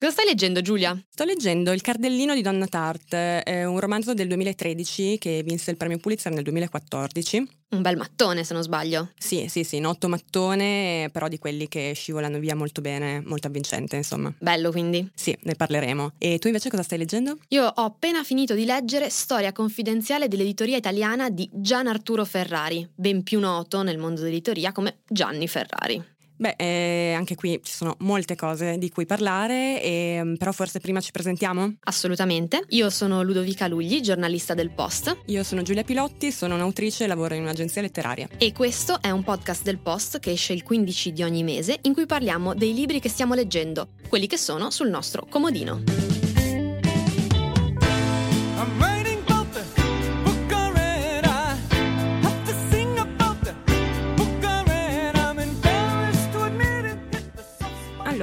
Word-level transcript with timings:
Cosa 0.00 0.12
stai 0.12 0.26
leggendo 0.26 0.60
Giulia? 0.60 0.96
Sto 1.10 1.24
leggendo 1.24 1.72
Il 1.72 1.80
Cardellino 1.80 2.32
di 2.32 2.40
Donna 2.40 2.68
Tart, 2.68 3.16
è 3.16 3.64
un 3.64 3.80
romanzo 3.80 4.14
del 4.14 4.28
2013 4.28 5.18
che 5.18 5.42
vinse 5.44 5.72
il 5.72 5.76
premio 5.76 5.98
Pulitzer 5.98 6.30
nel 6.30 6.44
2014. 6.44 7.48
Un 7.70 7.82
bel 7.82 7.96
mattone 7.96 8.44
se 8.44 8.54
non 8.54 8.62
sbaglio. 8.62 9.10
Sì, 9.18 9.48
sì, 9.48 9.64
sì, 9.64 9.80
notto 9.80 10.06
mattone, 10.06 11.10
però 11.12 11.26
di 11.26 11.40
quelli 11.40 11.66
che 11.66 11.94
scivolano 11.96 12.38
via 12.38 12.54
molto 12.54 12.80
bene, 12.80 13.20
molto 13.26 13.48
avvincente 13.48 13.96
insomma. 13.96 14.32
Bello 14.38 14.70
quindi. 14.70 15.10
Sì, 15.16 15.36
ne 15.42 15.56
parleremo. 15.56 16.12
E 16.18 16.38
tu 16.38 16.46
invece 16.46 16.70
cosa 16.70 16.84
stai 16.84 16.98
leggendo? 16.98 17.36
Io 17.48 17.64
ho 17.64 17.84
appena 17.84 18.22
finito 18.22 18.54
di 18.54 18.64
leggere 18.64 19.10
Storia 19.10 19.50
confidenziale 19.50 20.28
dell'editoria 20.28 20.76
italiana 20.76 21.28
di 21.28 21.50
Gian 21.52 21.88
Arturo 21.88 22.24
Ferrari, 22.24 22.88
ben 22.94 23.24
più 23.24 23.40
noto 23.40 23.82
nel 23.82 23.98
mondo 23.98 24.20
dell'editoria 24.20 24.70
come 24.70 24.98
Gianni 25.08 25.48
Ferrari. 25.48 26.16
Beh, 26.38 26.54
eh, 26.56 27.14
anche 27.16 27.34
qui 27.34 27.60
ci 27.64 27.74
sono 27.74 27.96
molte 28.00 28.36
cose 28.36 28.78
di 28.78 28.90
cui 28.90 29.06
parlare, 29.06 29.82
e, 29.82 30.20
mm, 30.22 30.34
però 30.34 30.52
forse 30.52 30.78
prima 30.78 31.00
ci 31.00 31.10
presentiamo? 31.10 31.78
Assolutamente. 31.80 32.62
Io 32.68 32.90
sono 32.90 33.22
Ludovica 33.22 33.66
Lugli, 33.66 34.00
giornalista 34.00 34.54
del 34.54 34.70
Post. 34.70 35.16
Io 35.26 35.42
sono 35.42 35.62
Giulia 35.62 35.82
Pilotti, 35.82 36.30
sono 36.30 36.54
un'autrice 36.54 37.04
e 37.04 37.06
lavoro 37.08 37.34
in 37.34 37.42
un'agenzia 37.42 37.82
letteraria. 37.82 38.28
E 38.38 38.52
questo 38.52 39.02
è 39.02 39.10
un 39.10 39.24
podcast 39.24 39.64
del 39.64 39.78
Post 39.78 40.20
che 40.20 40.30
esce 40.30 40.52
il 40.52 40.62
15 40.62 41.12
di 41.12 41.24
ogni 41.24 41.42
mese 41.42 41.78
in 41.82 41.92
cui 41.92 42.06
parliamo 42.06 42.54
dei 42.54 42.72
libri 42.72 43.00
che 43.00 43.08
stiamo 43.08 43.34
leggendo, 43.34 43.88
quelli 44.08 44.28
che 44.28 44.38
sono 44.38 44.70
sul 44.70 44.88
nostro 44.88 45.26
comodino. 45.28 46.17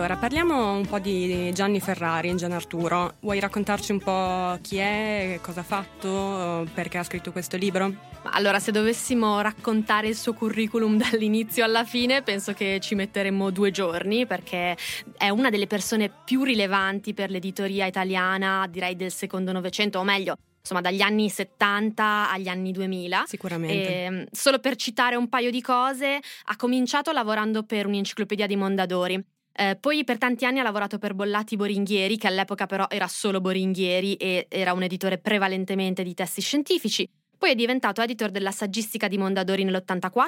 Allora, 0.06 0.20
parliamo 0.20 0.74
un 0.74 0.86
po' 0.86 1.00
di 1.00 1.52
Gianni 1.52 1.80
Ferrari, 1.80 2.36
Gian 2.36 2.52
Arturo. 2.52 3.16
Vuoi 3.22 3.40
raccontarci 3.40 3.92
un 3.92 3.98
po' 3.98 4.56
chi 4.62 4.78
è, 4.78 5.40
cosa 5.42 5.62
ha 5.62 5.64
fatto, 5.64 6.64
perché 6.76 7.00
ha 7.00 7.04
scritto 7.04 7.32
questo 7.32 7.58
libro? 7.58 7.92
Allora, 8.26 8.60
se 8.60 8.72
dovessimo 8.72 9.42
raccontare 9.42 10.08
il 10.08 10.16
suo 10.16 10.34
curriculum 10.34 10.98
dall'inizio 11.02 11.64
alla 11.64 11.86
fine, 11.86 12.22
penso 12.22 12.54
che 12.54 12.78
ci 12.80 12.94
metteremmo 12.94 13.50
due 13.50 13.72
giorni, 13.72 14.28
perché 14.28 14.78
è 15.18 15.30
una 15.30 15.50
delle 15.50 15.66
persone 15.66 16.12
più 16.24 16.44
rilevanti 16.44 17.16
per 17.16 17.32
l'editoria 17.32 17.88
italiana, 17.88 18.68
direi 18.70 18.96
del 18.96 19.12
secondo 19.12 19.52
Novecento, 19.52 19.98
o 19.98 20.04
meglio, 20.04 20.36
insomma 20.60 20.82
dagli 20.82 21.02
anni 21.02 21.32
70 21.32 22.30
agli 22.30 22.48
anni 22.48 22.72
2000. 22.72 23.24
Sicuramente. 23.26 23.90
E, 23.90 24.02
ehm, 24.04 24.26
solo 24.32 24.60
per 24.60 24.76
citare 24.76 25.16
un 25.16 25.30
paio 25.30 25.50
di 25.50 25.62
cose, 25.62 26.20
ha 26.44 26.56
cominciato 26.58 27.12
lavorando 27.12 27.64
per 27.64 27.88
un'enciclopedia 27.88 28.46
di 28.46 28.56
Mondadori 28.56 29.34
eh, 29.58 29.78
poi 29.80 30.04
per 30.04 30.18
tanti 30.18 30.46
anni 30.46 30.60
ha 30.60 30.64
lavorato 30.64 30.98
per 30.98 31.14
Bollati 31.14 31.56
Boringhieri, 31.56 32.18
che 32.18 32.28
all'epoca 32.28 32.66
però 32.66 32.88
era 32.90 33.08
solo 33.08 33.40
Boringhieri 33.40 34.16
e 34.16 34.48
era 34.50 34.74
un 34.74 34.84
editore 34.84 35.18
prevalentemente 35.18 36.04
di 36.04 36.14
testi 36.14 36.42
scientifici. 36.42 37.10
Poi 37.38 37.52
è 37.52 37.56
diventato 37.56 38.02
editor 38.02 38.32
della 38.32 38.52
saggistica 38.52 39.08
di 39.08 39.18
Mondadori 39.18 39.64
nell'84. 39.64 40.28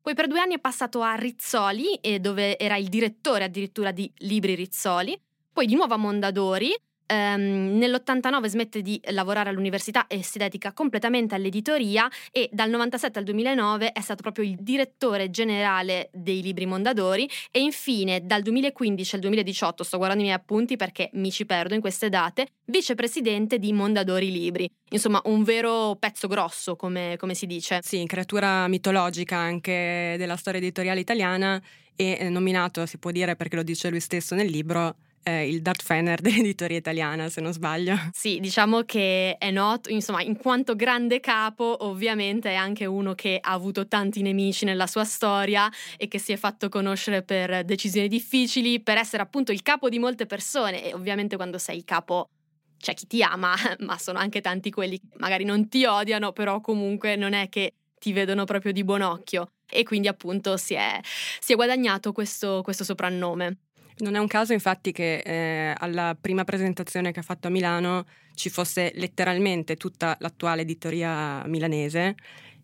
Poi 0.00 0.14
per 0.14 0.26
due 0.26 0.40
anni 0.40 0.54
è 0.54 0.58
passato 0.58 1.00
a 1.02 1.14
Rizzoli, 1.14 1.98
dove 2.20 2.58
era 2.58 2.76
il 2.76 2.88
direttore 2.88 3.44
addirittura 3.44 3.90
di 3.90 4.10
Libri 4.18 4.54
Rizzoli. 4.54 5.18
Poi 5.52 5.66
di 5.66 5.74
nuovo 5.74 5.94
a 5.94 5.98
Mondadori, 5.98 6.74
Um, 7.10 7.78
nell'89 7.78 8.46
smette 8.46 8.82
di 8.82 9.00
lavorare 9.06 9.48
all'università 9.48 10.06
e 10.06 10.22
si 10.22 10.36
dedica 10.36 10.72
completamente 10.72 11.34
all'editoria 11.34 12.06
e 12.30 12.50
dal 12.52 12.68
97 12.68 13.18
al 13.18 13.24
2009 13.24 13.92
è 13.92 14.00
stato 14.00 14.20
proprio 14.20 14.44
il 14.44 14.56
direttore 14.60 15.30
generale 15.30 16.10
dei 16.12 16.42
libri 16.42 16.66
Mondadori 16.66 17.28
e 17.50 17.60
infine 17.60 18.26
dal 18.26 18.42
2015 18.42 19.14
al 19.14 19.20
2018, 19.22 19.84
sto 19.84 19.96
guardando 19.96 20.22
i 20.22 20.26
miei 20.26 20.38
appunti 20.38 20.76
perché 20.76 21.08
mi 21.14 21.30
ci 21.30 21.46
perdo 21.46 21.74
in 21.74 21.80
queste 21.80 22.10
date, 22.10 22.48
vicepresidente 22.66 23.58
di 23.58 23.72
Mondadori 23.72 24.30
Libri. 24.30 24.70
Insomma, 24.90 25.20
un 25.24 25.42
vero 25.42 25.96
pezzo 25.98 26.28
grosso, 26.28 26.76
come, 26.76 27.16
come 27.18 27.34
si 27.34 27.46
dice. 27.46 27.80
Sì, 27.82 28.04
creatura 28.06 28.68
mitologica 28.68 29.36
anche 29.36 30.14
della 30.18 30.36
storia 30.36 30.60
editoriale 30.60 31.00
italiana 31.00 31.60
e 31.94 32.16
eh, 32.20 32.28
nominato, 32.28 32.86
si 32.86 32.98
può 32.98 33.10
dire 33.10 33.34
perché 33.34 33.56
lo 33.56 33.62
dice 33.62 33.90
lui 33.90 34.00
stesso 34.00 34.34
nel 34.34 34.48
libro, 34.48 34.96
eh, 35.22 35.48
il 35.48 35.62
Dart 35.62 35.82
Fener 35.82 36.20
dell'editoria 36.22 36.76
italiana, 36.76 37.28
se 37.28 37.40
non 37.40 37.52
sbaglio. 37.52 37.96
Sì, 38.12 38.38
diciamo 38.40 38.82
che 38.82 39.36
è 39.38 39.50
noto, 39.50 39.90
insomma, 39.90 40.22
in 40.22 40.36
quanto 40.36 40.74
grande 40.76 41.20
capo, 41.20 41.76
ovviamente 41.80 42.50
è 42.50 42.54
anche 42.54 42.86
uno 42.86 43.14
che 43.14 43.38
ha 43.40 43.52
avuto 43.52 43.86
tanti 43.86 44.22
nemici 44.22 44.64
nella 44.64 44.86
sua 44.86 45.04
storia 45.04 45.70
e 45.96 46.08
che 46.08 46.18
si 46.18 46.32
è 46.32 46.36
fatto 46.36 46.68
conoscere 46.68 47.22
per 47.22 47.64
decisioni 47.64 48.08
difficili, 48.08 48.80
per 48.80 48.96
essere 48.96 49.22
appunto 49.22 49.52
il 49.52 49.62
capo 49.62 49.88
di 49.88 49.98
molte 49.98 50.26
persone 50.26 50.84
e 50.84 50.94
ovviamente 50.94 51.36
quando 51.36 51.58
sei 51.58 51.76
il 51.76 51.84
capo 51.84 52.30
c'è 52.78 52.94
chi 52.94 53.06
ti 53.06 53.22
ama, 53.22 53.54
ma 53.80 53.98
sono 53.98 54.18
anche 54.18 54.40
tanti 54.40 54.70
quelli 54.70 54.98
che 54.98 55.06
magari 55.16 55.44
non 55.44 55.68
ti 55.68 55.84
odiano, 55.84 56.32
però 56.32 56.60
comunque 56.60 57.16
non 57.16 57.32
è 57.32 57.48
che 57.48 57.74
ti 57.98 58.12
vedono 58.12 58.44
proprio 58.44 58.72
di 58.72 58.84
buon 58.84 59.02
occhio 59.02 59.50
e 59.68 59.82
quindi 59.82 60.08
appunto 60.08 60.56
si 60.56 60.74
è, 60.74 61.00
si 61.40 61.52
è 61.52 61.56
guadagnato 61.56 62.12
questo, 62.12 62.62
questo 62.62 62.84
soprannome. 62.84 63.56
Non 63.98 64.14
è 64.14 64.18
un 64.18 64.26
caso 64.26 64.52
infatti 64.52 64.92
che 64.92 65.18
eh, 65.24 65.74
alla 65.76 66.16
prima 66.20 66.44
presentazione 66.44 67.12
che 67.12 67.20
ha 67.20 67.22
fatto 67.22 67.48
a 67.48 67.50
Milano 67.50 68.06
ci 68.34 68.48
fosse 68.48 68.92
letteralmente 68.94 69.76
tutta 69.76 70.16
l'attuale 70.20 70.62
editoria 70.62 71.44
milanese 71.46 72.14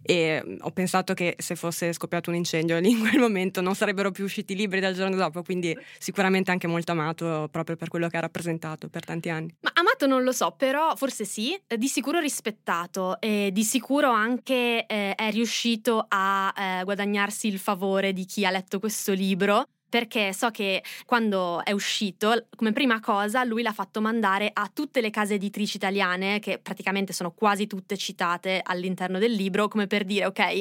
e 0.06 0.43
mm, 0.45 0.56
ho 0.61 0.71
pensato 0.71 1.15
che 1.15 1.34
se 1.39 1.56
fosse 1.56 1.93
scoppiato 1.93 2.28
un 2.31 2.37
incendio 2.37 2.78
lì 2.78 2.91
in 2.91 3.00
quel 3.00 3.19
momento 3.19 3.61
non 3.61 3.75
sarebbero 3.75 4.11
più 4.11 4.25
usciti 4.25 4.55
libri 4.55 4.78
dal 4.78 4.95
giorno 4.95 5.17
dopo, 5.17 5.43
quindi 5.43 5.77
sicuramente 5.99 6.50
anche 6.50 6.67
molto 6.67 6.93
amato 6.93 7.49
proprio 7.51 7.77
per 7.77 7.89
quello 7.89 8.09
che 8.09 8.19
ha 8.19 8.21
rappresentato 8.21 8.89
per 8.89 9.05
tanti 9.05 9.31
anni. 9.31 9.55
Ma 9.61 9.72
amato 9.75 10.06
non 10.06 10.22
lo 10.22 10.33
so, 10.33 10.55
però 10.56 10.95
forse 10.95 11.25
sì, 11.25 11.59
di 11.66 11.89
sicuro 11.89 12.21
rispettato 12.21 13.19
e 13.21 13.51
di 13.53 13.65
sicuro 13.65 14.11
anche 14.11 14.84
eh, 14.87 15.15
è 15.15 15.31
riuscito 15.31 16.05
a 16.06 16.55
eh, 16.56 16.84
guadagnarsi 16.84 17.49
il 17.49 17.59
favore 17.59 18.12
di 18.12 18.27
chi 18.27 18.45
ha 18.45 18.51
letto 18.51 18.78
questo 18.78 19.12
libro 19.12 19.66
perché 19.94 20.32
so 20.32 20.50
che 20.50 20.82
quando 21.06 21.65
è 21.65 21.71
uscito, 21.71 22.49
come 22.56 22.72
prima 22.72 22.99
cosa, 22.99 23.44
lui 23.44 23.62
l'ha 23.62 23.72
fatto 23.72 24.00
mandare 24.00 24.50
a 24.53 24.69
tutte 24.75 25.00
le 25.00 25.10
case 25.10 25.34
editrici 25.34 25.77
italiane, 25.77 26.41
che 26.41 26.59
praticamente 26.59 27.12
sono 27.12 27.31
quasi 27.31 27.69
tutte 27.69 27.97
citate 27.97 28.60
all'interno 28.60 29.21
del 29.21 29.31
libro, 29.31 29.69
come 29.69 29.87
per 29.87 30.03
dire, 30.03 30.27
ok, 30.27 30.60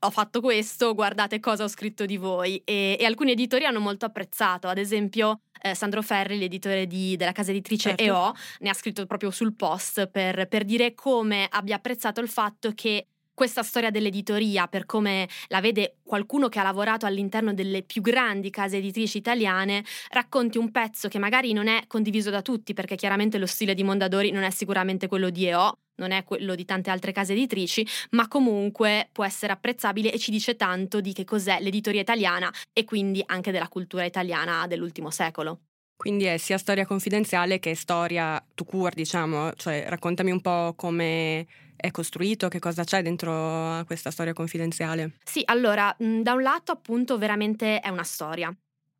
ho 0.00 0.10
fatto 0.10 0.40
questo, 0.40 0.94
guardate 0.94 1.38
cosa 1.38 1.62
ho 1.62 1.68
scritto 1.68 2.06
di 2.06 2.16
voi. 2.16 2.60
E, 2.64 2.96
e 2.98 3.04
alcuni 3.04 3.30
editori 3.30 3.66
hanno 3.66 3.78
molto 3.78 4.04
apprezzato, 4.04 4.66
ad 4.66 4.78
esempio 4.78 5.42
eh, 5.62 5.76
Sandro 5.76 6.02
Ferri, 6.02 6.36
l'editore 6.36 6.88
di, 6.88 7.14
della 7.14 7.30
casa 7.30 7.52
editrice 7.52 7.90
certo. 7.90 8.02
EO, 8.02 8.34
ne 8.58 8.68
ha 8.68 8.74
scritto 8.74 9.06
proprio 9.06 9.30
sul 9.30 9.54
post 9.54 10.08
per, 10.08 10.48
per 10.48 10.64
dire 10.64 10.92
come 10.94 11.46
abbia 11.48 11.76
apprezzato 11.76 12.20
il 12.20 12.28
fatto 12.28 12.72
che 12.74 13.06
questa 13.34 13.62
storia 13.62 13.90
dell'editoria, 13.90 14.66
per 14.66 14.86
come 14.86 15.28
la 15.48 15.60
vede 15.60 15.96
qualcuno 16.02 16.48
che 16.48 16.58
ha 16.58 16.62
lavorato 16.62 17.06
all'interno 17.06 17.54
delle 17.54 17.82
più 17.82 18.02
grandi 18.02 18.50
case 18.50 18.76
editrici 18.76 19.18
italiane, 19.18 19.84
racconti 20.10 20.58
un 20.58 20.70
pezzo 20.70 21.08
che 21.08 21.18
magari 21.18 21.52
non 21.52 21.68
è 21.68 21.84
condiviso 21.86 22.30
da 22.30 22.42
tutti, 22.42 22.72
perché 22.72 22.96
chiaramente 22.96 23.38
lo 23.38 23.46
stile 23.46 23.74
di 23.74 23.82
Mondadori 23.82 24.30
non 24.30 24.42
è 24.42 24.50
sicuramente 24.50 25.08
quello 25.08 25.30
di 25.30 25.46
EO, 25.46 25.78
non 25.96 26.10
è 26.10 26.24
quello 26.24 26.54
di 26.54 26.64
tante 26.64 26.90
altre 26.90 27.12
case 27.12 27.32
editrici, 27.32 27.86
ma 28.10 28.28
comunque 28.28 29.08
può 29.12 29.24
essere 29.24 29.52
apprezzabile 29.52 30.12
e 30.12 30.18
ci 30.18 30.30
dice 30.30 30.56
tanto 30.56 31.00
di 31.00 31.12
che 31.12 31.24
cos'è 31.24 31.58
l'editoria 31.60 32.00
italiana 32.00 32.52
e 32.72 32.84
quindi 32.84 33.22
anche 33.26 33.50
della 33.50 33.68
cultura 33.68 34.04
italiana 34.04 34.66
dell'ultimo 34.66 35.10
secolo. 35.10 35.60
Quindi 35.96 36.24
è 36.24 36.36
sia 36.36 36.58
storia 36.58 36.84
confidenziale 36.84 37.60
che 37.60 37.76
storia 37.76 38.44
to 38.54 38.64
cure, 38.64 38.90
diciamo, 38.92 39.52
cioè 39.52 39.84
raccontami 39.86 40.32
un 40.32 40.40
po' 40.40 40.74
come 40.74 41.46
è 41.76 41.90
costruito, 41.90 42.48
che 42.48 42.58
cosa 42.58 42.84
c'è 42.84 43.02
dentro 43.02 43.82
questa 43.86 44.10
storia 44.10 44.32
confidenziale. 44.32 45.12
Sì, 45.24 45.42
allora, 45.44 45.94
da 45.98 46.32
un 46.32 46.42
lato 46.42 46.72
appunto 46.72 47.18
veramente 47.18 47.80
è 47.80 47.88
una 47.88 48.04
storia. 48.04 48.54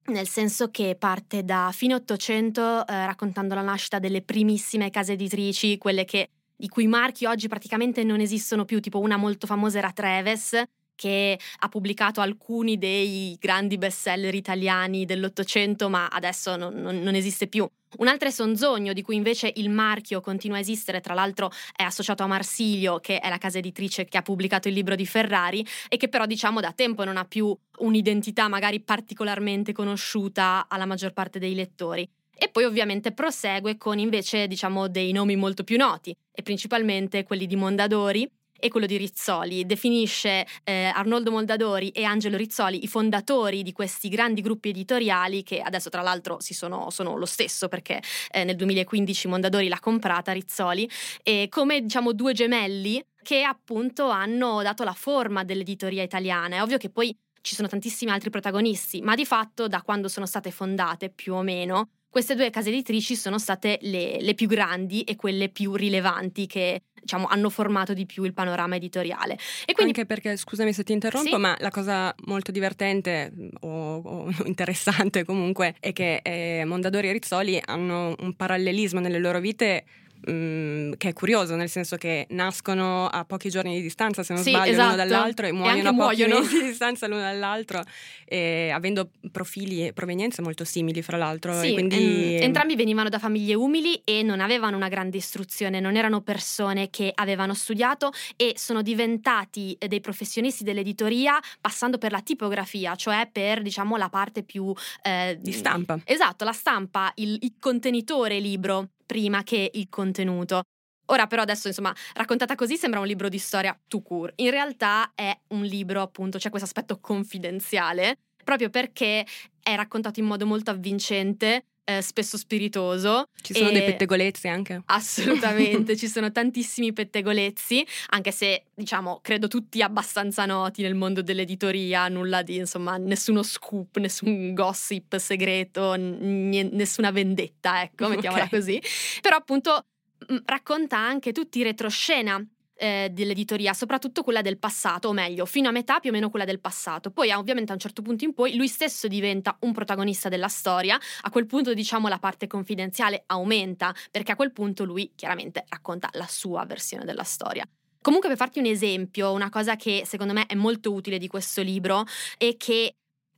Nel 0.05 0.27
senso 0.27 0.71
che 0.71 0.97
parte 0.99 1.45
da 1.45 1.71
fine 1.73 1.95
Ottocento 1.95 2.87
eh, 2.87 3.07
raccontando 3.07 3.55
la 3.55 3.63
nascita 3.63 4.01
delle 4.01 4.23
primissime 4.23 4.91
case 4.91 5.13
editrici, 5.13 5.79
quelle 5.79 6.05
che, 6.05 6.29
i 6.57 6.69
cui 6.69 6.89
marchi 6.89 7.25
oggi 7.25 7.47
praticamente 7.47 8.03
non 8.03 8.19
esistono 8.21 8.65
più, 8.65 8.81
tipo 8.81 8.99
una 8.99 9.17
molto 9.17 9.47
famosa 9.47 9.79
era 9.79 9.93
Treves, 9.93 10.61
che 10.95 11.39
ha 11.61 11.69
pubblicato 11.69 12.21
alcuni 12.21 12.79
dei 12.79 13.37
grandi 13.41 13.79
bestseller 13.79 14.35
italiani 14.35 15.05
dell'Ottocento, 15.05 15.89
ma 15.89 16.09
adesso 16.09 16.57
non, 16.57 16.75
non, 16.75 17.01
non 17.01 17.15
esiste 17.15 17.47
più. 17.47 17.69
Un'altra 17.99 18.29
è 18.29 18.33
Sonzogno, 18.33 18.93
di 18.93 19.03
cui 19.03 19.17
invece 19.17 19.53
il 19.57 19.69
marchio 19.69 20.21
continua 20.21 20.57
a 20.57 20.61
esistere, 20.61 21.01
tra 21.01 21.15
l'altro 21.15 21.51
è 21.75 21.83
associato 21.83 22.23
a 22.23 22.27
Marsilio, 22.27 23.01
che 23.01 23.19
è 23.19 23.29
la 23.29 23.39
casa 23.39 23.59
editrice 23.59 24.07
che 24.07 24.17
ha 24.17 24.23
pubblicato 24.23 24.69
il 24.69 24.75
libro 24.75 24.95
di 24.95 25.07
Ferrari 25.07 25.67
e 25.89 25.97
che 25.97 26.09
però 26.09 26.27
diciamo 26.27 26.61
da 26.61 26.73
tempo 26.73 27.05
non 27.05 27.17
ha 27.17 27.25
più 27.25 27.55
un'identità 27.79 28.49
magari 28.49 28.81
particolarmente 28.81 29.73
conosciuta 29.73 30.67
alla 30.69 30.87
maggior 30.87 31.13
parte 31.13 31.39
dei 31.39 31.55
lettori. 31.55 32.09
E 32.35 32.49
poi 32.49 32.65
ovviamente 32.65 33.13
prosegue 33.13 33.77
con 33.77 33.99
invece 33.99 34.47
diciamo 34.47 34.89
dei 34.89 35.13
nomi 35.13 35.37
molto 35.37 35.63
più 35.63 35.77
noti 35.77 36.17
e 36.33 36.43
principalmente 36.43 37.25
quelli 37.25 37.47
di 37.47 37.57
Mondadori 37.57 38.29
e 38.63 38.69
quello 38.69 38.87
di 38.87 38.97
Rizzoli. 38.97 39.67
Definisce 39.67 40.47
eh, 40.63 40.85
Arnoldo 40.95 41.33
Mondadori 41.33 41.89
e 41.89 42.05
Angelo 42.05 42.37
Rizzoli 42.37 42.85
i 42.85 42.87
fondatori 42.87 43.65
di 43.65 43.73
questi 43.73 44.09
grandi 44.09 44.41
gruppi 44.41 44.69
editoriali 44.69 45.43
che 45.43 45.61
adesso 45.61 45.91
tra 45.91 46.01
l'altro 46.01 46.37
sono, 46.39 46.91
sono, 46.91 47.17
lo 47.17 47.27
stesso 47.27 47.67
perché 47.67 48.01
eh, 48.31 48.45
nel 48.45 48.55
2015 48.55 49.27
Mondadori 49.27 49.67
l'ha 49.67 49.81
comprata 49.81 50.31
Rizzoli 50.31 50.89
e 51.25 51.49
come 51.51 51.81
diciamo 51.81 52.13
due 52.13 52.35
gemelli 52.35 53.05
che 53.21 53.43
appunto 53.43 54.09
hanno 54.11 54.63
dato 54.63 54.85
la 54.85 54.93
forma 54.93 55.43
dell'editoria 55.43 56.05
italiana. 56.05 56.57
È 56.57 56.63
ovvio 56.63 56.79
che 56.79 56.89
poi 56.89 57.17
ci 57.41 57.57
sono 57.57 57.67
tantissimi 57.67 58.13
altri 58.13 58.31
protagonisti, 58.31 59.01
ma 59.03 59.17
di 59.17 59.27
fatto 59.27 59.67
da 59.67 59.83
quando 59.83 60.07
sono 60.07 60.27
state 60.27 60.53
fondate 60.53 61.11
più 61.11 61.35
o 61.35 61.43
meno 61.43 61.89
queste 62.13 62.35
due 62.35 62.51
case 62.51 62.69
editrici 62.69 63.17
sono 63.17 63.39
state 63.39 63.79
le, 63.81 64.21
le, 64.21 64.35
più 64.35 64.47
grandi 64.47 65.01
e 65.01 65.17
quelle 65.17 65.49
più 65.49 65.75
rilevanti 65.75 66.47
che 66.47 66.83
diciamo, 67.01 67.27
hanno 67.27 67.49
formato 67.49 67.95
di 67.95 68.05
più 68.05 68.25
il 68.25 68.35
panorama 68.35 68.77
editoriale. 68.77 69.39
E 69.65 69.73
quindi... 69.73 69.99
Anche 69.99 70.05
perché, 70.05 70.37
scusami 70.37 70.75
se 70.75 70.85
ti 70.85 70.93
interrompo, 70.93 71.31
sì? 71.31 71.41
ma 71.41 71.57
la 71.59 71.71
cosa 71.71 72.15
molto 72.27 72.53
divertente 72.53 73.33
o, 73.61 73.97
o 73.97 74.31
interessante 74.45 75.25
comunque 75.25 75.75
è 75.81 75.95
che 75.95 76.21
eh, 76.23 76.65
Mondadori 76.67 77.09
e 77.09 77.13
Rizzoli 77.13 77.59
hanno 77.65 78.15
un 78.19 78.37
parallelismo 78.37 79.01
nelle 79.01 79.19
loro 79.19 79.41
vite 79.41 79.85
Mm, 80.31 80.93
che 80.99 81.09
è 81.09 81.13
curioso, 81.13 81.57
nel 81.57 81.69
senso 81.69 81.97
che 81.97 82.27
nascono 82.31 83.09
a 83.09 83.25
pochi 83.25 83.51
giorni 83.51 83.75
di 83.75 83.83
distanza, 83.83 84.23
se 84.23 84.33
non 84.35 84.43
sì, 84.43 84.51
sbaglio, 84.51 84.71
esatto. 84.71 84.91
l'uno 84.91 84.97
dall'altro 84.97 85.47
e 85.47 85.53
muoiono 85.53 85.77
e 85.77 85.81
a 85.81 85.95
pochi 85.95 86.25
muoiono. 86.25 86.47
di 86.47 86.63
distanza 86.63 87.09
l'uno 87.09 87.21
dall'altro, 87.21 87.83
e 88.25 88.71
avendo 88.73 89.11
profili 89.33 89.85
e 89.85 89.93
provenienze 89.93 90.41
molto 90.41 90.65
simili, 90.65 91.03
fra 91.03 91.17
l'altro. 91.17 91.59
Sì, 91.59 91.73
quindi... 91.73 92.37
ehm, 92.37 92.43
entrambi 92.43 92.77
venivano 92.77 93.09
da 93.09 93.19
famiglie 93.19 93.55
umili 93.55 94.01
e 94.05 94.23
non 94.23 94.41
avevano 94.41 94.77
una 94.77 94.89
grande 94.89 95.17
istruzione, 95.17 95.81
non 95.81 95.97
erano 95.97 96.21
persone 96.21 96.89
che 96.91 97.11
avevano 97.13 97.53
studiato 97.55 98.13
e 98.37 98.55
sono 98.57 98.83
diventati 98.83 99.77
dei 99.77 100.01
professionisti 100.01 100.63
dell'editoria 100.63 101.41
passando 101.61 101.99
per 101.99 102.13
la 102.13 102.21
tipografia, 102.21 102.95
cioè 102.95 103.29
per 103.31 103.61
diciamo 103.61 103.97
la 103.97 104.09
parte 104.09 104.45
più 104.45 104.73
eh, 105.03 105.37
di 105.41 105.51
stampa. 105.51 105.99
Esatto, 106.05 106.45
la 106.45 106.53
stampa, 106.53 107.11
il, 107.17 107.39
il 107.41 107.55
contenitore 107.59 108.39
libro 108.39 108.91
prima 109.13 109.43
che 109.43 109.71
il 109.75 109.89
contenuto. 109.91 110.63
Ora 111.07 111.27
però 111.27 111.43
adesso 111.43 111.69
insomma 111.69 111.95
raccontata 112.15 112.55
così 112.55 112.79
sembra 112.79 112.99
un 113.01 113.07
libro 113.07 113.29
di 113.29 113.37
storia 113.37 113.79
tout 113.87 114.03
court, 114.03 114.33
in 114.37 114.49
realtà 114.49 115.13
è 115.15 115.39
un 115.49 115.65
libro 115.65 116.01
appunto, 116.01 116.39
c'è 116.39 116.49
questo 116.49 116.67
aspetto 116.67 116.99
confidenziale, 116.99 118.17
proprio 118.43 118.71
perché 118.71 119.27
è 119.63 119.75
raccontato 119.75 120.19
in 120.19 120.27
modo 120.27 120.47
molto 120.47 120.71
avvincente, 120.71 121.67
eh, 121.85 122.01
spesso 122.01 122.37
spiritoso. 122.37 123.29
Ci 123.41 123.55
sono 123.55 123.71
dei 123.71 123.85
pettegolezzi 123.85 124.49
anche? 124.49 124.83
Assolutamente, 124.87 125.97
ci 125.99 126.09
sono 126.09 126.31
tantissimi 126.31 126.93
pettegolezzi, 126.93 127.85
anche 128.11 128.31
se 128.31 128.65
diciamo 128.75 129.21
credo 129.23 129.49
tutti 129.49 129.83
abbastanza 129.83 130.47
noti 130.47 130.83
nel 130.83 130.95
mondo 130.95 131.23
dell'editoria, 131.23 132.09
nulla 132.09 132.43
di 132.43 132.57
insomma 132.57 132.97
nessuno 132.97 133.43
scoop, 133.43 133.99
nessun 133.99 134.55
gossip 134.55 135.17
segreto, 135.17 135.95
n- 135.97 136.71
nessuna 136.73 137.11
vendetta, 137.11 137.83
ecco, 137.83 138.09
mettiamola 138.09 138.45
okay. 138.45 138.59
così. 138.59 138.83
Però 139.21 139.37
appunto 139.37 139.85
mh, 140.29 140.37
racconta 140.45 140.99
anche 140.99 141.33
tutti 141.33 141.59
i 141.59 141.63
retroscena 141.63 142.45
eh, 142.83 143.11
dell'editoria, 143.13 143.73
soprattutto 143.75 144.25
quella 144.25 144.43
del 144.43 144.59
passato, 144.59 145.09
o 145.09 145.13
meglio, 145.13 145.47
fino 145.47 145.69
a 145.69 145.71
metà 145.71 146.01
più 146.01 146.11
o 146.11 146.13
meno 146.13 146.31
quella 146.31 146.45
del 146.45 146.59
passato. 146.59 147.13
Poi 147.13 147.31
ovviamente 147.31 147.71
a 147.71 147.75
un 147.75 147.81
certo 147.81 148.03
punto 148.03 148.25
in 148.25 148.35
poi 148.35 148.57
lui 148.57 148.67
stesso 148.67 149.07
diventa 149.07 149.57
un 149.61 149.73
protagonista 149.73 150.29
della 150.29 150.49
storia, 150.49 150.99
a 151.21 151.31
quel 151.31 151.47
punto 151.47 151.75
diciamo 151.75 152.09
la 152.09 152.19
parte 152.19 152.49
confidenziale 152.49 153.23
aumenta, 153.27 153.95
perché 154.11 154.33
a 154.33 154.37
quel 154.37 154.51
punto 154.51 154.83
lui 154.83 155.13
chiaramente 155.15 155.65
racconta 155.69 156.09
la 156.15 156.27
sua 156.29 156.65
versione 156.65 157.05
della 157.05 157.23
storia. 157.23 157.65
Comunque 158.01 158.29
per 158.29 158.37
farti 158.37 158.59
un 158.59 158.67
esempio, 158.67 159.31
una 159.31 159.49
cosa 159.49 159.77
che 159.77 160.03
secondo 160.05 160.33
me 160.33 160.47
è 160.47 160.57
molto 160.57 160.93
utile 160.93 161.19
di 161.19 161.29
questo 161.29 161.63
libro 161.63 162.05
e 162.37 162.57
che 162.57 162.97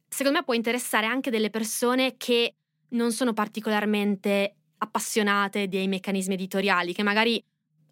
secondo 0.09 0.39
me 0.39 0.45
può 0.45 0.55
interessare 0.55 1.05
anche 1.05 1.29
delle 1.29 1.51
persone 1.51 2.15
che 2.17 2.55
non 2.91 3.13
sono 3.13 3.35
particolarmente 3.35 4.55
appassionate 4.79 5.69
dei 5.69 5.87
meccanismi 5.87 6.33
editoriali, 6.33 6.95
che 6.95 7.03
magari 7.03 7.45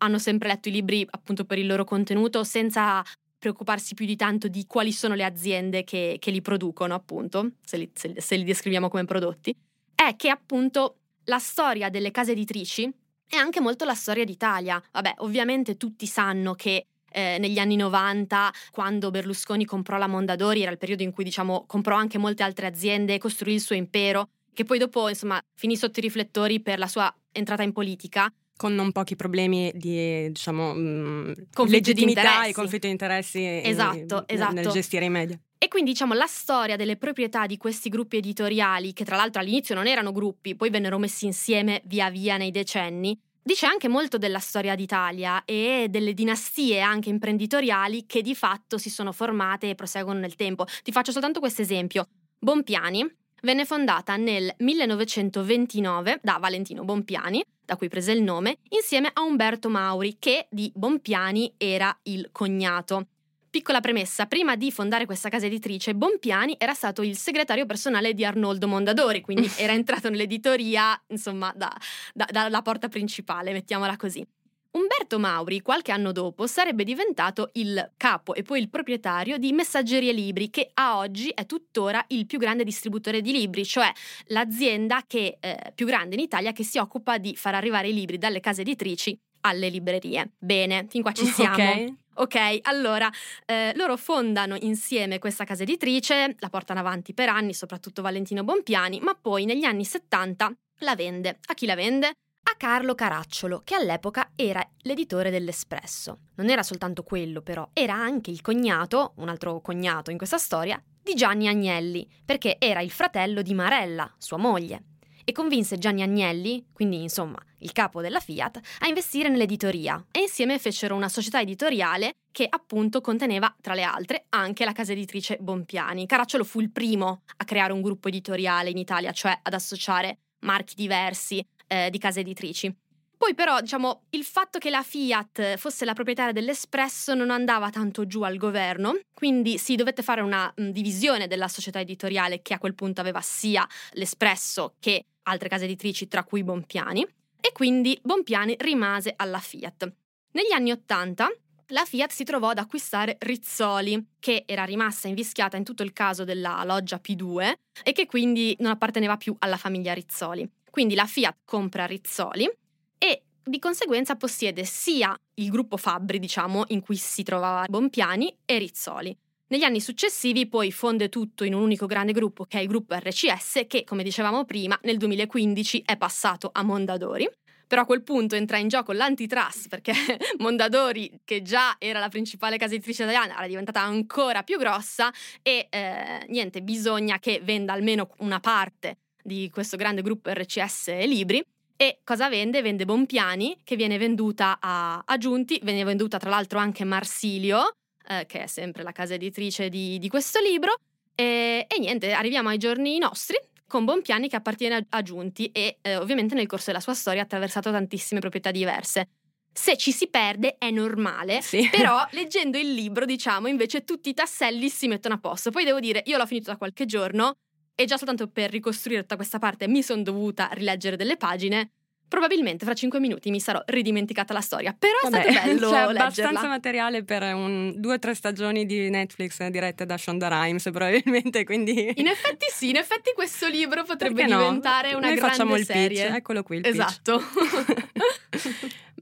hanno 0.03 0.19
sempre 0.19 0.49
letto 0.49 0.69
i 0.69 0.73
libri 0.73 1.07
appunto 1.09 1.45
per 1.45 1.59
il 1.59 1.67
loro 1.67 1.85
contenuto 1.85 2.45
senza 2.45 3.03
preoccuparsi 3.39 3.95
più 3.95 4.07
di 4.07 4.15
tanto 4.15 4.47
di 4.47 4.67
quali 4.67 4.93
sono 4.93 5.15
le 5.15 5.25
aziende 5.25 5.83
che, 5.83 6.17
che 6.21 6.31
li 6.31 6.41
producono, 6.41 6.95
appunto, 6.95 7.53
se 7.65 7.77
li, 7.77 7.91
se, 7.93 8.15
se 8.17 8.37
li 8.37 8.45
descriviamo 8.45 8.89
come 8.89 9.05
prodotti, 9.05 9.55
è 9.95 10.15
che 10.15 10.29
appunto 10.29 10.99
la 11.25 11.39
storia 11.39 11.89
delle 11.89 12.13
case 12.13 12.33
editrici 12.33 12.89
è 13.27 13.37
anche 13.37 13.61
molto 13.61 13.85
la 13.85 13.95
storia 13.95 14.25
d'Italia. 14.25 14.81
Vabbè, 14.93 15.15
ovviamente 15.19 15.77
tutti 15.77 16.07
sanno 16.07 16.55
che 16.55 16.87
eh, 17.11 17.39
negli 17.41 17.59
anni 17.59 17.77
90, 17.77 18.53
quando 18.71 19.11
Berlusconi 19.11 19.65
comprò 19.65 19.99
la 19.99 20.07
Mondadori, 20.07 20.63
era 20.63 20.71
il 20.71 20.79
periodo 20.79 21.03
in 21.03 21.13
cui 21.13 21.25
diciamo 21.25 21.65
comprò 21.67 21.97
anche 21.97 22.19
molte 22.19 22.45
altre 22.45 22.67
aziende, 22.67 23.19
costruì 23.19 23.55
il 23.55 23.61
suo 23.61 23.75
impero, 23.75 24.29
che 24.53 24.65
poi 24.65 24.79
dopo 24.79 25.09
insomma 25.09 25.41
finì 25.55 25.77
sotto 25.77 25.99
i 25.99 26.03
riflettori 26.03 26.61
per 26.61 26.79
la 26.79 26.87
sua 26.87 27.13
entrata 27.33 27.63
in 27.63 27.73
politica 27.73 28.33
con 28.57 28.75
non 28.75 28.93
pochi 28.93 29.17
problemi 29.17 29.73
di 29.75 30.29
diciamo, 30.29 30.75
mm, 30.75 31.33
legittimità 31.67 32.45
e 32.45 32.53
conflitto 32.53 32.87
di 32.87 32.93
interessi 32.93 33.45
esatto, 33.45 34.27
e, 34.27 34.35
esatto. 34.35 34.53
nel 34.53 34.69
gestire 34.69 35.05
i 35.05 35.11
media. 35.11 35.39
E 35.59 35.69
quindi 35.69 35.93
diciamo 35.93 36.15
la 36.15 36.27
storia 36.27 36.77
delle 36.77 36.97
proprietà 36.97 37.47
di 37.47 37.57
questi 37.57 37.89
gruppi 37.89 38.17
editoriali, 38.17 38.93
che 38.93 39.05
tra 39.05 39.17
l'altro 39.17 39.41
all'inizio 39.41 39.75
non 39.75 39.87
erano 39.87 40.11
gruppi, 40.11 40.57
poi 40.57 40.71
vennero 40.71 40.99
messi 40.99 41.27
insieme 41.27 41.83
via 41.85 42.11
via 42.11 42.37
nei 42.37 42.51
decenni, 42.51 43.17
dice 43.43 43.67
anche 43.67 43.89
molto 43.89 44.19
della 44.19 44.39
storia 44.39 44.75
d'Italia 44.75 45.45
e 45.45 45.87
delle 45.89 46.15
dinastie 46.15 46.81
anche 46.81 47.11
imprenditoriali 47.11 48.07
che 48.07 48.23
di 48.23 48.35
fatto 48.35 48.79
si 48.79 48.91
sono 48.91 49.13
formate 49.13 49.71
e 49.71 49.75
proseguono 49.75 50.19
nel 50.19 50.35
tempo. 50.35 50.65
Ti 50.83 50.93
faccio 50.93 51.13
soltanto 51.13 51.41
questo 51.41 51.63
esempio. 51.63 52.09
Bompiani 52.39 53.09
venne 53.43 53.65
fondata 53.65 54.17
nel 54.17 54.53
1929 54.59 56.21
da 56.23 56.39
Valentino 56.41 56.85
Bompiani, 56.85 57.45
da 57.65 57.77
cui 57.77 57.89
prese 57.89 58.13
il 58.13 58.23
nome, 58.23 58.59
insieme 58.71 59.11
a 59.13 59.23
Umberto 59.23 59.69
Mauri, 59.69 60.17
che 60.19 60.47
di 60.51 60.71
Bompiani 60.75 61.55
era 61.57 61.97
il 62.05 62.29
cognato. 62.33 63.07
Piccola 63.51 63.81
premessa, 63.81 64.27
prima 64.27 64.57
di 64.57 64.73
fondare 64.73 65.05
questa 65.05 65.29
casa 65.29 65.47
editrice, 65.47 65.95
Bompiani 65.95 66.55
era 66.59 66.73
stato 66.73 67.03
il 67.03 67.17
segretario 67.17 67.67
personale 67.67 68.15
di 68.15 68.25
Arnoldo 68.25 68.67
Mondadori, 68.67 69.21
quindi 69.21 69.51
era 69.59 69.73
entrato 69.73 70.09
nell'editoria, 70.09 71.01
insomma, 71.09 71.53
da, 71.55 71.71
da, 72.15 72.27
dalla 72.31 72.63
porta 72.63 72.89
principale, 72.89 73.53
mettiamola 73.53 73.97
così. 73.97 74.27
Umberto 74.73 75.19
Mauri, 75.19 75.61
qualche 75.61 75.93
anno 75.93 76.13
dopo, 76.13 76.47
sarebbe 76.47 76.83
diventato 76.85 77.51
il 77.55 77.93
capo 77.99 78.35
e 78.35 78.43
poi 78.43 78.61
il 78.61 78.71
proprietario 78.71 79.37
di 79.37 79.53
Messaggerie 79.53 80.13
Libri, 80.13 80.49
che 80.49 80.71
a 80.73 80.97
oggi 80.97 81.29
è 81.29 81.45
tuttora 81.45 82.03
il 82.09 82.25
più 82.25 82.39
grande 82.39 82.65
distributore 82.65 83.21
di 83.21 83.33
libri, 83.33 83.67
cioè 83.67 83.93
l'azienda 84.29 85.05
che, 85.07 85.37
eh, 85.41 85.73
più 85.75 85.85
grande 85.85 86.15
in 86.15 86.21
Italia 86.23 86.53
che 86.53 86.65
si 86.65 86.79
occupa 86.79 87.19
di 87.19 87.37
far 87.37 87.55
arrivare 87.55 87.89
i 87.89 87.93
libri 87.93 88.17
dalle 88.17 88.41
case 88.41 88.63
editrici 88.63 89.19
alle 89.41 89.69
librerie. 89.69 90.33
Bene, 90.39 90.87
fin 90.89 91.03
qua 91.03 91.13
ci 91.13 91.27
siamo. 91.27 91.71
Ok. 91.71 91.95
Ok, 92.15 92.59
allora 92.63 93.11
eh, 93.47 93.73
loro 93.75 93.97
fondano 93.97 94.57
insieme 94.61 95.19
questa 95.19 95.45
casa 95.45 95.63
editrice, 95.63 96.37
la 96.39 96.51
portano 96.51 96.81
avanti 96.81 97.15
per 97.15 97.31
anni, 97.31 97.55
soprattutto 97.55 98.03
Valentino 98.03 98.45
Bompiani, 98.45 99.01
ma 99.01 99.15
poi 99.15 99.47
negli 99.47 99.65
anni 99.65 99.85
70 99.85 100.53
la 100.81 100.95
vende. 100.95 101.39
A 101.47 101.55
chi 101.55 101.65
la 101.65 101.75
vende? 101.75 102.13
A 102.45 102.55
Carlo 102.57 102.95
Caracciolo, 102.95 103.63
che 103.65 103.75
all'epoca 103.75 104.33
era 104.35 104.67
l'editore 104.83 105.31
dell'Espresso. 105.31 106.19
Non 106.37 106.51
era 106.51 106.63
soltanto 106.63 107.03
quello, 107.03 107.41
però, 107.43 107.69
era 107.73 107.95
anche 107.95 108.31
il 108.31 108.41
cognato, 108.41 109.13
un 109.17 109.29
altro 109.29 109.61
cognato 109.61 110.11
in 110.11 110.19
questa 110.19 110.39
storia, 110.39 110.83
di 111.03 111.15
Gianni 111.15 111.49
Agnelli, 111.49 112.09
perché 112.25 112.57
era 112.59 112.81
il 112.81 112.91
fratello 112.91 113.43
di 113.43 113.55
Marella, 113.55 114.13
sua 114.19 114.37
moglie. 114.37 114.85
E 115.25 115.33
convinse 115.33 115.79
Gianni 115.79 116.03
Agnelli, 116.03 116.67
quindi 116.73 117.01
insomma 117.01 117.39
il 117.59 117.71
capo 117.71 118.01
della 118.01 118.19
Fiat, 118.19 118.61
a 118.81 118.89
investire 118.89 119.29
nell'editoria 119.29 120.05
e 120.11 120.23
insieme 120.23 120.59
fecero 120.59 120.97
una 120.97 121.09
società 121.09 121.41
editoriale 121.41 122.15
che 122.33 122.47
appunto 122.49 123.01
conteneva, 123.01 123.55
tra 123.61 123.75
le 123.75 123.85
altre, 123.85 124.27
anche 124.31 124.65
la 124.65 124.73
casa 124.73 124.93
editrice 124.93 125.39
Bompiani. 125.41 126.07
Caracciolo 126.07 126.43
fu 126.43 126.61
il 126.61 126.73
primo 126.73 127.23
a 127.37 127.45
creare 127.45 127.73
un 127.73 127.83
gruppo 127.83 128.09
editoriale 128.09 128.71
in 128.71 128.79
Italia, 128.79 129.13
cioè 129.13 129.39
ad 129.41 129.55
associare 129.55 130.19
marchi 130.41 130.75
diversi, 130.75 131.45
eh, 131.73 131.89
di 131.91 131.99
case 131.99 132.21
editrici. 132.21 132.75
Poi 133.17 133.35
però, 133.35 133.61
diciamo, 133.61 134.03
il 134.11 134.25
fatto 134.25 134.59
che 134.59 134.69
la 134.69 134.83
Fiat 134.83 135.57
fosse 135.57 135.85
la 135.85 135.93
proprietaria 135.93 136.33
dell'Espresso 136.33 137.15
non 137.15 137.31
andava 137.31 137.71
tanto 137.71 138.05
giù 138.05 138.23
al 138.23 138.37
governo, 138.37 138.99
quindi 139.15 139.59
si 139.59 139.77
dovette 139.77 140.03
fare 140.03 140.23
una 140.23 140.53
mh, 140.55 140.71
divisione 140.71 141.29
della 141.29 141.47
società 141.47 141.79
editoriale 141.79 142.43
che 142.43 142.53
a 142.53 142.59
quel 142.59 142.75
punto 142.75 143.01
aveva 143.01 143.21
sia 143.21 143.67
l'Espresso 143.93 144.75
che 144.81 145.05
altre 145.23 145.49
case 145.49 145.65
editrici, 145.65 146.09
tra 146.09 146.25
cui 146.25 146.43
Bompiani, 146.43 147.07
e 147.41 147.53
quindi 147.53 147.97
Bompiani 148.03 148.57
rimase 148.59 149.15
alla 149.17 149.39
Fiat. 149.39 149.93
Negli 150.33 150.53
anni 150.53 150.73
Ottanta 150.73 151.31
la 151.69 151.85
Fiat 151.85 152.11
si 152.11 152.25
trovò 152.25 152.49
ad 152.51 152.59
acquistare 152.59 153.17
Rizzoli, 153.21 154.15
che 154.19 154.43
era 154.47 154.65
rimasta 154.65 155.07
invischiata 155.07 155.57
in 155.57 155.65
tutto 155.65 155.85
il 155.85 155.93
caso 155.93 156.25
della 156.25 156.63
loggia 156.65 157.01
P2 157.01 157.53
e 157.85 157.93
che 157.93 158.07
quindi 158.07 158.57
non 158.59 158.73
apparteneva 158.73 159.17
più 159.17 159.35
alla 159.39 159.57
famiglia 159.57 159.95
Rizzoli. 159.95 160.51
Quindi 160.73 160.95
la 160.95 161.05
Fiat 161.05 161.41
compra 161.45 161.85
Rizzoli 161.85 162.51
e 162.97 163.23
di 163.45 163.59
conseguenza 163.59 164.17
possiede 164.17 164.65
sia 164.65 165.15
il 165.35 165.51
gruppo 165.51 165.77
Fabbri, 165.77 166.19
diciamo, 166.19 166.65
in 166.69 166.81
cui 166.81 166.97
si 166.97 167.23
trovava 167.23 167.67
Bompiani 167.69 168.35
e 168.47 168.57
Rizzoli. 168.57 169.15
Negli 169.49 169.65
anni 169.65 169.83
successivi 169.83 170.49
poi 170.49 170.73
fonde 170.73 171.11
tutto 171.11 171.45
in 171.45 171.53
un 171.53 171.61
unico 171.61 171.85
grande 171.85 172.13
gruppo 172.13 172.47
che 172.47 172.59
è 172.59 172.63
il 172.63 172.69
gruppo 172.69 172.95
RCS 172.95 173.67
che, 173.69 173.85
come 173.85 174.03
dicevamo 174.03 174.47
prima, 174.47 174.79
nel 174.85 174.97
2015 174.97 175.83
è 175.85 175.99
passato 175.99 176.49
a 176.51 176.63
Mondadori. 176.63 177.29
Però 177.67 177.83
a 177.83 177.85
quel 177.85 178.03
punto 178.03 178.35
entra 178.35 178.57
in 178.57 178.69
gioco 178.69 178.93
l'antitrust 178.93 179.69
perché 179.69 179.93
Mondadori, 180.41 181.21
che 181.23 181.43
già 181.43 181.77
era 181.79 181.99
la 181.99 182.09
principale 182.09 182.57
casa 182.57 182.73
editrice 182.73 183.03
italiana, 183.03 183.37
era 183.37 183.47
diventata 183.47 183.83
ancora 183.83 184.43
più 184.43 184.57
grossa 184.57 185.13
e 185.43 185.67
eh, 185.69 186.25
niente, 186.29 186.63
bisogna 186.63 187.19
che 187.19 187.43
venda 187.45 187.75
almeno 187.75 188.09
una 188.21 188.41
parte 188.41 188.97
di 189.23 189.51
questo 189.51 189.77
grande 189.77 190.03
gruppo 190.03 190.31
RCS 190.31 191.05
Libri. 191.05 191.43
E 191.77 191.99
cosa 192.05 192.29
vende? 192.29 192.63
Vende 192.63 192.85
Bompiani, 192.85 193.59
che 193.65 193.77
viene 193.77 193.99
venduta 193.99 194.59
a, 194.61 195.03
a 195.05 195.19
Giunti, 195.19 195.59
viene 195.63 195.83
venduta 195.85 196.19
tra 196.19 196.31
l'altro 196.31 196.59
anche 196.59 196.85
Marsilio, 196.85 197.77
eh, 198.09 198.25
che 198.27 198.45
è 198.45 198.47
sempre 198.47 198.83
la 198.83 198.93
casa 198.93 199.15
editrice 199.15 199.69
di, 199.69 199.99
di 199.99 200.09
questo 200.09 200.39
libro. 200.41 200.75
E, 201.15 201.67
e, 201.69 201.79
niente, 201.81 202.13
arriviamo 202.13 202.51
ai 202.51 202.59
giorni 202.59 202.99
nostri 202.99 203.37
con 203.67 203.85
Bompiani 203.85 204.29
che 204.29 204.37
appartiene 204.37 204.77
a, 204.77 204.85
a 204.91 205.03
Giunti 205.03 205.47
e 205.47 205.79
eh, 205.81 205.97
ovviamente 205.97 206.35
nel 206.35 206.47
corso 206.47 206.67
della 206.67 206.81
sua 206.81 206.95
storia 206.95 207.23
ha 207.23 207.25
attraversato 207.25 207.71
tantissime 207.71 208.21
proprietà 208.21 208.51
diverse. 208.51 209.09
Se 209.53 209.77
ci 209.77 209.93
si 209.93 210.09
perde 210.09 210.57
è 210.59 210.71
normale, 210.71 211.43
sì. 211.43 211.69
però 211.73 212.07
leggendo 212.13 212.59
il 212.59 212.73
libro, 212.73 213.05
diciamo, 213.05 213.49
invece 213.49 213.85
tutti 213.85 214.11
i 214.11 214.15
tasselli 214.15 214.69
si 214.69 214.89
mettono 214.89 215.15
a 215.15 215.19
posto. 215.19 215.51
Poi 215.51 215.65
devo 215.65 215.81
dire, 215.81 216.03
io 216.07 216.17
l'ho 216.17 216.27
finito 216.27 216.51
da 216.51 216.57
qualche 216.57 216.87
giorno 216.87 217.35
e 217.75 217.85
già 217.85 217.97
soltanto 217.97 218.29
per 218.29 218.51
ricostruire 218.51 219.03
tutta 219.03 219.17
questa 219.17 219.39
parte 219.39 219.69
mi 219.69 219.83
sono 219.83 220.03
dovuta 220.03 220.49
rileggere 220.53 220.97
delle 220.97 221.17
pagine 221.17 221.71
probabilmente 222.13 222.67
fra 222.67 222.75
cinque 222.75 223.01
minuti 223.01 223.31
mi 223.31 223.41
sarò 223.41 223.63
ridimenticata 223.65 224.35
la 224.35 224.43
storia. 224.43 224.77
Però 224.79 224.99
è 224.99 225.09
Vabbè, 225.09 225.33
stato 225.33 225.47
bello 225.47 225.71
c'è 225.73 225.79
abbastanza 225.79 226.47
materiale 226.47 227.05
per 227.05 227.23
un, 227.23 227.73
due 227.77 227.95
o 227.95 227.99
tre 227.99 228.15
stagioni 228.15 228.67
di 228.67 228.91
Netflix 228.91 229.43
dirette 229.47 229.87
da 229.87 229.97
Shonda 229.97 230.29
Rhimes, 230.29 230.65
probabilmente. 230.65 231.43
Quindi... 231.49 231.91
In 231.97 232.09
effetti 232.09 232.45
sì, 232.53 232.69
in 232.69 232.77
effetti 232.77 233.13
questo 233.15 233.49
libro 233.49 233.85
potrebbe 233.85 234.25
diventare 234.25 234.93
una 234.93 235.07
Noi 235.07 235.17
grande 235.17 235.21
facciamo 235.21 235.57
il 235.57 235.65
serie. 235.65 236.03
Pitch. 236.05 236.15
Eccolo 236.15 236.43
qui 236.43 236.59
il 236.59 236.67
esatto. 236.67 237.23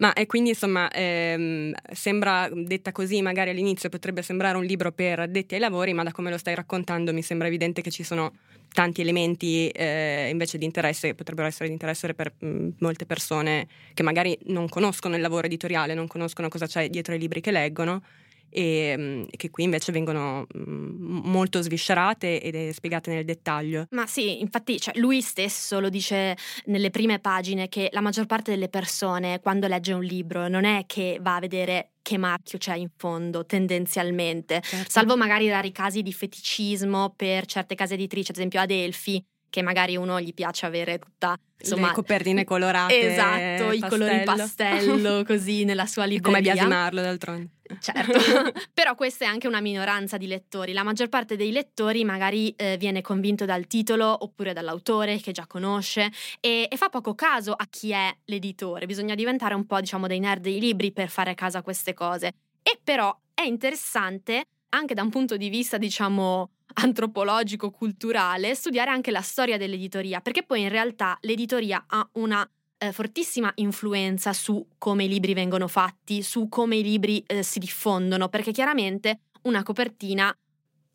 Ma 0.01 0.13
e 0.15 0.27
quindi 0.27 0.51
insomma 0.51 0.89
ehm, 0.91 1.75
sembra 1.93 2.49
detta 2.51 2.93
così, 2.93 3.21
magari 3.23 3.51
all'inizio 3.51 3.89
potrebbe 3.89 4.23
sembrare 4.23 4.57
un 4.57 4.65
libro 4.65 4.93
per 4.93 5.19
addetti 5.19 5.55
ai 5.55 5.61
lavori, 5.61 5.93
ma 5.93 6.05
da 6.05 6.13
come 6.13 6.31
lo 6.31 6.39
stai 6.39 6.55
raccontando 6.55 7.13
mi 7.13 7.23
sembra 7.23 7.49
evidente 7.49 7.83
che 7.83 7.91
ci 7.91 8.03
sono 8.03 8.33
tanti 8.73 9.01
elementi 9.01 9.69
eh, 9.69 10.29
invece 10.31 10.59
di 10.59 10.65
interesse 10.65 11.09
che 11.09 11.15
potrebbero 11.15 11.47
essere 11.47 11.67
di 11.67 11.73
interesse 11.73 12.15
per 12.15 12.33
mh, 12.39 12.47
mm, 12.47 12.69
molte 12.79 13.07
persone 13.07 13.69
che 13.95 14.03
magari 14.03 14.39
non 14.47 14.69
conoscono 14.69 15.17
il 15.17 15.21
lavoro 15.21 15.47
editoriale, 15.47 15.95
non 15.95 16.07
conoscono 16.07 16.49
cosa 16.49 16.67
c'è 16.67 16.89
dietro 16.89 17.15
i 17.15 17.19
libri 17.19 17.41
che 17.41 17.51
leggono 17.51 18.03
e 18.51 18.95
mm, 18.99 19.23
che 19.37 19.51
qui 19.51 19.65
invece 19.65 19.93
vengono 19.93 20.47
mm, 20.57 21.21
molto 21.25 21.63
sviscerate 21.63 22.41
ed 22.41 22.71
spiegate 22.71 23.13
nel 23.13 23.25
dettaglio. 23.25 23.87
Ma 23.91 24.07
sì, 24.07 24.41
infatti 24.41 24.79
cioè, 24.81 24.99
lui 24.99 25.23
stesso 25.23 25.81
lo 25.81 25.89
dice 25.89 26.37
nelle 26.67 26.91
prime 26.91 27.21
pagine 27.21 27.69
che 27.69 27.89
la 27.93 28.01
maggior 28.01 28.27
parte 28.27 28.51
delle 28.51 28.69
persone 28.69 29.41
quando 29.41 29.67
legge 29.67 29.93
un 29.93 30.03
libro 30.03 30.49
non 30.49 30.65
è 30.65 30.85
che 30.87 31.19
va 31.21 31.37
a 31.37 31.41
vedere 31.41 31.90
che 32.03 32.19
marchio 32.19 32.59
c'è 32.59 32.75
in 32.77 32.91
fondo 32.97 33.45
tendenzialmente, 33.47 34.61
certo. 34.63 34.91
salvo 34.91 35.17
magari 35.17 35.49
rari 35.49 35.73
casi 35.73 36.03
di 36.03 36.13
feticismo 36.13 37.15
per 37.17 37.47
certe 37.47 37.75
case 37.75 37.95
editrici, 37.95 38.31
ad 38.31 38.37
esempio 38.37 38.61
Adelphi, 38.61 39.25
che 39.51 39.63
magari 39.63 39.97
uno 39.97 40.21
gli 40.21 40.33
piace 40.33 40.65
avere 40.65 40.99
tutta 40.99 41.37
insomma 41.59 41.89
le 41.89 41.93
copertine 41.93 42.45
colorate 42.45 43.13
esatto 43.13 43.67
pastello. 43.67 43.73
i 43.73 43.81
colori 43.81 44.23
pastello 44.25 45.25
così 45.27 45.65
nella 45.65 45.87
sua 45.87 46.05
libreria 46.05 46.41
come 46.41 46.41
biasimarlo 46.41 47.01
d'altronde. 47.03 47.49
Certo. 47.79 48.19
Però 48.75 48.95
questa 48.95 49.27
è 49.27 49.29
anche 49.29 49.47
una 49.47 49.61
minoranza 49.61 50.17
di 50.17 50.27
lettori. 50.27 50.73
La 50.73 50.83
maggior 50.83 51.09
parte 51.09 51.37
dei 51.37 51.53
lettori 51.53 52.05
magari 52.05 52.51
eh, 52.57 52.77
viene 52.79 53.01
convinto 53.01 53.45
dal 53.45 53.67
titolo 53.67 54.25
oppure 54.25 54.53
dall'autore 54.53 55.21
che 55.21 55.33
già 55.33 55.47
conosce 55.47 56.11
e, 56.41 56.67
e, 56.69 56.77
fa 56.77 56.89
poco 56.89 57.15
caso 57.15 57.53
a 57.53 57.67
chi 57.69 57.91
è 57.91 58.13
l'editore. 58.25 58.87
Bisogna 58.87 59.15
diventare 59.15 59.55
un 59.55 59.67
po' 59.67 59.81
diciamo 59.81 60.07
dei 60.07 60.19
nerd 60.19 60.43
dei 60.43 60.59
libri 60.59 60.93
per 60.93 61.09
fare 61.09 61.31
a 61.31 61.35
caso 61.35 61.59
a 61.59 61.63
queste 61.63 61.95
cose. 61.95 62.33
E 62.63 62.79
però 62.83 63.17
è 63.35 63.43
interessante 63.43 64.45
anche 64.71 64.95
da 64.95 65.03
un 65.03 65.11
punto 65.11 65.37
di 65.37 65.49
vista 65.49 65.79
diciamo 65.79 66.51
antropologico, 66.75 67.71
culturale, 67.71 68.55
studiare 68.55 68.91
anche 68.91 69.11
la 69.11 69.23
storia 69.23 69.57
dell'editoria, 69.57 70.21
perché 70.21 70.43
poi 70.43 70.63
in 70.63 70.69
realtà 70.69 71.17
l'editoria 71.23 71.85
ha 71.87 72.09
una 72.13 72.49
eh, 72.79 72.93
fortissima 72.93 73.53
influenza 73.57 74.33
su 74.33 74.67
come 74.79 75.05
i 75.05 75.09
libri 75.09 75.35
vengono 75.35 75.69
fatti, 75.69 76.23
su 76.23 76.49
come 76.49 76.77
i 76.77 76.83
libri 76.83 77.23
eh, 77.27 77.43
si 77.43 77.59
diffondono, 77.59 78.29
perché 78.29 78.53
chiaramente 78.53 79.21
una 79.43 79.63
copertina, 79.63 80.35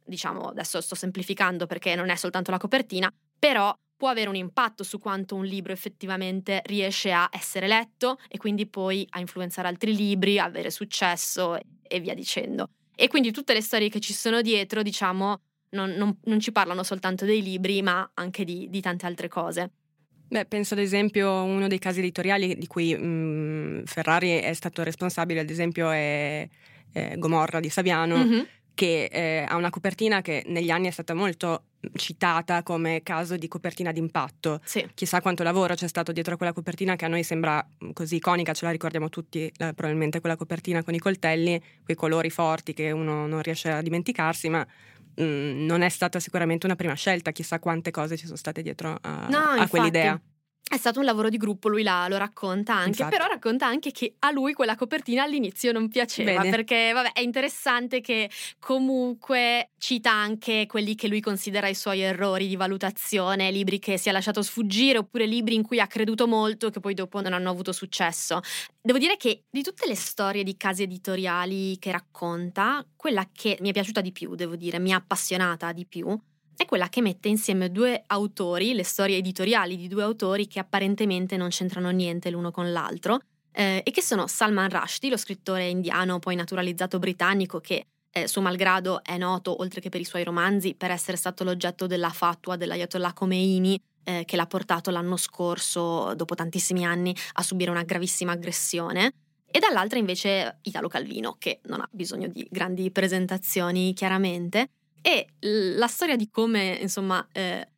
diciamo 0.03 0.50
adesso 0.50 0.82
sto 0.82 0.96
semplificando 0.96 1.65
perché 1.65 1.96
non 1.96 2.10
è 2.10 2.15
soltanto 2.15 2.51
la 2.51 2.58
copertina, 2.58 3.12
però 3.38 3.75
può 3.98 4.10
avere 4.10 4.29
un 4.29 4.36
impatto 4.36 4.84
su 4.84 5.00
quanto 5.00 5.36
un 5.36 5.46
libro 5.46 5.72
effettivamente 5.72 6.62
riesce 6.65 7.12
a 7.12 7.29
essere 7.32 7.67
letto 7.67 8.17
e 8.27 8.38
quindi 8.38 8.67
poi 8.67 9.05
a 9.12 9.20
influenzare 9.20 9.67
altri 9.67 9.96
libri, 9.96 10.38
avere 10.38 10.70
successo 10.70 11.58
e 11.82 12.00
via 12.00 12.13
dicendo. 12.13 12.70
E 12.96 13.08
quindi 13.08 13.32
tutte 13.32 13.53
le 13.53 13.62
storie 13.62 13.89
che 13.89 14.00
ci 14.00 14.13
sono 14.13 14.41
dietro, 14.41 14.82
diciamo, 14.82 15.39
non, 15.75 15.91
non, 15.91 16.17
non 16.24 16.39
ci 16.39 16.51
parlano 16.51 16.82
soltanto 16.82 17.25
dei 17.25 17.44
libri, 17.44 17.82
ma 17.82 18.10
anche 18.15 18.44
di, 18.44 18.67
di, 18.70 18.82
tante 18.82 19.05
altre 19.05 19.27
cose. 19.27 19.72
Beh, 20.27 20.46
penso 20.46 20.74
ad 20.74 20.79
esempio 20.79 21.29
a 21.29 21.41
uno 21.41 21.67
dei 21.67 21.77
casi 21.77 22.00
editoriali 22.00 22.58
di 22.58 22.65
cui 22.65 22.96
mh, 22.96 23.05
mm, 23.05 23.84
Ferrari 23.84 24.39
è 24.39 24.53
stato 24.53 24.82
responsabile, 24.82 25.41
ad 25.41 25.50
esempio 25.50 25.91
è, 25.91 26.48
è 26.91 27.15
Gomorra 27.17 27.60
di 27.60 27.70
Saviano, 27.70 28.17
mm-hmm. 28.17 28.41
che 28.74 29.05
eh, 29.05 29.46
ha 29.48 29.55
una 29.55 29.70
copertina 29.70 30.22
che 30.22 30.44
negli 30.48 30.72
anni 30.72 30.88
è 30.88 30.91
stata 30.91 31.13
molto 31.13 31.65
citata 31.94 32.63
come 32.63 33.01
caso 33.03 33.38
di 33.38 33.48
copertina 33.48 33.91
d'impatto. 33.91 34.60
Sì. 34.63 34.88
Chissà 34.94 35.22
quanto 35.22 35.44
lavoro 35.44 35.75
c'è 35.75 35.88
stato 35.88 36.12
dietro 36.12 36.34
a 36.34 36.38
quella 36.38 36.53
copertina 36.53 36.96
che 36.96 37.05
a 37.05 37.08
noi 37.08 37.24
sembra 37.24 37.65
mm, 37.84 37.91
così 37.91 38.15
iconica, 38.15 38.53
ce 38.53 38.65
la 38.65 38.72
ricordiamo 38.72 39.10
tutti, 39.10 39.51
la, 39.58 39.74
probabilmente 39.74 40.20
quella 40.20 40.36
copertina 40.36 40.84
con 40.84 40.94
i 40.94 41.00
coltelli, 41.00 41.62
quei 41.84 41.96
colori 41.96 42.29
forti 42.29 42.74
che 42.74 42.91
uno 42.91 43.27
non 43.27 43.41
riesce 43.41 43.70
a 43.70 43.82
dimenticarsi, 43.82 44.50
ma 44.50 44.65
Mm, 45.22 45.65
non 45.65 45.81
è 45.81 45.89
stata 45.89 46.19
sicuramente 46.19 46.65
una 46.65 46.75
prima 46.75 46.93
scelta, 46.93 47.31
chissà 47.31 47.60
quante 47.60 47.91
cose 47.91 48.17
ci 48.17 48.25
sono 48.25 48.38
state 48.38 48.62
dietro 48.62 48.98
a, 49.01 49.27
no, 49.29 49.38
a 49.38 49.67
quell'idea. 49.67 50.19
È 50.67 50.77
stato 50.77 50.98
un 50.98 51.05
lavoro 51.05 51.29
di 51.29 51.38
gruppo, 51.38 51.69
lui 51.69 51.84
la, 51.84 52.07
lo 52.10 52.17
racconta 52.17 52.74
anche, 52.74 52.89
Infatti. 53.03 53.15
però 53.15 53.27
racconta 53.27 53.67
anche 53.67 53.91
che 53.91 54.15
a 54.19 54.31
lui 54.31 54.53
quella 54.53 54.75
copertina 54.75 55.22
all'inizio 55.22 55.72
non 55.72 55.88
piaceva, 55.88 56.41
Bene. 56.41 56.50
perché 56.50 56.91
vabbè, 56.91 57.12
è 57.13 57.19
interessante 57.22 58.01
che 58.01 58.31
comunque 58.60 59.69
cita 59.77 60.12
anche 60.12 60.65
quelli 60.65 60.95
che 60.95 61.07
lui 61.07 61.22
considera 61.22 61.67
i 61.67 61.75
suoi 61.75 62.01
errori 62.01 62.48
di 62.48 62.55
valutazione, 62.55 63.51
libri 63.51 63.77
che 63.77 64.00
si 64.00 64.10
è 64.10 64.12
lasciato 64.12 64.41
sfuggire 64.41 64.98
oppure 64.98 65.27
libri 65.27 65.53
in 65.53 65.62
cui 65.62 65.79
ha 65.79 65.86
creduto 65.86 66.25
molto 66.27 66.72
che 66.72 66.79
poi 66.79 66.95
dopo 66.95 67.22
non 67.22 67.34
hanno 67.34 67.51
avuto 67.51 67.72
successo. 67.72 68.39
Devo 68.81 68.98
dire 68.98 69.17
che 69.17 69.43
di 69.48 69.62
tutte 69.62 69.86
le 69.88 69.95
storie 69.95 70.43
di 70.43 70.57
case 70.57 70.84
editoriali 70.84 71.77
che 71.77 71.91
racconta, 71.91 72.84
quella 72.95 73.29
che 73.31 73.57
mi 73.62 73.69
è 73.69 73.72
piaciuta 73.72 74.01
di 74.01 74.12
più, 74.12 74.34
devo 74.34 74.55
dire, 74.55 74.79
mi 74.79 74.93
ha 74.93 74.98
appassionata 74.98 75.72
di 75.72 75.86
più, 75.86 76.19
è 76.63 76.65
quella 76.65 76.89
che 76.89 77.01
mette 77.01 77.27
insieme 77.27 77.71
due 77.71 78.03
autori, 78.07 78.74
le 78.74 78.83
storie 78.83 79.17
editoriali 79.17 79.75
di 79.77 79.88
due 79.88 80.03
autori 80.03 80.47
che 80.47 80.59
apparentemente 80.59 81.38
non 81.38 81.50
c'entrano 81.50 81.89
niente 81.89 82.29
l'uno 82.29 82.51
con 82.51 82.71
l'altro, 82.71 83.19
eh, 83.51 83.81
e 83.83 83.91
che 83.91 84.01
sono 84.01 84.27
Salman 84.27 84.69
Rushdie, 84.69 85.09
lo 85.09 85.17
scrittore 85.17 85.67
indiano 85.67 86.19
poi 86.19 86.35
naturalizzato 86.35 87.00
britannico 87.00 87.59
che 87.59 87.85
eh, 88.12 88.27
suo 88.27 88.41
malgrado 88.41 89.03
è 89.03 89.17
noto, 89.17 89.59
oltre 89.62 89.81
che 89.81 89.89
per 89.89 90.00
i 90.00 90.05
suoi 90.05 90.24
romanzi, 90.24 90.74
per 90.75 90.91
essere 90.91 91.17
stato 91.17 91.43
l'oggetto 91.43 91.88
della 91.88 92.09
fatua 92.09 92.55
dell'Ayatollah 92.55 93.13
Khomeini, 93.13 93.81
eh, 94.03 94.24
che 94.25 94.35
l'ha 94.35 94.45
portato 94.45 94.91
l'anno 94.91 95.17
scorso, 95.17 96.13
dopo 96.15 96.35
tantissimi 96.35 96.85
anni, 96.85 97.15
a 97.33 97.43
subire 97.43 97.71
una 97.71 97.83
gravissima 97.83 98.31
aggressione. 98.31 99.13
E 99.45 99.59
dall'altra 99.59 100.00
invece 100.00 100.59
Italo 100.63 100.88
Calvino, 100.88 101.35
che 101.38 101.59
non 101.63 101.81
ha 101.81 101.89
bisogno 101.91 102.27
di 102.27 102.47
grandi 102.50 102.91
presentazioni 102.91 103.93
chiaramente, 103.93 104.69
e 105.05 105.27
la 105.75 105.85
storia 105.85 106.15
di 106.15 106.31
come, 106.31 106.79
insomma, 106.81 107.27
eh, 107.31 107.69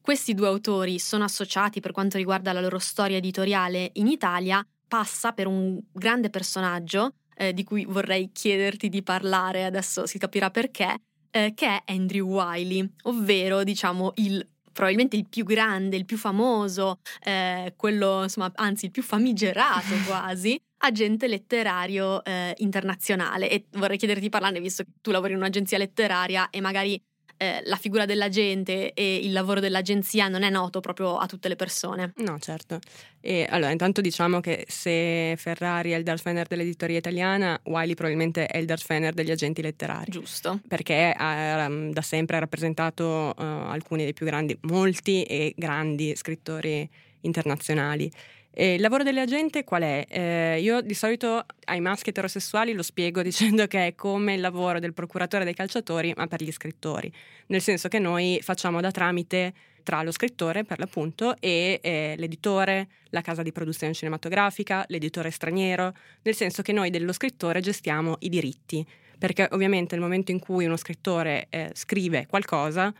questi 0.00 0.34
due 0.34 0.48
autori 0.48 0.98
sono 0.98 1.22
associati 1.22 1.78
per 1.78 1.92
quanto 1.92 2.16
riguarda 2.16 2.52
la 2.52 2.60
loro 2.60 2.80
storia 2.80 3.18
editoriale 3.18 3.90
in 3.94 4.08
Italia 4.08 4.66
passa 4.88 5.30
per 5.30 5.46
un 5.46 5.80
grande 5.92 6.28
personaggio 6.28 7.14
eh, 7.36 7.54
di 7.54 7.62
cui 7.62 7.84
vorrei 7.84 8.32
chiederti 8.32 8.88
di 8.88 9.04
parlare, 9.04 9.64
adesso 9.64 10.06
si 10.06 10.18
capirà 10.18 10.50
perché, 10.50 11.02
eh, 11.30 11.52
che 11.54 11.66
è 11.66 11.82
Andrew 11.92 12.26
Wiley, 12.26 12.84
ovvero 13.02 13.62
diciamo 13.62 14.14
il 14.16 14.44
probabilmente 14.72 15.16
il 15.16 15.28
più 15.28 15.44
grande, 15.44 15.96
il 15.96 16.04
più 16.04 16.16
famoso, 16.16 16.98
eh, 17.22 17.74
quello 17.76 18.24
insomma, 18.24 18.50
anzi 18.56 18.86
il 18.86 18.90
più 18.90 19.02
famigerato 19.02 19.94
quasi, 20.08 20.60
agente 20.82 21.28
letterario 21.28 22.22
eh, 22.24 22.54
internazionale. 22.58 23.50
E 23.50 23.66
vorrei 23.72 23.96
chiederti 23.96 24.22
di 24.22 24.28
parlarne, 24.28 24.60
visto 24.60 24.82
che 24.82 24.90
tu 25.00 25.10
lavori 25.10 25.32
in 25.32 25.38
un'agenzia 25.38 25.78
letteraria 25.78 26.50
e 26.50 26.60
magari 26.60 27.00
eh, 27.36 27.60
la 27.64 27.76
figura 27.76 28.04
dell'agente 28.04 28.92
e 28.92 29.16
il 29.16 29.32
lavoro 29.32 29.58
dell'agenzia 29.58 30.28
non 30.28 30.42
è 30.42 30.50
noto 30.50 30.78
proprio 30.80 31.16
a 31.16 31.26
tutte 31.26 31.48
le 31.48 31.56
persone. 31.56 32.12
No, 32.18 32.38
certo. 32.38 32.78
E 33.20 33.46
allora, 33.48 33.72
intanto 33.72 34.00
diciamo 34.00 34.40
che 34.40 34.64
se 34.68 35.34
Ferrari 35.36 35.90
è 35.90 35.96
il 35.96 36.04
Darth 36.04 36.22
Fener 36.22 36.46
dell'editoria 36.46 36.98
italiana, 36.98 37.58
Wiley 37.64 37.94
probabilmente 37.94 38.46
è 38.46 38.58
il 38.58 38.66
Darth 38.66 38.84
Fener 38.84 39.12
degli 39.12 39.30
agenti 39.30 39.60
letterari. 39.60 40.10
Giusto. 40.10 40.60
Perché 40.68 41.12
ha, 41.16 41.68
da 41.68 42.02
sempre 42.02 42.36
ha 42.36 42.40
rappresentato 42.40 43.34
uh, 43.36 43.42
alcuni 43.42 44.04
dei 44.04 44.12
più 44.12 44.26
grandi, 44.26 44.56
molti 44.62 45.24
e 45.24 45.52
grandi 45.56 46.14
scrittori 46.14 46.88
internazionali. 47.22 48.10
E 48.54 48.74
il 48.74 48.82
lavoro 48.82 49.02
dell'agente 49.02 49.64
qual 49.64 49.82
è? 49.82 50.04
Eh, 50.06 50.60
io 50.60 50.82
di 50.82 50.92
solito 50.92 51.46
ai 51.64 51.80
maschi 51.80 52.10
eterosessuali 52.10 52.74
lo 52.74 52.82
spiego 52.82 53.22
dicendo 53.24 53.66
che 53.66 53.86
è 53.86 53.94
come 53.94 54.34
il 54.34 54.40
lavoro 54.40 54.78
del 54.78 54.92
procuratore 54.92 55.44
dei 55.44 55.54
calciatori, 55.54 56.12
ma 56.14 56.26
per 56.26 56.42
gli 56.42 56.52
scrittori, 56.52 57.10
nel 57.46 57.62
senso 57.62 57.88
che 57.88 57.98
noi 57.98 58.40
facciamo 58.42 58.80
da 58.82 58.90
tramite 58.90 59.54
tra 59.82 60.02
lo 60.02 60.12
scrittore, 60.12 60.64
per 60.64 60.78
l'appunto, 60.78 61.34
e 61.40 61.80
eh, 61.82 62.14
l'editore, 62.16 62.88
la 63.08 63.22
casa 63.22 63.42
di 63.42 63.52
produzione 63.52 63.94
cinematografica, 63.94 64.84
l'editore 64.88 65.30
straniero, 65.30 65.94
nel 66.22 66.34
senso 66.34 66.62
che 66.62 66.72
noi 66.72 66.90
dello 66.90 67.12
scrittore 67.12 67.60
gestiamo 67.60 68.16
i 68.20 68.28
diritti, 68.28 68.86
perché 69.18 69.48
ovviamente 69.52 69.94
nel 69.94 70.04
momento 70.04 70.30
in 70.30 70.38
cui 70.38 70.66
uno 70.66 70.76
scrittore 70.76 71.46
eh, 71.50 71.70
scrive 71.72 72.26
qualcosa, 72.28 72.92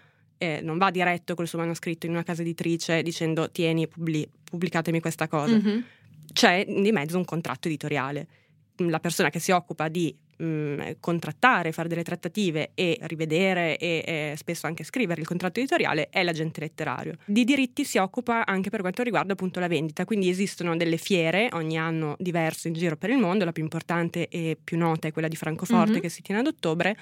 eh, 0.42 0.60
non 0.60 0.76
va 0.76 0.90
diretto 0.90 1.36
col 1.36 1.46
suo 1.46 1.58
manoscritto 1.58 2.06
in 2.06 2.12
una 2.12 2.24
casa 2.24 2.42
editrice 2.42 3.00
dicendo 3.02 3.48
tieni, 3.52 3.86
pubblic- 3.86 4.28
pubblicatemi 4.42 5.00
questa 5.00 5.28
cosa. 5.28 5.54
Mm-hmm. 5.54 5.80
C'è 6.32 6.64
di 6.66 6.90
mezzo 6.90 7.16
un 7.16 7.24
contratto 7.24 7.68
editoriale. 7.68 8.26
La 8.78 8.98
persona 8.98 9.30
che 9.30 9.38
si 9.38 9.52
occupa 9.52 9.86
di 9.86 10.12
mh, 10.38 10.44
mm, 10.44 10.80
contrattare, 10.98 11.70
fare 11.70 11.86
delle 11.86 12.02
trattative 12.02 12.72
e 12.74 12.98
rivedere 13.02 13.76
e, 13.76 14.02
e, 14.04 14.34
spesso 14.36 14.66
anche 14.66 14.82
scrivere 14.82 15.20
il 15.20 15.28
contratto 15.28 15.60
editoriale 15.60 16.08
è 16.08 16.24
l'agente 16.24 16.58
letterario. 16.58 17.18
Di 17.24 17.44
diritti 17.44 17.84
si 17.84 17.98
occupa 17.98 18.44
anche 18.44 18.68
per 18.68 18.80
quanto 18.80 19.04
riguarda 19.04 19.34
appunto 19.34 19.60
la 19.60 19.68
vendita, 19.68 20.04
quindi 20.04 20.28
esistono 20.28 20.76
delle 20.76 20.96
fiere 20.96 21.50
ogni 21.52 21.78
anno 21.78 22.16
diverse 22.18 22.66
in 22.66 22.74
giro 22.74 22.96
per 22.96 23.10
il 23.10 23.18
mondo, 23.18 23.44
la 23.44 23.52
più 23.52 23.62
importante 23.62 24.26
e 24.26 24.58
più 24.62 24.76
nota 24.76 25.06
è 25.06 25.12
quella 25.12 25.28
di 25.28 25.36
Francoforte 25.36 25.92
mm-hmm. 25.92 26.00
che 26.00 26.08
si 26.08 26.22
tiene 26.22 26.40
ad 26.40 26.48
ottobre, 26.48 26.96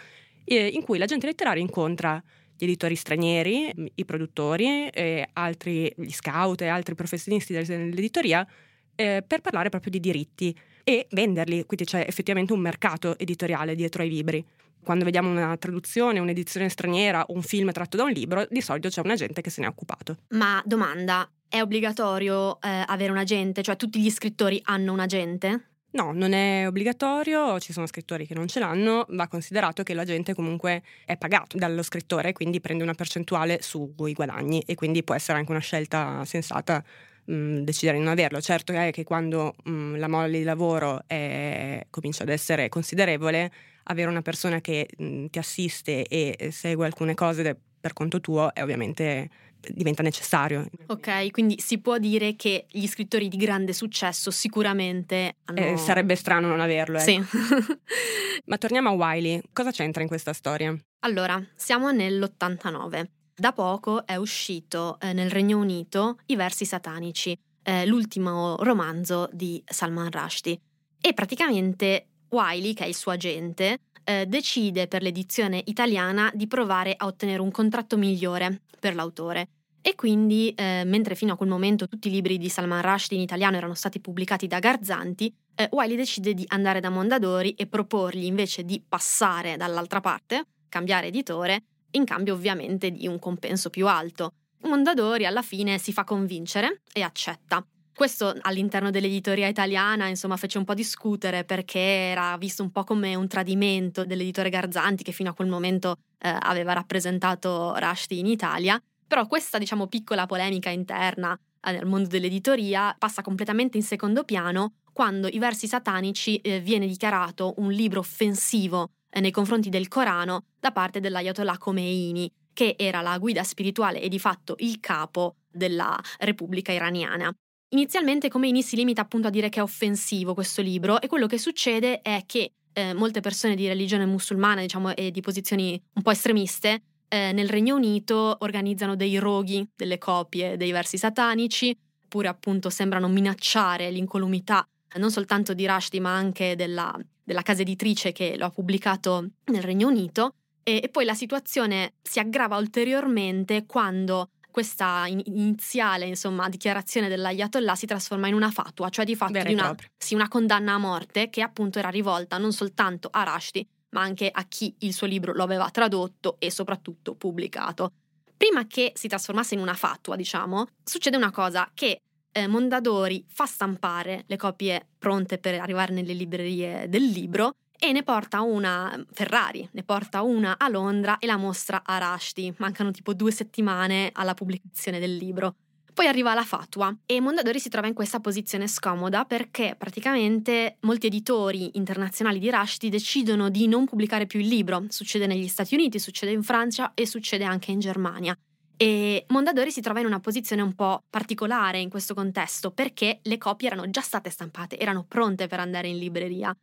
in 0.45 0.83
cui 0.83 0.99
l'agente 0.99 1.27
letterario 1.27 1.63
incontra 1.63 2.23
gli 2.61 2.65
editori 2.65 2.95
stranieri, 2.95 3.73
i 3.95 4.05
produttori, 4.05 4.89
e 4.89 5.27
altri, 5.33 5.91
gli 5.97 6.11
scout 6.11 6.61
e 6.61 6.67
altri 6.67 6.95
professionisti 6.95 7.55
dell'editoria 7.55 8.47
eh, 8.95 9.25
per 9.27 9.41
parlare 9.41 9.71
proprio 9.71 9.91
di 9.91 9.99
diritti 9.99 10.55
e 10.85 11.07
venderli, 11.11 11.65
quindi 11.65 11.87
c'è 11.87 12.05
effettivamente 12.07 12.53
un 12.53 12.61
mercato 12.61 13.19
editoriale 13.19 13.75
dietro 13.75 14.03
ai 14.03 14.11
libri. 14.11 14.45
Quando 14.83 15.05
vediamo 15.05 15.31
una 15.31 15.57
traduzione, 15.57 16.19
un'edizione 16.19 16.69
straniera 16.69 17.25
o 17.25 17.35
un 17.35 17.43
film 17.43 17.73
tratto 17.73 17.97
da 17.97 18.05
un 18.05 18.11
libro, 18.11 18.47
di 18.51 18.61
solito 18.61 18.89
c'è 18.89 19.01
un 19.03 19.11
agente 19.11 19.41
che 19.41 19.49
se 19.49 19.63
ne 19.63 19.67
è 19.67 19.71
occupato. 19.71 20.19
Ma 20.31 20.63
domanda, 20.67 21.31
è 21.49 21.63
obbligatorio 21.63 22.61
eh, 22.61 22.85
avere 22.87 23.11
un 23.11 23.19
agente? 23.19 23.63
Cioè 23.63 23.77
tutti 23.77 24.01
gli 24.01 24.11
scrittori 24.11 24.61
hanno 24.65 24.93
un 24.93 25.01
agente? 25.01 25.70
No, 25.93 26.13
non 26.13 26.33
è 26.33 26.67
obbligatorio, 26.69 27.59
ci 27.59 27.73
sono 27.73 27.87
scrittori 27.87 28.25
che 28.25 28.35
non 28.35 28.47
ce 28.47 28.61
l'hanno, 28.61 29.07
va 29.09 29.27
considerato 29.27 29.83
che 29.83 29.93
l'agente 29.93 30.35
comunque 30.35 30.83
è 31.05 31.17
pagato 31.17 31.57
dallo 31.59 31.83
scrittore, 31.83 32.33
quindi 32.33 32.61
prende 32.61 32.85
una 32.85 32.95
percentuale 32.95 33.61
sui 33.61 34.13
guadagni 34.13 34.61
e 34.67 34.77
quindi 34.77 35.03
può 35.03 35.17
essere 35.17 35.39
anche 35.39 35.51
una 35.51 35.61
scelta 35.61 36.25
sensata 36.25 36.81
mh, 37.25 37.63
decidere 37.63 37.99
di 37.99 38.05
non 38.05 38.13
averlo. 38.13 38.41
Certo 38.41 38.73
è 38.73 38.93
che 38.93 39.03
quando 39.03 39.57
mh, 39.65 39.97
la 39.99 40.07
mole 40.09 40.31
di 40.39 40.45
lavoro 40.45 41.03
è, 41.09 41.85
comincia 41.91 42.23
ad 42.23 42.29
essere 42.29 42.69
considerevole, 42.69 43.51
avere 43.85 44.09
una 44.11 44.23
persona 44.23 44.61
che 44.61 44.87
mh, 44.97 45.27
ti 45.27 45.39
assiste 45.41 46.05
e 46.07 46.51
segue 46.53 46.87
alcune 46.87 47.15
cose 47.15 47.59
per 47.81 47.95
conto 47.95 48.21
tuo 48.21 48.55
è 48.55 48.63
ovviamente 48.63 49.29
diventa 49.69 50.03
necessario. 50.03 50.67
Ok, 50.87 51.31
quindi 51.31 51.59
si 51.59 51.79
può 51.79 51.99
dire 51.99 52.37
che 52.37 52.67
gli 52.69 52.87
scrittori 52.87 53.29
di 53.29 53.37
grande 53.37 53.73
successo 53.73 54.31
sicuramente 54.31 55.37
hanno... 55.45 55.59
eh, 55.59 55.77
sarebbe 55.77 56.15
strano 56.15 56.49
non 56.49 56.61
averlo. 56.61 56.99
Ecco. 56.99 57.05
Sì. 57.05 57.23
Ma 58.47 58.59
torniamo 58.59 58.89
a 58.89 58.93
Wiley, 58.93 59.41
cosa 59.53 59.71
c'entra 59.71 60.03
in 60.03 60.09
questa 60.09 60.33
storia? 60.33 60.77
Allora, 61.01 61.43
siamo 61.55 61.91
nell'89. 61.91 63.05
Da 63.35 63.53
poco 63.53 64.07
è 64.07 64.17
uscito 64.17 64.99
eh, 65.01 65.13
nel 65.13 65.31
Regno 65.31 65.59
Unito 65.59 66.19
I 66.27 66.37
versi 66.37 66.65
satanici, 66.67 67.37
eh, 67.63 67.87
l'ultimo 67.87 68.57
romanzo 68.61 69.29
di 69.33 69.63
Salman 69.65 70.11
Rushdie. 70.11 70.61
E 71.01 71.15
praticamente 71.15 72.09
Wiley, 72.31 72.75
che 72.75 72.85
è 72.85 72.87
il 72.87 72.95
suo 72.95 73.13
agente, 73.13 73.79
eh, 74.05 74.27
decide 74.27 74.87
per 74.87 75.03
l'edizione 75.03 75.63
italiana 75.67 76.31
di 76.35 76.47
provare 76.47 76.95
a 76.97 77.07
ottenere 77.07 77.41
un 77.41 77.51
contratto 77.51 77.97
migliore 77.97 78.63
per 78.79 78.95
l'autore. 78.95 79.49
E 79.83 79.95
quindi, 79.95 80.53
eh, 80.55 80.83
mentre 80.85 81.15
fino 81.15 81.33
a 81.33 81.37
quel 81.37 81.49
momento 81.49 81.89
tutti 81.89 82.09
i 82.09 82.11
libri 82.11 82.37
di 82.37 82.51
Salman 82.51 82.83
Rushdie 82.83 83.17
in 83.17 83.23
italiano 83.23 83.57
erano 83.57 83.75
stati 83.75 83.99
pubblicati 83.99 84.47
da 84.47 84.59
Garzanti, 84.59 85.35
eh, 85.55 85.69
Wiley 85.73 85.97
decide 85.97 86.35
di 86.35 86.45
andare 86.49 86.81
da 86.81 86.91
Mondadori 86.91 87.53
e 87.53 87.67
proporgli 87.67 88.25
invece 88.25 88.65
di 88.65 88.83
passare 88.87 89.57
dall'altra 89.57 90.01
parte, 90.01 90.45
cambiare 90.69 91.07
editore, 91.07 91.65
in 91.93 92.05
cambio 92.05 92.35
ovviamente 92.35 92.91
di 92.91 93.07
un 93.07 93.19
compenso 93.19 93.71
più 93.71 93.87
alto. 93.87 94.33
Mondadori 94.63 95.25
alla 95.25 95.43
fine 95.43 95.79
si 95.79 95.93
fa 95.93 96.05
convincere 96.05 96.83
e 96.93 97.01
accetta. 97.01 97.65
Questo 97.95 98.35
all'interno 98.43 98.91
dell'editoria 98.91 99.47
italiana, 99.47 100.07
insomma, 100.07 100.37
fece 100.37 100.59
un 100.59 100.65
po' 100.65 100.75
discutere 100.75 101.45
perché 101.45 101.79
era 101.79 102.37
visto 102.39 102.63
un 102.63 102.71
po' 102.71 102.85
come 102.85 103.15
un 103.15 103.29
tradimento 103.29 104.05
dell'editore 104.05 104.49
Garzanti 104.49 105.03
che 105.03 105.13
fino 105.13 105.31
a 105.31 105.35
quel 105.35 105.49
momento 105.49 105.97
eh, 106.19 106.35
aveva 106.41 106.73
rappresentato 106.73 107.75
Rushdie 107.77 108.19
in 108.19 108.27
Italia. 108.27 108.81
Però 109.07 109.27
questa, 109.27 109.59
diciamo, 109.59 109.87
piccola 109.87 110.27
polemica 110.27 110.71
interna 110.71 111.39
eh, 111.63 111.73
nel 111.73 111.87
mondo 111.87 112.09
dell'editoria 112.09 112.95
passa 112.99 113.23
completamente 113.23 113.77
in 113.77 113.83
secondo 113.83 114.25
piano 114.25 114.75
quando 114.93 115.29
i 115.29 115.39
versi 115.39 115.67
satanici 115.67 116.37
eh, 116.37 116.61
viene 116.61 116.87
dichiarato 116.87 117.55
un 117.59 117.71
libro 117.71 118.01
offensivo 118.01 118.91
eh, 119.11 119.21
nei 119.21 119.31
confronti 119.31 119.69
del 119.69 119.89
Corano 119.89 120.45
da 120.59 120.73
parte 120.73 121.01
dell'Ayatollah 121.01 121.59
Khomeini, 121.59 122.31
che 122.53 122.77
era 122.79 123.01
la 123.01 123.19
guida 123.19 123.43
spirituale 123.43 124.01
e 124.01 124.09
di 124.09 124.19
fatto 124.19 124.55
il 124.59 124.81
capo 124.81 125.37
della 125.51 125.99
Repubblica 126.19 126.73
iraniana. 126.73 127.35
Inizialmente 127.73 128.29
Khomeini 128.29 128.63
si 128.63 128.77
limita 128.77 129.03
appunto 129.03 129.29
a 129.29 129.31
dire 129.31 129.49
che 129.49 129.61
è 129.61 129.63
offensivo 129.63 130.35
questo 130.35 130.61
libro 130.61 131.01
e 131.01 131.07
quello 131.07 131.27
che 131.27 131.39
succede 131.39 132.03
è 132.03 132.25
che 132.27 132.53
eh, 132.73 132.95
molte 132.95 133.21
persone 133.21 133.55
di 133.55 133.67
religione 133.67 134.07
musulmana, 134.07 134.61
diciamo, 134.61 134.95
e 134.95 135.11
di 135.11 135.21
posizioni 135.21 135.81
un 135.95 136.03
po' 136.03 136.11
estremiste, 136.11 136.83
eh, 137.09 137.33
nel 137.33 137.49
Regno 137.49 137.77
Unito 137.77 138.37
organizzano 138.41 138.97
dei 138.97 139.19
roghi, 139.19 139.69
delle 139.75 139.99
copie 139.99 140.57
dei 140.57 140.73
versi 140.73 140.99
satanici, 140.99 141.77
oppure 142.05 142.29
appunto 142.29 142.71
sembrano 142.71 143.09
minacciare 143.09 143.91
l'incolumità 143.91 144.67
non 144.99 145.11
soltanto 145.11 145.55
di 145.55 145.67
Rushdie 145.67 146.01
ma 146.01 146.15
anche 146.15 146.57
della, 146.57 146.97
della 147.23 147.43
casa 147.43 147.63
editrice 147.63 148.13
che 148.13 148.37
lo 148.37 148.47
ha 148.47 148.51
pubblicato 148.51 149.29
nel 149.45 149.63
Regno 149.63 149.89
Unito. 149.89 150.35
E, 150.63 150.81
e 150.83 150.89
poi 150.89 151.05
la 151.05 151.15
situazione 151.15 151.95
si 152.03 152.19
aggrava 152.19 152.57
ulteriormente 152.57 153.67
quando 153.67 154.31
questa 154.51 155.07
iniziale 155.07 156.07
insomma, 156.07 156.49
dichiarazione 156.49 157.09
dell'Ayatollah 157.09 157.75
si 157.75 157.87
trasforma 157.87 158.29
in 158.29 158.35
una 158.35 158.51
fatua, 158.51 158.89
cioè 158.89 159.05
di 159.05 159.17
fatto 159.17 159.43
di 159.43 159.53
una, 159.53 159.75
sì, 159.97 160.15
una, 160.15 160.29
condanna 160.29 160.75
a 160.75 160.79
morte 160.79 161.31
che 161.31 161.43
appunto 161.43 161.79
era 161.79 161.89
rivolta 161.89 162.39
non 162.39 162.53
soltanto 162.53 163.09
a 163.11 163.23
Rushdie, 163.25 163.67
ma 163.91 164.03
anche 164.03 164.31
a 164.33 164.45
chi 164.45 164.75
il 164.81 164.93
suo 164.93 165.07
libro 165.07 165.33
lo 165.33 165.43
aveva 165.43 165.71
tradotto 165.71 166.37
e 166.39 166.51
soprattutto 166.51 167.15
pubblicato. 167.15 167.93
Prima 168.37 168.67
che 168.67 168.93
si 168.95 169.09
trasformasse 169.09 169.55
in 169.55 169.61
una 169.61 169.75
fatua, 169.75 170.17
diciamo, 170.17 170.67
succede 170.83 171.17
una 171.17 171.31
cosa 171.31 171.71
che 171.75 172.01
eh, 172.33 172.47
Mondadori 172.47 173.25
fa 173.29 173.47
stampare 173.47 174.25
le 174.27 174.37
copie 174.37 174.87
pronte 174.99 175.39
per 175.39 175.61
arrivare 175.61 175.93
nelle 175.93 176.15
librerie 176.15 176.89
del 176.89 177.05
libro 177.05 177.57
e 177.83 177.93
ne 177.93 178.03
porta 178.03 178.43
una, 178.43 179.03
Ferrari, 179.11 179.67
ne 179.73 179.83
porta 179.83 180.21
una 180.21 180.59
a 180.59 180.69
Londra 180.69 181.19
e 181.19 181.27
la 181.27 181.39
mostra 181.39 181.83
a 181.83 181.97
Rushdie. 181.97 182.55
Mancano 182.59 182.91
tipo 182.91 183.15
due 183.15 183.33
settimane 183.33 184.11
alla 184.13 184.35
pubblicazione 184.35 185.01
del 185.01 185.17
libro. 185.17 185.55
Poi 185.95 186.07
arriva 186.07 186.35
la 186.35 186.45
fatua 186.45 186.95
e 187.07 187.21
Mondadori 187.21 187.59
si 187.59 187.71
trova 187.71 187.87
in 187.87 187.95
questa 187.95 188.21
posizione 188.21 188.69
scomoda 188.69 189.25
perché 189.25 189.75
praticamente 189.77 190.77
molti 190.81 191.07
editori 191.07 191.71
internazionali 191.79 192.39
di 192.39 192.51
Rushdie 192.51 192.91
decidono 192.91 193.49
di 193.49 193.67
non 193.67 193.87
pubblicare 193.87 194.27
più 194.27 194.41
il 194.41 194.47
libro. 194.47 194.85
Succede 194.89 195.27
negli 195.27 195.49
Stati 195.49 195.75
Uniti, 195.75 195.99
succede 195.99 196.33
in 196.33 196.43
Francia 196.43 196.93
e 196.95 197.07
succede 197.07 197.45
anche 197.45 197.71
in 197.71 197.81
Germania. 197.81 198.37
E 198.77 199.25
Mondadori 199.29 199.71
si 199.71 199.81
trova 199.81 200.01
in 200.01 200.07
una 200.07 200.21
posizione 200.21 200.63
un 200.63 200.75
po' 200.75 201.03
particolare 201.09 201.81
in 201.81 201.89
questo 201.89 202.15
contesto 202.15 202.71
perché 202.71 203.21
le 203.23 203.39
copie 203.39 203.69
erano 203.69 203.89
già 203.91 204.01
state 204.03 204.31
stampate, 204.31 204.79
erano 204.79 205.05
pronte 205.09 205.49
per 205.49 205.61
andare 205.61 205.89
in 205.89 205.99
libreria. 205.99 206.55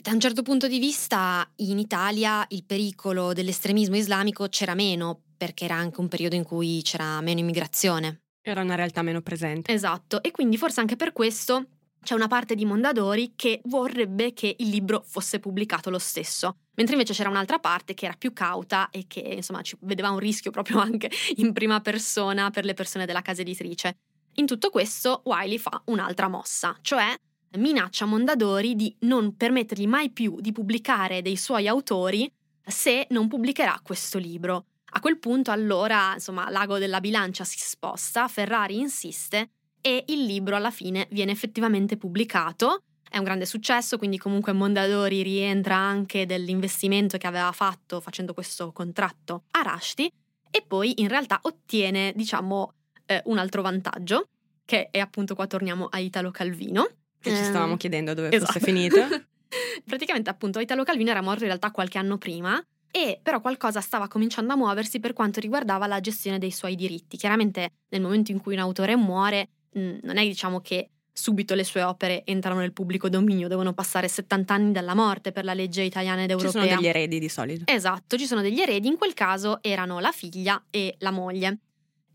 Da 0.00 0.12
un 0.12 0.20
certo 0.20 0.42
punto 0.42 0.68
di 0.68 0.78
vista, 0.78 1.48
in 1.56 1.78
Italia 1.78 2.44
il 2.50 2.64
pericolo 2.64 3.32
dell'estremismo 3.32 3.96
islamico 3.96 4.48
c'era 4.48 4.74
meno, 4.74 5.22
perché 5.36 5.64
era 5.64 5.74
anche 5.74 6.00
un 6.00 6.08
periodo 6.08 6.36
in 6.36 6.44
cui 6.44 6.80
c'era 6.82 7.20
meno 7.20 7.40
immigrazione. 7.40 8.20
Era 8.40 8.62
una 8.62 8.76
realtà 8.76 9.02
meno 9.02 9.20
presente. 9.20 9.72
Esatto, 9.72 10.22
e 10.22 10.30
quindi 10.30 10.56
forse 10.56 10.80
anche 10.80 10.96
per 10.96 11.12
questo 11.12 11.66
c'è 12.02 12.14
una 12.14 12.28
parte 12.28 12.54
di 12.54 12.64
Mondadori 12.64 13.32
che 13.34 13.60
vorrebbe 13.64 14.32
che 14.32 14.54
il 14.58 14.68
libro 14.68 15.02
fosse 15.04 15.40
pubblicato 15.40 15.90
lo 15.90 15.98
stesso, 15.98 16.58
Mentre 16.76 16.94
invece 16.94 17.14
c'era 17.14 17.30
un'altra 17.30 17.58
parte 17.58 17.94
che 17.94 18.04
era 18.04 18.14
più 18.16 18.32
cauta 18.32 18.90
e 18.90 19.06
che 19.06 19.20
insomma 19.20 19.62
ci 19.62 19.76
vedeva 19.80 20.10
un 20.10 20.18
rischio 20.18 20.50
proprio 20.50 20.78
anche 20.78 21.10
in 21.36 21.52
prima 21.52 21.80
persona 21.80 22.50
per 22.50 22.64
le 22.64 22.74
persone 22.74 23.06
della 23.06 23.22
casa 23.22 23.40
editrice. 23.40 23.96
In 24.34 24.46
tutto 24.46 24.68
questo 24.68 25.22
Wiley 25.24 25.58
fa 25.58 25.82
un'altra 25.86 26.28
mossa, 26.28 26.76
cioè 26.82 27.14
minaccia 27.52 28.04
Mondadori 28.04 28.74
di 28.74 28.94
non 29.00 29.36
permettergli 29.36 29.86
mai 29.86 30.10
più 30.10 30.40
di 30.40 30.52
pubblicare 30.52 31.22
dei 31.22 31.36
suoi 31.36 31.68
autori 31.68 32.30
se 32.64 33.06
non 33.10 33.28
pubblicherà 33.28 33.80
questo 33.82 34.18
libro. 34.18 34.66
A 34.90 35.00
quel 35.00 35.18
punto 35.18 35.50
allora, 35.50 36.14
insomma, 36.14 36.48
l'ago 36.50 36.78
della 36.78 37.00
bilancia 37.00 37.44
si 37.44 37.58
sposta, 37.58 38.28
Ferrari 38.28 38.78
insiste 38.78 39.50
e 39.80 40.04
il 40.08 40.24
libro 40.24 40.56
alla 40.56 40.70
fine 40.70 41.06
viene 41.10 41.32
effettivamente 41.32 41.96
pubblicato. 41.96 42.82
È 43.08 43.18
un 43.18 43.24
grande 43.24 43.46
successo, 43.46 43.98
quindi 43.98 44.18
comunque 44.18 44.52
Mondadori 44.52 45.22
rientra 45.22 45.76
anche 45.76 46.26
dell'investimento 46.26 47.18
che 47.18 47.26
aveva 47.26 47.52
fatto 47.52 48.00
facendo 48.00 48.34
questo 48.34 48.72
contratto 48.72 49.44
a 49.52 49.62
Rushdie 49.62 50.10
e 50.50 50.64
poi 50.66 51.00
in 51.00 51.08
realtà 51.08 51.38
ottiene, 51.42 52.12
diciamo, 52.16 52.72
eh, 53.06 53.22
un 53.26 53.38
altro 53.38 53.62
vantaggio, 53.62 54.28
che 54.64 54.88
è 54.90 54.98
appunto 54.98 55.34
qua 55.34 55.46
torniamo 55.46 55.86
a 55.86 55.98
Italo 55.98 56.30
Calvino. 56.30 56.88
Che 57.20 57.30
ci 57.30 57.44
stavamo 57.44 57.74
eh, 57.74 57.76
chiedendo 57.76 58.14
dove 58.14 58.28
esatto. 58.28 58.52
fosse 58.52 58.64
finito. 58.64 58.96
Praticamente 59.84 60.30
appunto 60.30 60.58
Italo 60.60 60.84
Calvino 60.84 61.10
era 61.10 61.22
morto 61.22 61.40
in 61.40 61.48
realtà 61.48 61.70
qualche 61.70 61.98
anno 61.98 62.18
prima 62.18 62.62
e 62.90 63.18
però 63.22 63.40
qualcosa 63.40 63.80
stava 63.80 64.08
cominciando 64.08 64.52
a 64.52 64.56
muoversi 64.56 65.00
per 65.00 65.12
quanto 65.12 65.40
riguardava 65.40 65.86
la 65.86 66.00
gestione 66.00 66.38
dei 66.38 66.50
suoi 66.50 66.74
diritti. 66.76 67.16
Chiaramente 67.16 67.72
nel 67.88 68.00
momento 68.00 68.32
in 68.32 68.40
cui 68.40 68.54
un 68.54 68.60
autore 68.60 68.96
muore 68.96 69.48
non 69.72 70.16
è 70.16 70.22
diciamo 70.22 70.60
che 70.60 70.90
subito 71.12 71.54
le 71.54 71.64
sue 71.64 71.82
opere 71.82 72.24
entrano 72.24 72.60
nel 72.60 72.72
pubblico 72.72 73.08
dominio, 73.08 73.48
devono 73.48 73.72
passare 73.72 74.06
70 74.06 74.54
anni 74.54 74.72
dalla 74.72 74.94
morte 74.94 75.32
per 75.32 75.44
la 75.44 75.54
legge 75.54 75.82
italiana 75.82 76.22
ed 76.22 76.30
europea. 76.30 76.52
Ci 76.52 76.58
sono 76.58 76.76
degli 76.76 76.86
eredi 76.86 77.18
di 77.18 77.28
solito. 77.28 77.64
Esatto, 77.66 78.18
ci 78.18 78.26
sono 78.26 78.42
degli 78.42 78.60
eredi, 78.60 78.86
in 78.86 78.96
quel 78.96 79.14
caso 79.14 79.58
erano 79.62 79.98
la 79.98 80.12
figlia 80.12 80.62
e 80.70 80.94
la 80.98 81.10
moglie. 81.10 81.58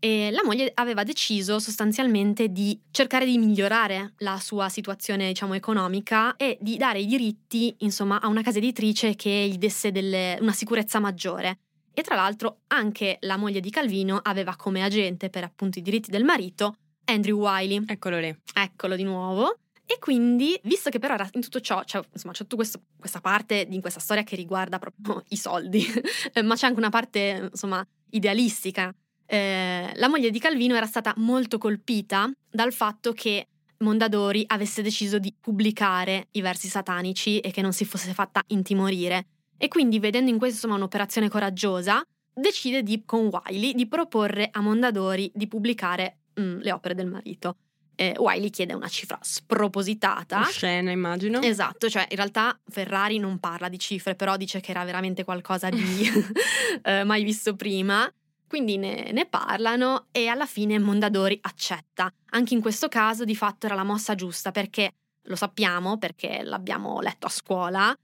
E 0.04 0.32
la 0.32 0.42
moglie 0.42 0.72
aveva 0.74 1.04
deciso 1.04 1.60
sostanzialmente 1.60 2.48
di 2.48 2.76
cercare 2.90 3.24
di 3.24 3.38
migliorare 3.38 4.14
la 4.16 4.36
sua 4.40 4.68
situazione, 4.68 5.28
diciamo, 5.28 5.54
economica 5.54 6.34
e 6.34 6.58
di 6.60 6.76
dare 6.76 6.98
i 6.98 7.06
diritti, 7.06 7.72
insomma, 7.78 8.20
a 8.20 8.26
una 8.26 8.42
casa 8.42 8.58
editrice 8.58 9.14
che 9.14 9.30
gli 9.48 9.58
desse 9.58 9.92
delle, 9.92 10.36
una 10.40 10.50
sicurezza 10.50 10.98
maggiore. 10.98 11.60
E 11.94 12.02
tra 12.02 12.16
l'altro 12.16 12.62
anche 12.66 13.18
la 13.20 13.36
moglie 13.36 13.60
di 13.60 13.70
Calvino 13.70 14.18
aveva 14.20 14.56
come 14.56 14.82
agente 14.82 15.30
per 15.30 15.44
appunto 15.44 15.78
i 15.78 15.82
diritti 15.82 16.10
del 16.10 16.24
marito 16.24 16.78
Andrew 17.04 17.38
Wiley. 17.38 17.84
Eccolo 17.86 18.18
lì. 18.18 18.36
Eccolo 18.54 18.96
di 18.96 19.04
nuovo. 19.04 19.58
E 19.86 20.00
quindi, 20.00 20.58
visto 20.64 20.90
che 20.90 20.98
però 20.98 21.14
era 21.14 21.28
in 21.34 21.42
tutto 21.42 21.60
ciò, 21.60 21.84
cioè, 21.84 22.02
insomma, 22.12 22.32
c'è 22.32 22.44
tutta 22.44 22.56
questa 22.98 23.20
parte 23.20 23.66
di 23.68 23.80
questa 23.80 24.00
storia 24.00 24.24
che 24.24 24.34
riguarda 24.34 24.80
proprio 24.80 25.22
i 25.28 25.36
soldi, 25.36 25.86
ma 26.42 26.56
c'è 26.56 26.66
anche 26.66 26.78
una 26.80 26.90
parte, 26.90 27.50
insomma, 27.52 27.86
idealistica 28.10 28.92
eh, 29.26 29.92
la 29.94 30.08
moglie 30.08 30.30
di 30.30 30.38
Calvino 30.38 30.74
era 30.74 30.86
stata 30.86 31.14
molto 31.16 31.58
colpita 31.58 32.30
dal 32.50 32.72
fatto 32.72 33.12
che 33.12 33.48
Mondadori 33.78 34.44
avesse 34.46 34.80
deciso 34.80 35.18
di 35.18 35.34
pubblicare 35.38 36.28
i 36.32 36.40
versi 36.40 36.68
satanici 36.68 37.40
e 37.40 37.50
che 37.50 37.62
non 37.62 37.72
si 37.72 37.84
fosse 37.84 38.12
fatta 38.12 38.42
intimorire. 38.48 39.26
E 39.56 39.68
quindi, 39.68 39.98
vedendo 39.98 40.30
in 40.30 40.38
questo 40.38 40.56
insomma, 40.56 40.76
un'operazione 40.76 41.28
coraggiosa, 41.28 42.02
decide 42.32 42.82
di, 42.82 43.02
con 43.04 43.30
Wiley 43.30 43.74
di 43.74 43.86
proporre 43.86 44.48
a 44.50 44.60
Mondadori 44.60 45.30
di 45.34 45.46
pubblicare 45.46 46.18
mm, 46.40 46.60
le 46.60 46.72
opere 46.72 46.94
del 46.94 47.06
marito. 47.06 47.56
Eh, 47.94 48.14
Wiley 48.18 48.50
chiede 48.50 48.72
una 48.72 48.88
cifra 48.88 49.18
spropositata. 49.20 50.42
Scena, 50.44 50.90
immagino. 50.90 51.40
Esatto, 51.42 51.88
cioè 51.88 52.06
in 52.08 52.16
realtà 52.16 52.58
Ferrari 52.68 53.18
non 53.18 53.38
parla 53.38 53.68
di 53.68 53.78
cifre, 53.78 54.14
però 54.14 54.36
dice 54.36 54.60
che 54.60 54.70
era 54.70 54.84
veramente 54.84 55.24
qualcosa 55.24 55.68
di 55.68 56.08
eh, 56.82 57.04
mai 57.04 57.22
visto 57.22 57.54
prima. 57.54 58.10
Quindi 58.52 58.76
ne, 58.76 59.12
ne, 59.12 59.24
parlano 59.24 60.08
e 60.12 60.26
alla 60.26 60.44
fine 60.44 60.78
Mondadori 60.78 61.38
accetta. 61.40 62.12
Anche 62.32 62.52
in 62.52 62.60
questo 62.60 62.88
caso 62.88 63.24
di 63.24 63.34
fatto 63.34 63.64
era 63.64 63.74
la 63.74 63.82
mossa 63.82 64.14
giusta 64.14 64.50
perché 64.50 64.92
lo 65.22 65.36
sappiamo, 65.36 65.96
perché 65.96 66.42
l'abbiamo 66.42 67.00
letto 67.00 67.24
a 67.24 67.30
scuola, 67.30 67.96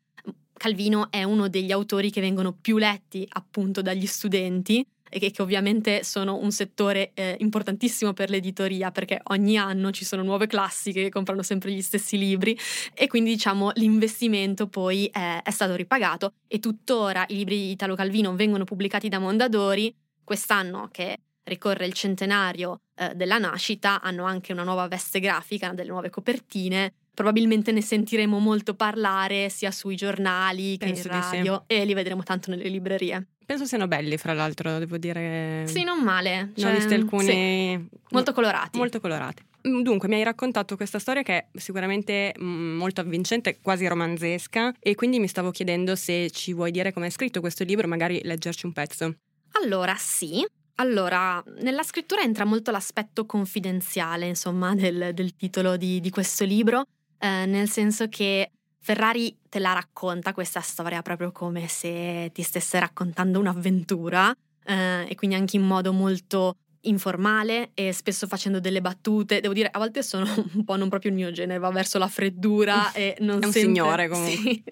Calvino 0.55 1.11
è 1.11 1.23
uno 1.23 1.49
degli 1.49 1.71
autori 1.71 2.11
che 2.11 2.23
vengono 2.23 2.57
più 2.59 2.79
letti 2.79 3.29
appunto 3.29 3.83
dagli 3.83 4.07
studenti 4.07 4.83
e 5.11 5.19
che, 5.19 5.31
che 5.33 5.43
ovviamente 5.43 6.03
sono 6.03 6.37
un 6.37 6.51
settore 6.51 7.11
eh, 7.13 7.37
importantissimo 7.41 8.15
per 8.15 8.31
l'editoria 8.31 8.91
perché 8.91 9.21
ogni 9.25 9.59
anno 9.59 9.91
ci 9.91 10.07
sono 10.07 10.23
nuove 10.23 10.47
classi 10.47 10.93
che 10.93 11.11
comprano 11.11 11.43
sempre 11.43 11.73
gli 11.73 11.83
stessi 11.83 12.17
libri 12.17 12.59
e 12.95 13.07
quindi 13.07 13.33
diciamo 13.33 13.73
l'investimento 13.75 14.67
poi 14.67 15.11
è, 15.13 15.43
è 15.43 15.51
stato 15.51 15.75
ripagato 15.75 16.33
e 16.47 16.59
tuttora 16.59 17.27
i 17.29 17.35
libri 17.35 17.57
di 17.57 17.71
Italo 17.73 17.95
Calvino 17.95 18.35
vengono 18.35 18.65
pubblicati 18.65 19.11
da 19.11 19.19
Mondadori 19.19 19.95
quest'anno 20.29 20.91
che 20.93 21.21
ricorre 21.45 21.87
il 21.87 21.95
centenario 21.95 22.83
eh, 22.95 23.15
della 23.15 23.39
nascita, 23.39 24.03
hanno 24.03 24.25
anche 24.25 24.53
una 24.53 24.63
nuova 24.63 24.87
veste 24.87 25.21
grafica, 25.21 25.73
delle 25.73 25.89
nuove 25.89 26.11
copertine. 26.11 26.93
Probabilmente 27.15 27.73
ne 27.73 27.81
sentiremo 27.81 28.39
molto 28.39 28.75
parlare 28.75 29.49
sia 29.49 29.71
sui 29.71 29.97
giornali 29.97 30.77
che 30.77 30.85
Penso 30.85 31.09
in 31.09 31.15
radio 31.15 31.65
sì. 31.67 31.77
e 31.77 31.85
li 31.87 31.95
vedremo 31.95 32.23
tanto 32.23 32.51
nelle 32.51 32.69
librerie. 32.69 33.27
Penso 33.47 33.65
siano 33.65 33.89
belli, 33.89 34.19
fra 34.19 34.35
l'altro, 34.35 34.79
devo 34.79 34.99
dire. 34.99 35.65
Sì, 35.67 35.83
non 35.83 36.03
male. 36.03 36.53
Cioè, 36.55 36.67
ne 36.67 36.71
ho 36.71 36.79
visti 36.79 36.93
alcuni. 36.93 37.25
Sì, 37.25 37.89
molto 38.11 38.35
colorati. 38.35 38.77
Molto 38.77 39.01
colorati. 39.01 39.43
Mm, 39.67 39.81
dunque, 39.81 40.09
mi 40.09 40.17
hai 40.17 40.23
raccontato 40.25 40.77
questa 40.77 40.99
storia 40.99 41.23
che 41.23 41.33
è 41.33 41.47
sicuramente 41.55 42.35
mm, 42.39 42.77
molto 42.77 43.01
avvincente, 43.01 43.59
quasi 43.63 43.87
romanzesca, 43.87 44.75
e 44.79 44.95
quindi 44.95 45.19
mi 45.19 45.29
stavo 45.29 45.51
chiedendo 45.51 45.97
se 45.97 46.31
ci 46.31 46.53
vuoi 46.53 46.71
dire 46.71 46.93
come 46.93 47.07
hai 47.07 47.13
scritto 47.13 47.41
questo 47.41 47.65
libro, 47.65 47.89
magari 47.89 48.21
leggerci 48.23 48.67
un 48.67 48.73
pezzo. 48.75 49.15
Allora, 49.53 49.95
sì. 49.97 50.47
Allora, 50.77 51.43
nella 51.61 51.83
scrittura 51.83 52.23
entra 52.23 52.45
molto 52.45 52.71
l'aspetto 52.71 53.27
confidenziale, 53.27 54.27
insomma, 54.27 54.75
del, 54.77 55.13
del 55.15 55.35
titolo 55.37 55.77
di, 55.77 56.01
di, 56.01 56.11
questo 56.11 56.45
libro, 56.45 56.85
eh, 57.19 57.47
nel 57.47 57.69
senso 57.69 58.09
che 58.09 58.53
Ferrari 58.81 59.37
te 59.49 59.59
la 59.59 59.73
racconta 59.73 60.33
questa 60.33 60.61
storia 60.61 61.03
proprio 61.03 61.33
come 61.33 61.67
se 61.67 62.31
ti 62.33 62.43
stesse 62.43 62.79
raccontando 62.79 63.39
un'avventura 63.41 64.33
eh, 64.65 65.07
e 65.09 65.15
quindi 65.17 65.37
anche 65.37 65.57
in 65.57 65.63
modo 65.63 65.93
molto 65.93 66.55
informale 66.89 67.71
e 67.75 67.93
spesso 67.93 68.27
facendo 68.27 68.61
delle 68.61 68.81
battute. 68.81 69.41
Devo 69.41 69.55
dire, 69.55 69.69
a 69.71 69.79
volte 69.79 70.03
sono 70.03 70.27
un 70.55 70.65
po' 70.65 70.77
non 70.77 70.89
proprio 70.89 71.11
il 71.11 71.17
mio 71.17 71.31
genere, 71.31 71.59
va 71.59 71.71
verso 71.71 71.99
la 71.99 72.09
freddura 72.09 72.93
e 72.95 73.17
non 73.21 73.43
È 73.43 73.47
un 73.47 73.53
sempre, 73.53 73.61
signore 73.61 74.09
comunque. 74.11 74.33
Sì, 74.37 74.65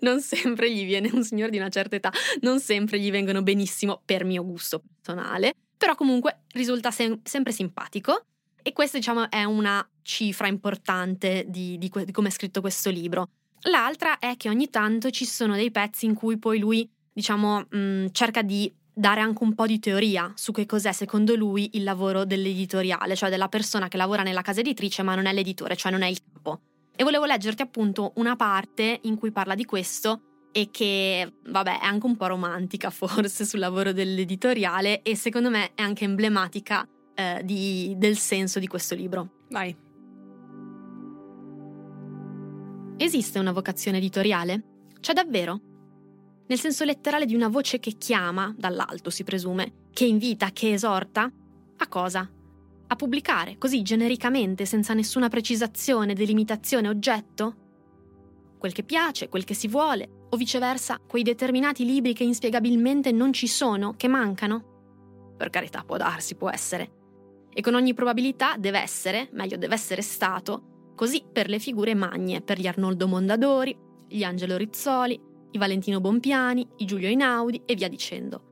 non 0.00 0.20
sempre 0.20 0.72
gli 0.72 0.84
viene 0.84 1.10
un 1.12 1.24
signore 1.24 1.50
di 1.50 1.58
una 1.58 1.68
certa 1.68 1.96
età, 1.96 2.12
non 2.40 2.60
sempre 2.60 2.98
gli 2.98 3.10
vengono 3.10 3.42
benissimo 3.42 4.00
per 4.04 4.24
mio 4.24 4.44
gusto 4.44 4.82
personale, 5.00 5.54
però 5.76 5.94
comunque 5.94 6.42
risulta 6.52 6.90
sem- 6.90 7.20
sempre 7.22 7.52
simpatico 7.52 8.24
e 8.62 8.72
questa 8.72 8.98
diciamo 8.98 9.30
è 9.30 9.44
una 9.44 9.86
cifra 10.02 10.46
importante 10.46 11.44
di, 11.48 11.78
di, 11.78 11.88
que- 11.88 12.04
di 12.04 12.12
come 12.12 12.28
è 12.28 12.30
scritto 12.30 12.60
questo 12.60 12.90
libro. 12.90 13.28
L'altra 13.62 14.18
è 14.18 14.36
che 14.36 14.48
ogni 14.48 14.70
tanto 14.70 15.10
ci 15.10 15.24
sono 15.24 15.54
dei 15.54 15.70
pezzi 15.70 16.06
in 16.06 16.14
cui 16.14 16.38
poi 16.38 16.58
lui 16.58 16.88
diciamo 17.12 17.66
mh, 17.68 18.06
cerca 18.12 18.42
di 18.42 18.72
dare 18.98 19.20
anche 19.20 19.44
un 19.44 19.54
po' 19.54 19.66
di 19.66 19.78
teoria 19.78 20.32
su 20.34 20.50
che 20.50 20.66
cos'è 20.66 20.90
secondo 20.92 21.36
lui 21.36 21.70
il 21.74 21.84
lavoro 21.84 22.24
dell'editoriale, 22.24 23.14
cioè 23.14 23.30
della 23.30 23.48
persona 23.48 23.86
che 23.86 23.96
lavora 23.96 24.24
nella 24.24 24.42
casa 24.42 24.60
editrice 24.60 25.02
ma 25.02 25.14
non 25.14 25.26
è 25.26 25.32
l'editore, 25.32 25.76
cioè 25.76 25.92
non 25.92 26.02
è 26.02 26.08
il 26.08 26.18
capo. 26.32 26.60
E 26.96 27.04
volevo 27.04 27.24
leggerti 27.24 27.62
appunto 27.62 28.12
una 28.16 28.34
parte 28.34 28.98
in 29.02 29.16
cui 29.16 29.30
parla 29.30 29.54
di 29.54 29.64
questo 29.64 30.48
e 30.50 30.70
che, 30.72 31.32
vabbè, 31.46 31.80
è 31.80 31.84
anche 31.84 32.06
un 32.06 32.16
po' 32.16 32.26
romantica 32.26 32.90
forse 32.90 33.44
sul 33.44 33.60
lavoro 33.60 33.92
dell'editoriale 33.92 35.02
e 35.02 35.14
secondo 35.14 35.48
me 35.48 35.74
è 35.74 35.82
anche 35.82 36.04
emblematica 36.04 36.86
eh, 37.14 37.42
di, 37.44 37.94
del 37.96 38.18
senso 38.18 38.58
di 38.58 38.66
questo 38.66 38.96
libro. 38.96 39.44
Vai. 39.50 39.76
Esiste 42.96 43.38
una 43.38 43.52
vocazione 43.52 43.98
editoriale? 43.98 44.64
C'è 44.98 45.12
davvero? 45.12 45.60
Nel 46.48 46.58
senso 46.58 46.84
letterale 46.84 47.26
di 47.26 47.34
una 47.34 47.48
voce 47.48 47.78
che 47.78 47.92
chiama, 47.92 48.54
dall'alto 48.56 49.10
si 49.10 49.22
presume, 49.22 49.86
che 49.92 50.06
invita, 50.06 50.50
che 50.50 50.72
esorta? 50.72 51.30
A 51.76 51.88
cosa? 51.88 52.28
A 52.86 52.96
pubblicare, 52.96 53.58
così 53.58 53.82
genericamente, 53.82 54.64
senza 54.64 54.94
nessuna 54.94 55.28
precisazione, 55.28 56.14
delimitazione, 56.14 56.88
oggetto? 56.88 57.54
Quel 58.56 58.72
che 58.72 58.82
piace, 58.82 59.28
quel 59.28 59.44
che 59.44 59.52
si 59.52 59.68
vuole, 59.68 60.08
o 60.30 60.36
viceversa, 60.36 60.98
quei 61.06 61.22
determinati 61.22 61.84
libri 61.84 62.14
che 62.14 62.24
inspiegabilmente 62.24 63.12
non 63.12 63.32
ci 63.32 63.46
sono, 63.46 63.94
che 63.96 64.08
mancano? 64.08 65.34
Per 65.36 65.50
carità, 65.50 65.84
può 65.84 65.98
darsi, 65.98 66.34
può 66.34 66.50
essere. 66.50 66.92
E 67.52 67.60
con 67.60 67.74
ogni 67.74 67.92
probabilità 67.92 68.56
deve 68.56 68.80
essere, 68.80 69.28
meglio 69.32 69.58
deve 69.58 69.74
essere 69.74 70.00
stato, 70.00 70.92
così 70.94 71.22
per 71.30 71.50
le 71.50 71.58
figure 71.58 71.94
magne, 71.94 72.40
per 72.40 72.58
gli 72.58 72.66
Arnoldo 72.66 73.06
Mondadori, 73.06 73.76
gli 74.08 74.22
Angelo 74.22 74.56
Rizzoli, 74.56 75.20
Valentino 75.58 76.00
Bompiani, 76.00 76.66
i 76.78 76.84
Giulio 76.86 77.08
Inaudi 77.08 77.62
e 77.66 77.74
via 77.74 77.88
dicendo. 77.88 78.42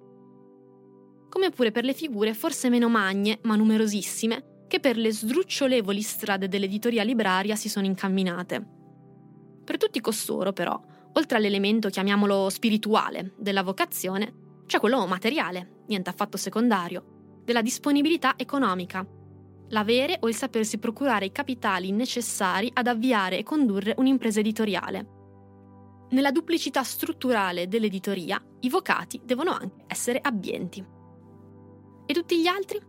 Come 1.31 1.51
pure 1.51 1.71
per 1.71 1.85
le 1.85 1.95
figure 1.95 2.35
forse 2.35 2.69
meno 2.69 2.88
magne, 2.88 3.38
ma 3.42 3.57
numerosissime, 3.57 4.64
che 4.69 4.81
per 4.81 4.97
le 4.97 5.12
sdrucciolevoli 5.12 6.03
strade 6.03 6.49
dell'editoria 6.49 7.03
libraria 7.03 7.57
si 7.57 7.69
sono 7.69 7.87
incamminate. 7.87 8.75
Per 9.64 9.77
tutti 9.77 10.01
costoro, 10.01 10.53
però, 10.53 10.81
Oltre 11.16 11.38
all'elemento, 11.38 11.88
chiamiamolo 11.88 12.51
spirituale, 12.51 13.33
della 13.38 13.62
vocazione, 13.62 14.64
c'è 14.66 14.79
quello 14.79 15.07
materiale, 15.07 15.85
niente 15.87 16.11
affatto 16.11 16.37
secondario, 16.37 17.40
della 17.42 17.62
disponibilità 17.62 18.35
economica, 18.37 19.07
l'avere 19.71 20.19
o 20.21 20.29
il 20.29 20.35
sapersi 20.35 20.77
procurare 20.77 21.25
i 21.25 21.33
capitali 21.33 21.90
necessari 21.90 22.71
ad 22.75 22.87
avviare 22.87 23.38
e 23.38 23.45
condurre 23.45 23.95
un'impresa 23.97 24.40
editoriale. 24.40 25.15
Nella 26.11 26.31
duplicità 26.31 26.83
strutturale 26.85 27.66
dell'editoria, 27.66 28.40
i 28.61 28.69
vocati 28.69 29.21
devono 29.25 29.51
anche 29.51 29.85
essere 29.88 30.21
abbienti. 30.21 30.85
E 32.07 32.14
tutti 32.14 32.40
gli 32.40 32.47
altri? 32.47 32.81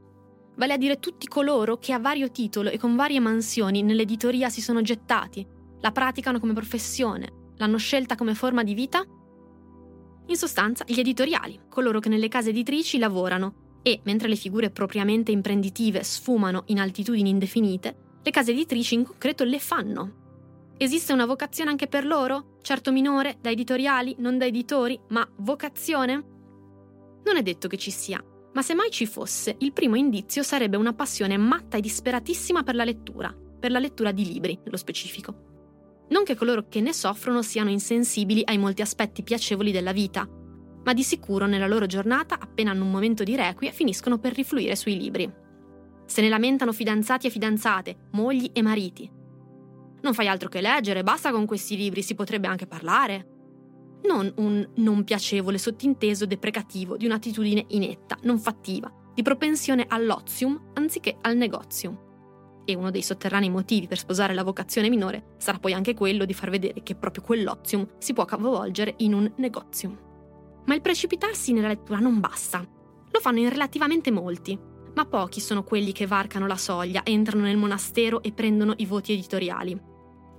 Vale 0.56 0.73
a 0.73 0.77
dire 0.77 0.99
tutti 0.99 1.27
coloro 1.27 1.77
che 1.77 1.93
a 1.93 1.99
vario 1.99 2.30
titolo 2.30 2.69
e 2.69 2.77
con 2.77 2.95
varie 2.95 3.19
mansioni 3.19 3.82
nell'editoria 3.82 4.49
si 4.49 4.62
sono 4.62 4.82
gettati, 4.82 5.45
la 5.80 5.91
praticano 5.91 6.39
come 6.39 6.53
professione, 6.53 7.53
l'hanno 7.58 7.77
scelta 7.77 8.15
come 8.15 8.36
forma 8.36 8.63
di 8.63 8.73
vita? 8.73 9.03
In 10.30 10.36
sostanza, 10.36 10.84
gli 10.88 10.99
editoriali, 10.99 11.62
coloro 11.69 11.99
che 11.99 12.10
nelle 12.10 12.27
case 12.27 12.49
editrici 12.49 12.97
lavorano 12.97 13.80
e, 13.82 14.01
mentre 14.03 14.27
le 14.27 14.36
figure 14.36 14.69
propriamente 14.69 15.32
imprenditive 15.32 16.03
sfumano 16.03 16.63
in 16.67 16.80
altitudini 16.80 17.30
indefinite, 17.30 18.19
le 18.21 18.32
case 18.32 18.51
editrici 18.51 18.95
in 18.95 19.06
concreto 19.06 19.43
le 19.43 19.60
fanno. 19.60 20.26
Esiste 20.79 21.11
una 21.11 21.25
vocazione 21.25 21.71
anche 21.71 21.87
per 21.87 22.05
loro? 22.05 22.57
Certo 22.61 22.91
minore, 22.91 23.39
da 23.41 23.49
editoriali, 23.49 24.15
non 24.19 24.37
da 24.37 24.45
editori, 24.45 24.99
ma 25.09 25.27
vocazione? 25.37 26.13
Non 27.23 27.35
è 27.35 27.41
detto 27.41 27.67
che 27.67 27.77
ci 27.77 27.89
sia, 27.89 28.23
ma 28.53 28.61
se 28.61 28.75
mai 28.75 28.91
ci 28.91 29.07
fosse, 29.07 29.55
il 29.57 29.73
primo 29.73 29.95
indizio 29.95 30.43
sarebbe 30.43 30.77
una 30.77 30.93
passione 30.93 31.35
matta 31.35 31.77
e 31.77 31.81
disperatissima 31.81 32.61
per 32.61 32.75
la 32.75 32.83
lettura, 32.83 33.35
per 33.59 33.71
la 33.71 33.79
lettura 33.79 34.11
di 34.11 34.23
libri, 34.23 34.59
nello 34.63 34.77
specifico. 34.77 36.05
Non 36.09 36.23
che 36.23 36.35
coloro 36.35 36.67
che 36.69 36.79
ne 36.79 36.93
soffrono 36.93 37.41
siano 37.41 37.71
insensibili 37.71 38.43
ai 38.45 38.59
molti 38.59 38.83
aspetti 38.83 39.23
piacevoli 39.23 39.71
della 39.71 39.91
vita, 39.91 40.29
ma 40.83 40.93
di 40.93 41.01
sicuro 41.01 41.47
nella 41.47 41.67
loro 41.67 41.87
giornata, 41.87 42.37
appena 42.39 42.69
hanno 42.69 42.85
un 42.85 42.91
momento 42.91 43.23
di 43.23 43.35
requie, 43.35 43.71
finiscono 43.71 44.19
per 44.19 44.35
rifluire 44.35 44.75
sui 44.75 44.95
libri. 44.95 45.27
Se 46.05 46.21
ne 46.21 46.29
lamentano 46.29 46.71
fidanzati 46.71 47.25
e 47.25 47.31
fidanzate, 47.31 48.09
mogli 48.11 48.51
e 48.53 48.61
mariti. 48.61 49.16
Non 50.01 50.13
fai 50.13 50.27
altro 50.27 50.49
che 50.49 50.62
leggere, 50.62 51.03
basta 51.03 51.31
con 51.31 51.45
questi 51.45 51.75
libri, 51.75 52.01
si 52.01 52.15
potrebbe 52.15 52.47
anche 52.47 52.67
parlare. 52.67 53.36
Non 54.03 54.31
un 54.38 54.67
non 54.75 55.03
piacevole 55.03 55.57
sottinteso 55.57 56.25
deprecativo 56.25 56.97
di 56.97 57.05
un'attitudine 57.05 57.65
inetta, 57.69 58.17
non 58.21 58.38
fattiva, 58.38 58.91
di 59.13 59.21
propensione 59.21 59.86
all'ozium 59.88 60.71
anziché 60.73 61.17
al 61.21 61.36
negozium. 61.36 62.05
E 62.63 62.75
uno 62.75 62.91
dei 62.91 63.01
sotterranei 63.01 63.49
motivi 63.49 63.88
per 63.88 63.97
sposare 63.97 64.33
la 64.33 64.43
vocazione 64.43 64.89
minore 64.89 65.36
sarà 65.38 65.57
poi 65.57 65.73
anche 65.73 65.93
quello 65.93 66.25
di 66.25 66.33
far 66.33 66.49
vedere 66.49 66.83
che 66.83 66.95
proprio 66.95 67.23
quell'ozium 67.23 67.88
si 67.97 68.13
può 68.13 68.25
capovolgere 68.25 68.93
in 68.97 69.13
un 69.13 69.31
negozium. 69.38 69.97
Ma 70.65 70.75
il 70.75 70.81
precipitarsi 70.81 71.53
nella 71.53 71.69
lettura 71.69 71.99
non 71.99 72.19
basta. 72.19 72.60
Lo 73.10 73.19
fanno 73.19 73.39
in 73.39 73.49
relativamente 73.49 74.12
molti, 74.12 74.60
ma 74.97 75.05
pochi 75.05 75.39
sono 75.39 75.63
quelli 75.63 75.91
che 75.91 76.07
varcano 76.07 76.47
la 76.47 76.57
soglia, 76.57 77.05
entrano 77.05 77.43
nel 77.43 77.55
monastero 77.55 78.23
e 78.23 78.31
prendono 78.31 78.73
i 78.77 78.88
voti 78.88 79.13
editoriali. 79.13 79.79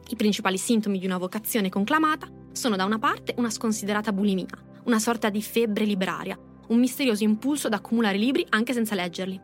I 0.08 0.16
principali 0.16 0.58
sintomi 0.58 0.98
di 0.98 1.06
una 1.06 1.16
vocazione 1.16 1.68
conclamata 1.68 2.26
sono 2.50 2.74
da 2.74 2.84
una 2.84 2.98
parte 2.98 3.34
una 3.36 3.50
sconsiderata 3.50 4.12
bulimia, 4.12 4.46
una 4.86 4.98
sorta 4.98 5.30
di 5.30 5.40
febbre 5.42 5.84
libraria, 5.84 6.36
un 6.70 6.78
misterioso 6.80 7.22
impulso 7.22 7.68
ad 7.68 7.74
accumulare 7.74 8.18
libri 8.18 8.44
anche 8.48 8.72
senza 8.72 8.96
leggerli, 8.96 9.40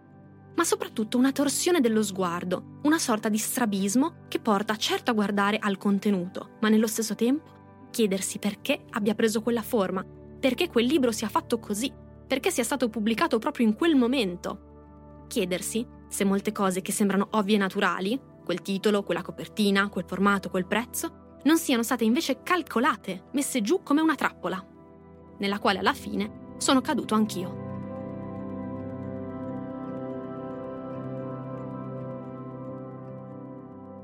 ma 0.57 0.65
soprattutto 0.65 1.17
una 1.17 1.31
torsione 1.31 1.81
dello 1.81 2.03
sguardo, 2.03 2.81
una 2.83 2.99
sorta 2.99 3.29
di 3.29 3.39
strabismo 3.39 4.25
che 4.27 4.41
porta 4.41 4.75
certo 4.75 5.13
a 5.13 5.15
guardare 5.15 5.59
al 5.61 5.79
contenuto, 5.79 6.57
ma 6.61 6.69
nello 6.69 6.89
stesso 6.89 7.15
tempo 7.15 7.53
chiedersi 7.93 8.41
perché 8.41 8.85
abbia 8.91 9.15
preso 9.15 9.43
quella 9.43 9.63
forma 9.63 10.05
perché 10.41 10.69
quel 10.69 10.87
libro 10.87 11.13
sia 11.13 11.29
fatto 11.29 11.61
così, 11.61 11.93
perché 12.27 12.51
sia 12.51 12.65
stato 12.65 12.89
pubblicato 12.89 13.39
proprio 13.39 13.65
in 13.65 13.77
quel 13.77 13.95
momento. 13.95 14.73
Chiedersi 15.27 15.87
se 16.09 16.25
molte 16.25 16.53
cose 16.53 16.81
che 16.81 16.93
sembrano 16.93 17.29
ovvie 17.33 17.57
e 17.57 17.59
naturali, 17.59 18.21
quel 18.45 18.63
titolo, 18.63 19.03
quella 19.03 19.23
copertina, 19.23 19.89
quel 19.89 20.05
formato, 20.07 20.51
quel 20.51 20.67
prezzo, 20.67 21.39
non 21.45 21.59
siano 21.59 21.83
state 21.83 22.05
invece 22.05 22.43
calcolate, 22.43 23.25
messe 23.33 23.61
giù 23.63 23.83
come 23.83 24.01
una 24.01 24.15
trappola, 24.15 24.65
nella 25.39 25.59
quale 25.59 25.81
alla 25.81 25.93
fine 25.93 26.53
sono 26.59 26.81
caduto 26.81 27.15
anch'io. 27.15 27.63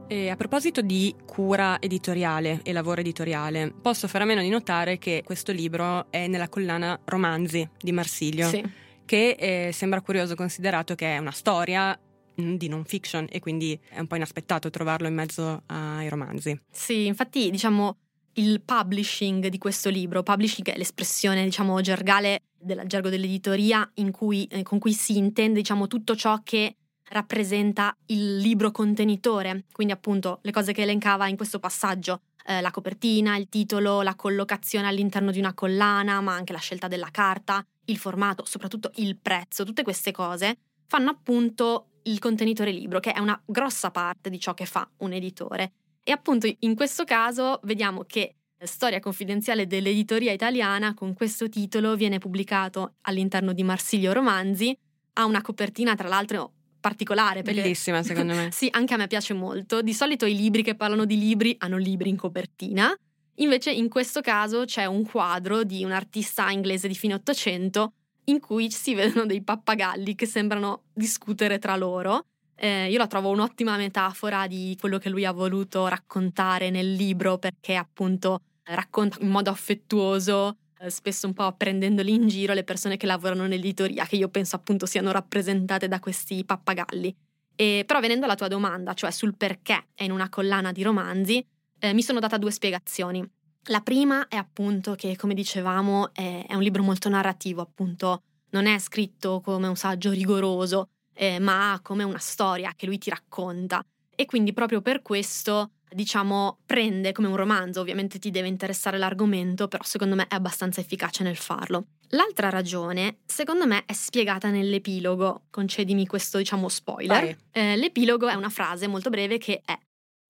E 0.08 0.28
a 0.28 0.34
proposito 0.34 0.80
di 0.80 1.14
cura 1.24 1.80
editoriale 1.80 2.62
e 2.64 2.72
lavoro 2.72 3.00
editoriale, 3.00 3.72
posso 3.80 4.08
fare 4.08 4.24
a 4.24 4.26
meno 4.26 4.40
di 4.40 4.48
notare 4.48 4.98
che 4.98 5.22
questo 5.24 5.52
libro 5.52 6.10
è 6.10 6.26
nella 6.26 6.48
collana 6.48 6.98
Romanzi 7.04 7.68
di 7.78 7.92
Marsilio, 7.92 8.48
sì. 8.48 8.88
Che 9.10 9.30
eh, 9.30 9.72
sembra 9.72 10.02
curioso 10.02 10.36
considerato 10.36 10.94
che 10.94 11.16
è 11.16 11.18
una 11.18 11.32
storia 11.32 11.98
mm, 12.40 12.54
di 12.54 12.68
non 12.68 12.84
fiction 12.84 13.26
e 13.28 13.40
quindi 13.40 13.76
è 13.88 13.98
un 13.98 14.06
po' 14.06 14.14
inaspettato 14.14 14.70
trovarlo 14.70 15.08
in 15.08 15.14
mezzo 15.14 15.64
ai 15.66 16.08
romanzi. 16.08 16.56
Sì, 16.70 17.06
infatti 17.06 17.50
diciamo 17.50 17.96
il 18.34 18.60
publishing 18.60 19.48
di 19.48 19.58
questo 19.58 19.90
libro, 19.90 20.22
publishing 20.22 20.68
è 20.68 20.78
l'espressione 20.78 21.42
diciamo 21.42 21.80
gergale 21.80 22.42
del 22.56 22.84
gergo 22.86 23.08
dell'editoria 23.08 23.90
cui, 24.12 24.44
eh, 24.44 24.62
con 24.62 24.78
cui 24.78 24.92
si 24.92 25.16
intende 25.16 25.58
diciamo 25.58 25.88
tutto 25.88 26.14
ciò 26.14 26.40
che 26.44 26.76
rappresenta 27.08 27.92
il 28.06 28.36
libro 28.36 28.70
contenitore, 28.70 29.64
quindi 29.72 29.92
appunto 29.92 30.38
le 30.42 30.52
cose 30.52 30.72
che 30.72 30.82
elencava 30.82 31.26
in 31.26 31.34
questo 31.34 31.58
passaggio, 31.58 32.20
eh, 32.46 32.60
la 32.60 32.70
copertina, 32.70 33.36
il 33.36 33.48
titolo, 33.48 34.02
la 34.02 34.14
collocazione 34.14 34.86
all'interno 34.86 35.32
di 35.32 35.40
una 35.40 35.52
collana, 35.52 36.20
ma 36.20 36.32
anche 36.32 36.52
la 36.52 36.60
scelta 36.60 36.86
della 36.86 37.08
carta, 37.10 37.66
il 37.86 37.98
formato, 37.98 38.44
soprattutto 38.44 38.90
il 38.96 39.16
prezzo, 39.16 39.64
tutte 39.64 39.82
queste 39.82 40.12
cose 40.12 40.58
fanno 40.86 41.10
appunto 41.10 41.86
il 42.04 42.18
contenitore 42.18 42.72
libro, 42.72 43.00
che 43.00 43.12
è 43.12 43.18
una 43.18 43.40
grossa 43.44 43.90
parte 43.90 44.30
di 44.30 44.38
ciò 44.38 44.54
che 44.54 44.66
fa 44.66 44.88
un 44.98 45.12
editore. 45.12 45.72
E 46.02 46.12
appunto 46.12 46.50
in 46.60 46.74
questo 46.74 47.04
caso 47.04 47.60
vediamo 47.64 48.04
che 48.04 48.36
Storia 48.62 49.00
confidenziale 49.00 49.66
dell'editoria 49.66 50.32
italiana 50.32 50.92
con 50.92 51.14
questo 51.14 51.48
titolo 51.48 51.96
viene 51.96 52.18
pubblicato 52.18 52.96
all'interno 53.02 53.54
di 53.54 53.62
Marsilio 53.62 54.12
Romanzi, 54.12 54.76
ha 55.14 55.24
una 55.24 55.40
copertina 55.40 55.94
tra 55.94 56.08
l'altro 56.08 56.52
particolare. 56.78 57.42
Perché... 57.42 57.62
Bellissima, 57.62 58.02
secondo 58.02 58.34
me. 58.34 58.50
sì, 58.52 58.68
anche 58.70 58.94
a 58.94 58.96
me 58.96 59.06
piace 59.06 59.32
molto. 59.32 59.80
Di 59.80 59.94
solito 59.94 60.26
i 60.26 60.36
libri 60.36 60.62
che 60.62 60.74
parlano 60.74 61.04
di 61.04 61.18
libri 61.18 61.54
hanno 61.58 61.78
libri 61.78 62.10
in 62.10 62.16
copertina. 62.16 62.94
Invece 63.40 63.70
in 63.72 63.88
questo 63.88 64.20
caso 64.20 64.64
c'è 64.64 64.84
un 64.84 65.04
quadro 65.04 65.64
di 65.64 65.82
un 65.84 65.92
artista 65.92 66.50
inglese 66.50 66.88
di 66.88 66.94
fine 66.94 67.14
Ottocento 67.14 67.94
in 68.24 68.38
cui 68.38 68.70
si 68.70 68.94
vedono 68.94 69.24
dei 69.24 69.42
pappagalli 69.42 70.14
che 70.14 70.26
sembrano 70.26 70.84
discutere 70.92 71.58
tra 71.58 71.74
loro. 71.76 72.26
Eh, 72.54 72.90
io 72.90 72.98
la 72.98 73.06
trovo 73.06 73.30
un'ottima 73.30 73.78
metafora 73.78 74.46
di 74.46 74.76
quello 74.78 74.98
che 74.98 75.08
lui 75.08 75.24
ha 75.24 75.32
voluto 75.32 75.86
raccontare 75.88 76.68
nel 76.68 76.92
libro 76.92 77.38
perché 77.38 77.76
appunto 77.76 78.42
racconta 78.64 79.16
in 79.20 79.28
modo 79.28 79.48
affettuoso 79.48 80.58
eh, 80.78 80.90
spesso 80.90 81.26
un 81.26 81.32
po' 81.32 81.50
prendendoli 81.52 82.12
in 82.12 82.28
giro 82.28 82.52
le 82.52 82.62
persone 82.62 82.98
che 82.98 83.06
lavorano 83.06 83.46
nell'editoria, 83.46 84.04
che 84.04 84.16
io 84.16 84.28
penso 84.28 84.56
appunto 84.56 84.84
siano 84.84 85.12
rappresentate 85.12 85.88
da 85.88 85.98
questi 85.98 86.44
pappagalli. 86.44 87.16
E, 87.56 87.84
però 87.86 88.00
venendo 88.00 88.26
alla 88.26 88.34
tua 88.34 88.48
domanda, 88.48 88.92
cioè 88.92 89.10
sul 89.10 89.34
perché 89.34 89.88
è 89.94 90.04
in 90.04 90.12
una 90.12 90.28
collana 90.28 90.72
di 90.72 90.82
romanzi, 90.82 91.44
eh, 91.80 91.92
mi 91.92 92.02
sono 92.02 92.20
data 92.20 92.38
due 92.38 92.50
spiegazioni. 92.50 93.28
La 93.64 93.80
prima 93.80 94.28
è 94.28 94.36
appunto 94.36 94.94
che, 94.94 95.16
come 95.16 95.34
dicevamo, 95.34 96.14
è, 96.14 96.46
è 96.46 96.54
un 96.54 96.62
libro 96.62 96.82
molto 96.82 97.08
narrativo, 97.08 97.60
appunto, 97.60 98.22
non 98.50 98.66
è 98.66 98.78
scritto 98.78 99.40
come 99.40 99.66
un 99.66 99.76
saggio 99.76 100.10
rigoroso, 100.10 100.88
eh, 101.14 101.38
ma 101.38 101.78
come 101.82 102.04
una 102.04 102.18
storia 102.18 102.72
che 102.76 102.86
lui 102.86 102.98
ti 102.98 103.10
racconta. 103.10 103.84
E 104.14 104.26
quindi 104.26 104.52
proprio 104.52 104.80
per 104.80 105.02
questo 105.02 105.72
diciamo, 105.92 106.58
prende 106.64 107.12
come 107.12 107.28
un 107.28 107.36
romanzo, 107.36 107.80
ovviamente 107.80 108.18
ti 108.18 108.30
deve 108.30 108.48
interessare 108.48 108.98
l'argomento, 108.98 109.68
però 109.68 109.82
secondo 109.82 110.14
me 110.14 110.26
è 110.28 110.34
abbastanza 110.34 110.80
efficace 110.80 111.22
nel 111.22 111.36
farlo. 111.36 111.86
L'altra 112.10 112.48
ragione, 112.48 113.18
secondo 113.26 113.66
me, 113.66 113.84
è 113.86 113.92
spiegata 113.92 114.50
nell'epilogo, 114.50 115.42
concedimi 115.50 116.06
questo, 116.06 116.38
diciamo, 116.38 116.68
spoiler. 116.68 117.36
Eh, 117.50 117.76
l'epilogo 117.76 118.28
è 118.28 118.34
una 118.34 118.48
frase 118.48 118.86
molto 118.86 119.10
breve 119.10 119.38
che 119.38 119.62
è 119.64 119.76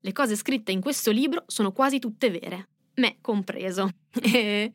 le 0.00 0.12
cose 0.12 0.36
scritte 0.36 0.72
in 0.72 0.80
questo 0.80 1.10
libro 1.10 1.44
sono 1.46 1.72
quasi 1.72 1.98
tutte 1.98 2.30
vere, 2.30 2.68
me 2.94 3.18
compreso. 3.20 3.90
E 4.22 4.74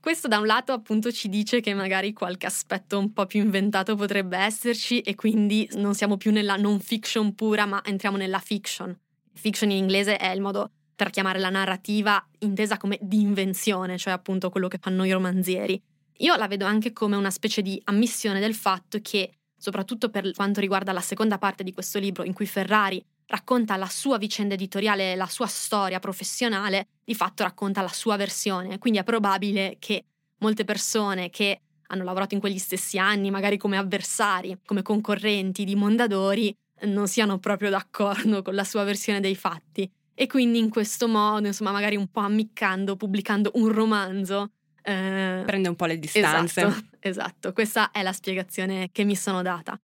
questo 0.00 0.28
da 0.28 0.38
un 0.38 0.46
lato 0.46 0.72
appunto 0.72 1.12
ci 1.12 1.28
dice 1.28 1.60
che 1.60 1.74
magari 1.74 2.14
qualche 2.14 2.46
aspetto 2.46 2.98
un 2.98 3.12
po' 3.12 3.26
più 3.26 3.42
inventato 3.42 3.96
potrebbe 3.96 4.38
esserci 4.38 5.00
e 5.00 5.14
quindi 5.14 5.68
non 5.74 5.94
siamo 5.94 6.16
più 6.16 6.32
nella 6.32 6.56
non 6.56 6.80
fiction 6.80 7.34
pura, 7.34 7.66
ma 7.66 7.82
entriamo 7.84 8.16
nella 8.16 8.38
fiction. 8.38 8.98
Fiction 9.34 9.70
in 9.70 9.76
inglese 9.76 10.16
è 10.16 10.30
il 10.30 10.40
modo 10.40 10.70
per 10.96 11.10
chiamare 11.10 11.38
la 11.38 11.50
narrativa 11.50 12.22
intesa 12.38 12.78
come 12.78 12.98
di 13.00 13.20
invenzione, 13.20 13.98
cioè 13.98 14.12
appunto 14.12 14.48
quello 14.48 14.68
che 14.68 14.78
fanno 14.78 15.04
i 15.04 15.12
romanzieri. 15.12 15.80
Io 16.18 16.36
la 16.36 16.48
vedo 16.48 16.64
anche 16.64 16.92
come 16.92 17.16
una 17.16 17.30
specie 17.30 17.60
di 17.60 17.80
ammissione 17.84 18.40
del 18.40 18.54
fatto 18.54 18.98
che, 19.02 19.32
soprattutto 19.56 20.08
per 20.08 20.32
quanto 20.32 20.60
riguarda 20.60 20.92
la 20.92 21.00
seconda 21.00 21.36
parte 21.36 21.62
di 21.62 21.72
questo 21.72 21.98
libro, 21.98 22.24
in 22.24 22.32
cui 22.32 22.46
Ferrari 22.46 23.04
racconta 23.30 23.76
la 23.76 23.86
sua 23.86 24.18
vicenda 24.18 24.54
editoriale, 24.54 25.14
la 25.14 25.26
sua 25.26 25.46
storia 25.46 26.00
professionale, 26.00 26.88
di 27.04 27.14
fatto 27.14 27.44
racconta 27.44 27.80
la 27.80 27.88
sua 27.88 28.16
versione. 28.16 28.78
Quindi 28.78 28.98
è 28.98 29.04
probabile 29.04 29.76
che 29.78 30.04
molte 30.38 30.64
persone 30.64 31.30
che 31.30 31.60
hanno 31.86 32.04
lavorato 32.04 32.34
in 32.34 32.40
quegli 32.40 32.58
stessi 32.58 32.98
anni, 32.98 33.30
magari 33.30 33.56
come 33.56 33.76
avversari, 33.76 34.58
come 34.64 34.82
concorrenti 34.82 35.64
di 35.64 35.76
Mondadori, 35.76 36.54
non 36.82 37.06
siano 37.06 37.38
proprio 37.38 37.70
d'accordo 37.70 38.42
con 38.42 38.54
la 38.54 38.64
sua 38.64 38.84
versione 38.84 39.20
dei 39.20 39.36
fatti. 39.36 39.88
E 40.14 40.26
quindi 40.26 40.58
in 40.58 40.68
questo 40.68 41.08
modo, 41.08 41.46
insomma, 41.46 41.70
magari 41.70 41.96
un 41.96 42.08
po' 42.08 42.20
ammiccando, 42.20 42.96
pubblicando 42.96 43.52
un 43.54 43.68
romanzo. 43.68 44.50
Eh... 44.82 45.42
Prende 45.46 45.68
un 45.68 45.76
po' 45.76 45.86
le 45.86 45.98
distanze. 45.98 46.62
Esatto, 46.62 46.86
esatto, 47.00 47.52
questa 47.52 47.90
è 47.90 48.02
la 48.02 48.12
spiegazione 48.12 48.90
che 48.92 49.04
mi 49.04 49.16
sono 49.16 49.40
data. 49.42 49.80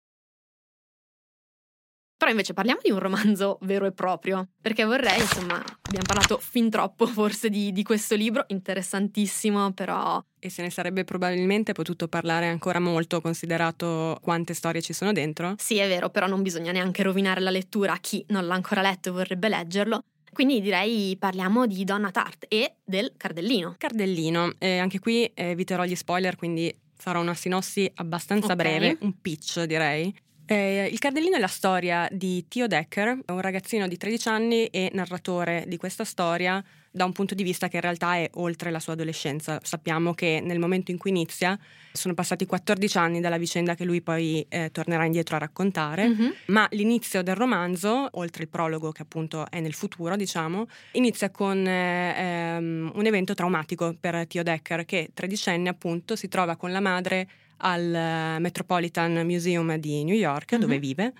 Però 2.24 2.32
invece 2.32 2.54
parliamo 2.54 2.80
di 2.82 2.90
un 2.90 3.00
romanzo 3.00 3.58
vero 3.68 3.86
e 3.86 3.92
proprio, 3.92 4.48
perché 4.62 4.86
vorrei, 4.86 5.20
insomma, 5.20 5.56
abbiamo 5.56 6.06
parlato 6.08 6.38
fin 6.38 6.70
troppo 6.70 7.06
forse 7.06 7.50
di, 7.50 7.74
di, 7.74 7.84
questo 7.84 8.16
libro, 8.16 8.46
interessantissimo, 8.48 9.74
però... 9.74 10.24
E 10.40 10.50
se 10.50 10.62
ne 10.62 10.70
sarebbe 10.70 11.04
probabilmente 11.04 11.74
potuto 11.74 12.08
parlare 12.08 12.48
ancora 12.48 12.80
molto, 12.80 13.20
considerato 13.20 14.18
quante 14.22 14.54
storie 14.54 14.82
ci 14.82 14.94
sono 14.94 15.12
dentro. 15.12 15.56
Sì, 15.58 15.80
è 15.80 15.88
vero, 15.90 16.10
però 16.12 16.26
non 16.28 16.42
bisogna 16.42 16.72
neanche 16.72 17.04
rovinare 17.04 17.42
la 17.42 17.50
lettura 17.50 17.92
a 17.92 17.98
chi 17.98 18.24
non 18.30 18.48
l'ha 18.48 18.56
ancora 18.56 18.82
letto 18.82 19.10
e 19.10 19.12
vorrebbe 19.12 19.50
leggerlo. 19.50 20.06
Quindi 20.32 20.62
direi 20.62 21.18
parliamo 21.20 21.68
di 21.68 21.84
Donna 21.84 22.10
Tart 22.10 22.46
e 22.48 22.76
del 22.86 23.12
Cardellino. 23.18 23.76
Cardellino, 23.78 24.54
eh, 24.60 24.78
anche 24.78 25.00
qui 25.00 25.30
eviterò 25.34 25.84
gli 25.84 25.96
spoiler, 25.96 26.38
quindi 26.38 26.74
farò 26.96 27.20
una 27.20 27.34
sinossi 27.34 27.92
abbastanza 27.96 28.54
okay. 28.54 28.56
breve, 28.56 28.98
un 29.02 29.20
pitch 29.20 29.64
direi. 29.64 30.16
Eh, 30.46 30.90
il 30.92 31.00
Cardellino 31.00 31.38
è 31.38 31.40
la 31.40 31.48
storia 31.48 32.08
di 32.12 32.46
Tio 32.48 32.68
Decker, 32.68 33.18
un 33.28 33.42
ragazzino 33.42 33.88
di 33.88 33.98
13 33.98 34.28
anni 34.28 34.66
e 34.68 34.90
narratore 34.94 35.64
di 35.68 35.78
questa 35.78 36.04
storia 36.04 36.64
da 36.96 37.06
un 37.06 37.12
punto 37.12 37.34
di 37.34 37.42
vista 37.42 37.70
che 37.70 37.78
in 37.78 37.82
realtà 37.82 38.16
è 38.16 38.30
oltre 38.36 38.70
la 38.70 38.80
sua 38.80 38.94
adolescenza. 38.94 39.60
Sappiamo 39.64 40.14
che 40.14 40.42
nel 40.44 40.60
momento 40.60 40.92
in 40.92 41.00
cui 41.00 41.10
inizia 41.10 41.58
sono 41.92 42.14
passati 42.14 42.46
14 42.46 42.98
anni 42.98 43.20
dalla 43.20 43.38
vicenda 43.38 43.74
che 43.74 43.84
lui 43.84 44.02
poi 44.02 44.46
eh, 44.48 44.70
tornerà 44.72 45.06
indietro 45.06 45.36
a 45.36 45.40
raccontare, 45.40 46.08
mm-hmm. 46.08 46.32
ma 46.48 46.68
l'inizio 46.72 47.24
del 47.24 47.36
romanzo, 47.36 48.10
oltre 48.12 48.44
il 48.44 48.50
prologo 48.50 48.92
che 48.92 49.02
appunto 49.02 49.50
è 49.50 49.60
nel 49.60 49.74
futuro, 49.74 50.16
diciamo, 50.16 50.68
inizia 50.92 51.32
con 51.32 51.66
eh, 51.66 52.14
ehm, 52.16 52.92
un 52.94 53.06
evento 53.06 53.34
traumatico 53.34 53.96
per 54.00 54.28
Tio 54.28 54.44
Decker 54.44 54.86
che 54.86 55.10
tredicenne 55.14 55.70
appunto 55.70 56.16
si 56.16 56.28
trova 56.28 56.56
con 56.58 56.72
la 56.72 56.80
madre 56.82 57.28
al 57.58 58.38
Metropolitan 58.40 59.26
Museum 59.26 59.76
di 59.78 60.04
New 60.04 60.16
York, 60.16 60.54
mm-hmm. 60.54 60.62
dove 60.62 60.80
vive, 60.80 61.14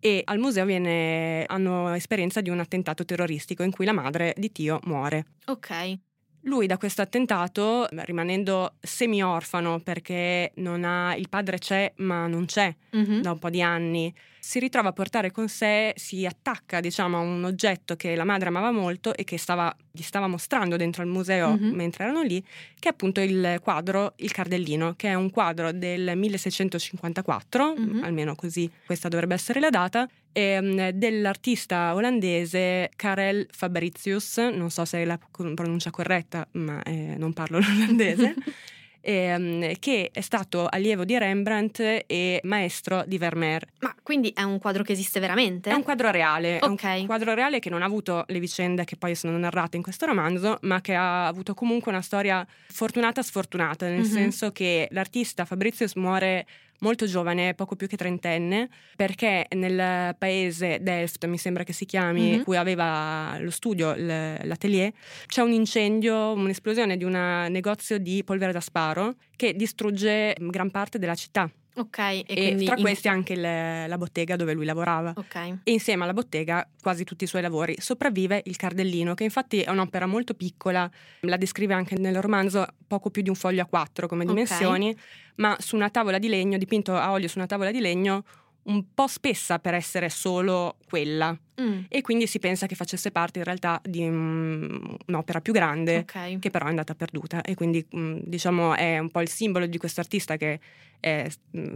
e 0.00 0.22
al 0.24 0.38
museo 0.38 0.64
viene, 0.64 1.44
hanno 1.46 1.92
esperienza 1.94 2.40
di 2.40 2.48
un 2.48 2.58
attentato 2.58 3.04
terroristico 3.04 3.62
in 3.62 3.70
cui 3.70 3.84
la 3.84 3.92
madre 3.92 4.34
di 4.36 4.50
Tio 4.50 4.80
muore. 4.84 5.26
Ok. 5.46 5.98
Lui 6.44 6.66
da 6.66 6.78
questo 6.78 7.02
attentato, 7.02 7.86
rimanendo 7.90 8.76
semi-orfano 8.80 9.80
perché 9.80 10.52
ha, 10.56 11.14
il 11.14 11.28
padre 11.28 11.58
c'è 11.58 11.92
ma 11.96 12.26
non 12.26 12.46
c'è 12.46 12.74
mm-hmm. 12.96 13.20
da 13.20 13.32
un 13.32 13.38
po' 13.38 13.50
di 13.50 13.60
anni, 13.60 14.12
si 14.50 14.58
ritrova 14.58 14.88
a 14.88 14.92
portare 14.92 15.30
con 15.30 15.46
sé, 15.46 15.92
si 15.94 16.26
attacca 16.26 16.80
diciamo, 16.80 17.18
a 17.18 17.20
un 17.20 17.44
oggetto 17.44 17.94
che 17.94 18.16
la 18.16 18.24
madre 18.24 18.48
amava 18.48 18.72
molto 18.72 19.14
e 19.14 19.22
che 19.22 19.38
stava, 19.38 19.72
gli 19.92 20.02
stava 20.02 20.26
mostrando 20.26 20.74
dentro 20.74 21.04
il 21.04 21.08
museo 21.08 21.52
mm-hmm. 21.52 21.72
mentre 21.72 22.02
erano 22.02 22.22
lì, 22.22 22.42
che 22.80 22.88
è 22.88 22.90
appunto 22.90 23.20
il 23.20 23.60
quadro 23.62 24.14
Il 24.16 24.32
Cardellino, 24.32 24.94
che 24.96 25.10
è 25.10 25.14
un 25.14 25.30
quadro 25.30 25.70
del 25.70 26.14
1654, 26.16 27.74
mm-hmm. 27.78 28.02
almeno 28.02 28.34
così 28.34 28.68
questa 28.84 29.06
dovrebbe 29.06 29.34
essere 29.34 29.60
la 29.60 29.70
data, 29.70 30.08
ehm, 30.32 30.88
dell'artista 30.90 31.94
olandese 31.94 32.90
Karel 32.96 33.46
Fabricius, 33.52 34.38
non 34.38 34.70
so 34.70 34.84
se 34.84 34.98
è 34.98 35.04
la 35.04 35.16
pronuncia 35.54 35.90
corretta, 35.90 36.44
ma 36.54 36.82
eh, 36.82 37.14
non 37.16 37.32
parlo 37.32 37.60
l'olandese. 37.62 38.34
ehm, 39.00 39.74
che 39.78 40.10
è 40.12 40.20
stato 40.20 40.66
allievo 40.68 41.04
di 41.04 41.16
Rembrandt 41.18 42.04
e 42.06 42.40
maestro 42.44 43.04
di 43.06 43.18
Vermeer. 43.18 43.66
Ma 43.80 43.94
quindi 44.02 44.32
è 44.34 44.42
un 44.42 44.58
quadro 44.58 44.82
che 44.82 44.92
esiste 44.92 45.20
veramente? 45.20 45.70
È 45.70 45.74
un 45.74 45.82
quadro 45.82 46.10
reale, 46.10 46.58
okay. 46.60 46.98
è 46.98 47.00
un 47.00 47.06
quadro 47.06 47.34
reale 47.34 47.58
che 47.58 47.70
non 47.70 47.82
ha 47.82 47.86
avuto 47.86 48.24
le 48.28 48.38
vicende 48.38 48.84
che 48.84 48.96
poi 48.96 49.14
sono 49.14 49.36
narrate 49.38 49.76
in 49.76 49.82
questo 49.82 50.06
romanzo, 50.06 50.58
ma 50.62 50.80
che 50.80 50.94
ha 50.94 51.26
avuto 51.26 51.54
comunque 51.54 51.90
una 51.90 52.02
storia 52.02 52.46
fortunata 52.68 53.22
sfortunata, 53.22 53.86
nel 53.86 54.00
mm-hmm. 54.00 54.10
senso 54.10 54.52
che 54.52 54.88
l'artista 54.90 55.44
Fabrizius 55.44 55.94
muore 55.94 56.46
molto 56.80 57.06
giovane, 57.06 57.54
poco 57.54 57.76
più 57.76 57.86
che 57.86 57.96
trentenne, 57.96 58.68
perché 58.96 59.46
nel 59.54 60.14
paese 60.16 60.78
Delft, 60.80 61.26
mi 61.26 61.38
sembra 61.38 61.64
che 61.64 61.72
si 61.72 61.84
chiami, 61.86 62.30
mm-hmm. 62.30 62.42
cui 62.42 62.56
aveva 62.56 63.36
lo 63.38 63.50
studio, 63.50 63.94
l'atelier, 63.96 64.92
c'è 65.26 65.42
un 65.42 65.52
incendio, 65.52 66.32
un'esplosione 66.32 66.96
di 66.96 67.04
un 67.04 67.46
negozio 67.48 67.98
di 67.98 68.22
polvere 68.24 68.52
da 68.52 68.60
sparo 68.60 69.14
che 69.36 69.54
distrugge 69.54 70.34
gran 70.38 70.70
parte 70.70 70.98
della 70.98 71.14
città. 71.14 71.50
Ok, 71.76 71.98
e, 71.98 72.24
e 72.26 72.64
tra 72.64 72.76
in... 72.76 72.82
questi 72.82 73.08
anche 73.08 73.36
le, 73.36 73.86
la 73.86 73.96
bottega 73.96 74.36
dove 74.36 74.52
lui 74.52 74.64
lavorava. 74.64 75.12
Ok. 75.16 75.34
E 75.62 75.72
insieme 75.72 76.02
alla 76.02 76.12
bottega 76.12 76.68
quasi 76.80 77.04
tutti 77.04 77.24
i 77.24 77.26
suoi 77.26 77.42
lavori. 77.42 77.76
Sopravvive 77.78 78.42
il 78.44 78.56
Cardellino, 78.56 79.14
che 79.14 79.24
infatti 79.24 79.60
è 79.60 79.70
un'opera 79.70 80.06
molto 80.06 80.34
piccola, 80.34 80.90
la 81.20 81.36
descrive 81.36 81.74
anche 81.74 81.96
nel 81.96 82.20
romanzo 82.20 82.66
poco 82.86 83.10
più 83.10 83.22
di 83.22 83.28
un 83.28 83.34
foglio 83.34 83.62
a 83.62 83.66
quattro 83.66 84.08
come 84.08 84.24
dimensioni, 84.24 84.90
okay. 84.90 85.02
ma 85.36 85.56
su 85.58 85.76
una 85.76 85.90
tavola 85.90 86.18
di 86.18 86.28
legno, 86.28 86.58
dipinto 86.58 86.96
a 86.96 87.12
olio 87.12 87.28
su 87.28 87.38
una 87.38 87.46
tavola 87.46 87.70
di 87.70 87.80
legno, 87.80 88.24
un 88.62 88.92
po' 88.92 89.06
spessa 89.06 89.58
per 89.58 89.74
essere 89.74 90.10
solo 90.10 90.76
quella. 90.86 91.36
Mm. 91.60 91.80
E 91.88 92.00
quindi 92.00 92.26
si 92.26 92.38
pensa 92.38 92.66
che 92.66 92.74
facesse 92.74 93.10
parte 93.10 93.38
in 93.38 93.44
realtà 93.44 93.80
di 93.84 94.06
um, 94.06 94.96
un'opera 95.06 95.40
più 95.40 95.52
grande 95.52 95.98
okay. 95.98 96.38
che 96.38 96.50
però 96.50 96.66
è 96.66 96.68
andata 96.68 96.94
perduta. 96.94 97.42
E 97.42 97.54
quindi 97.54 97.84
um, 97.92 98.20
diciamo 98.22 98.74
è 98.74 98.98
un 98.98 99.10
po' 99.10 99.20
il 99.20 99.28
simbolo 99.28 99.66
di 99.66 99.78
questo 99.78 100.00
artista 100.00 100.36
che 100.36 100.60
è 101.00 101.28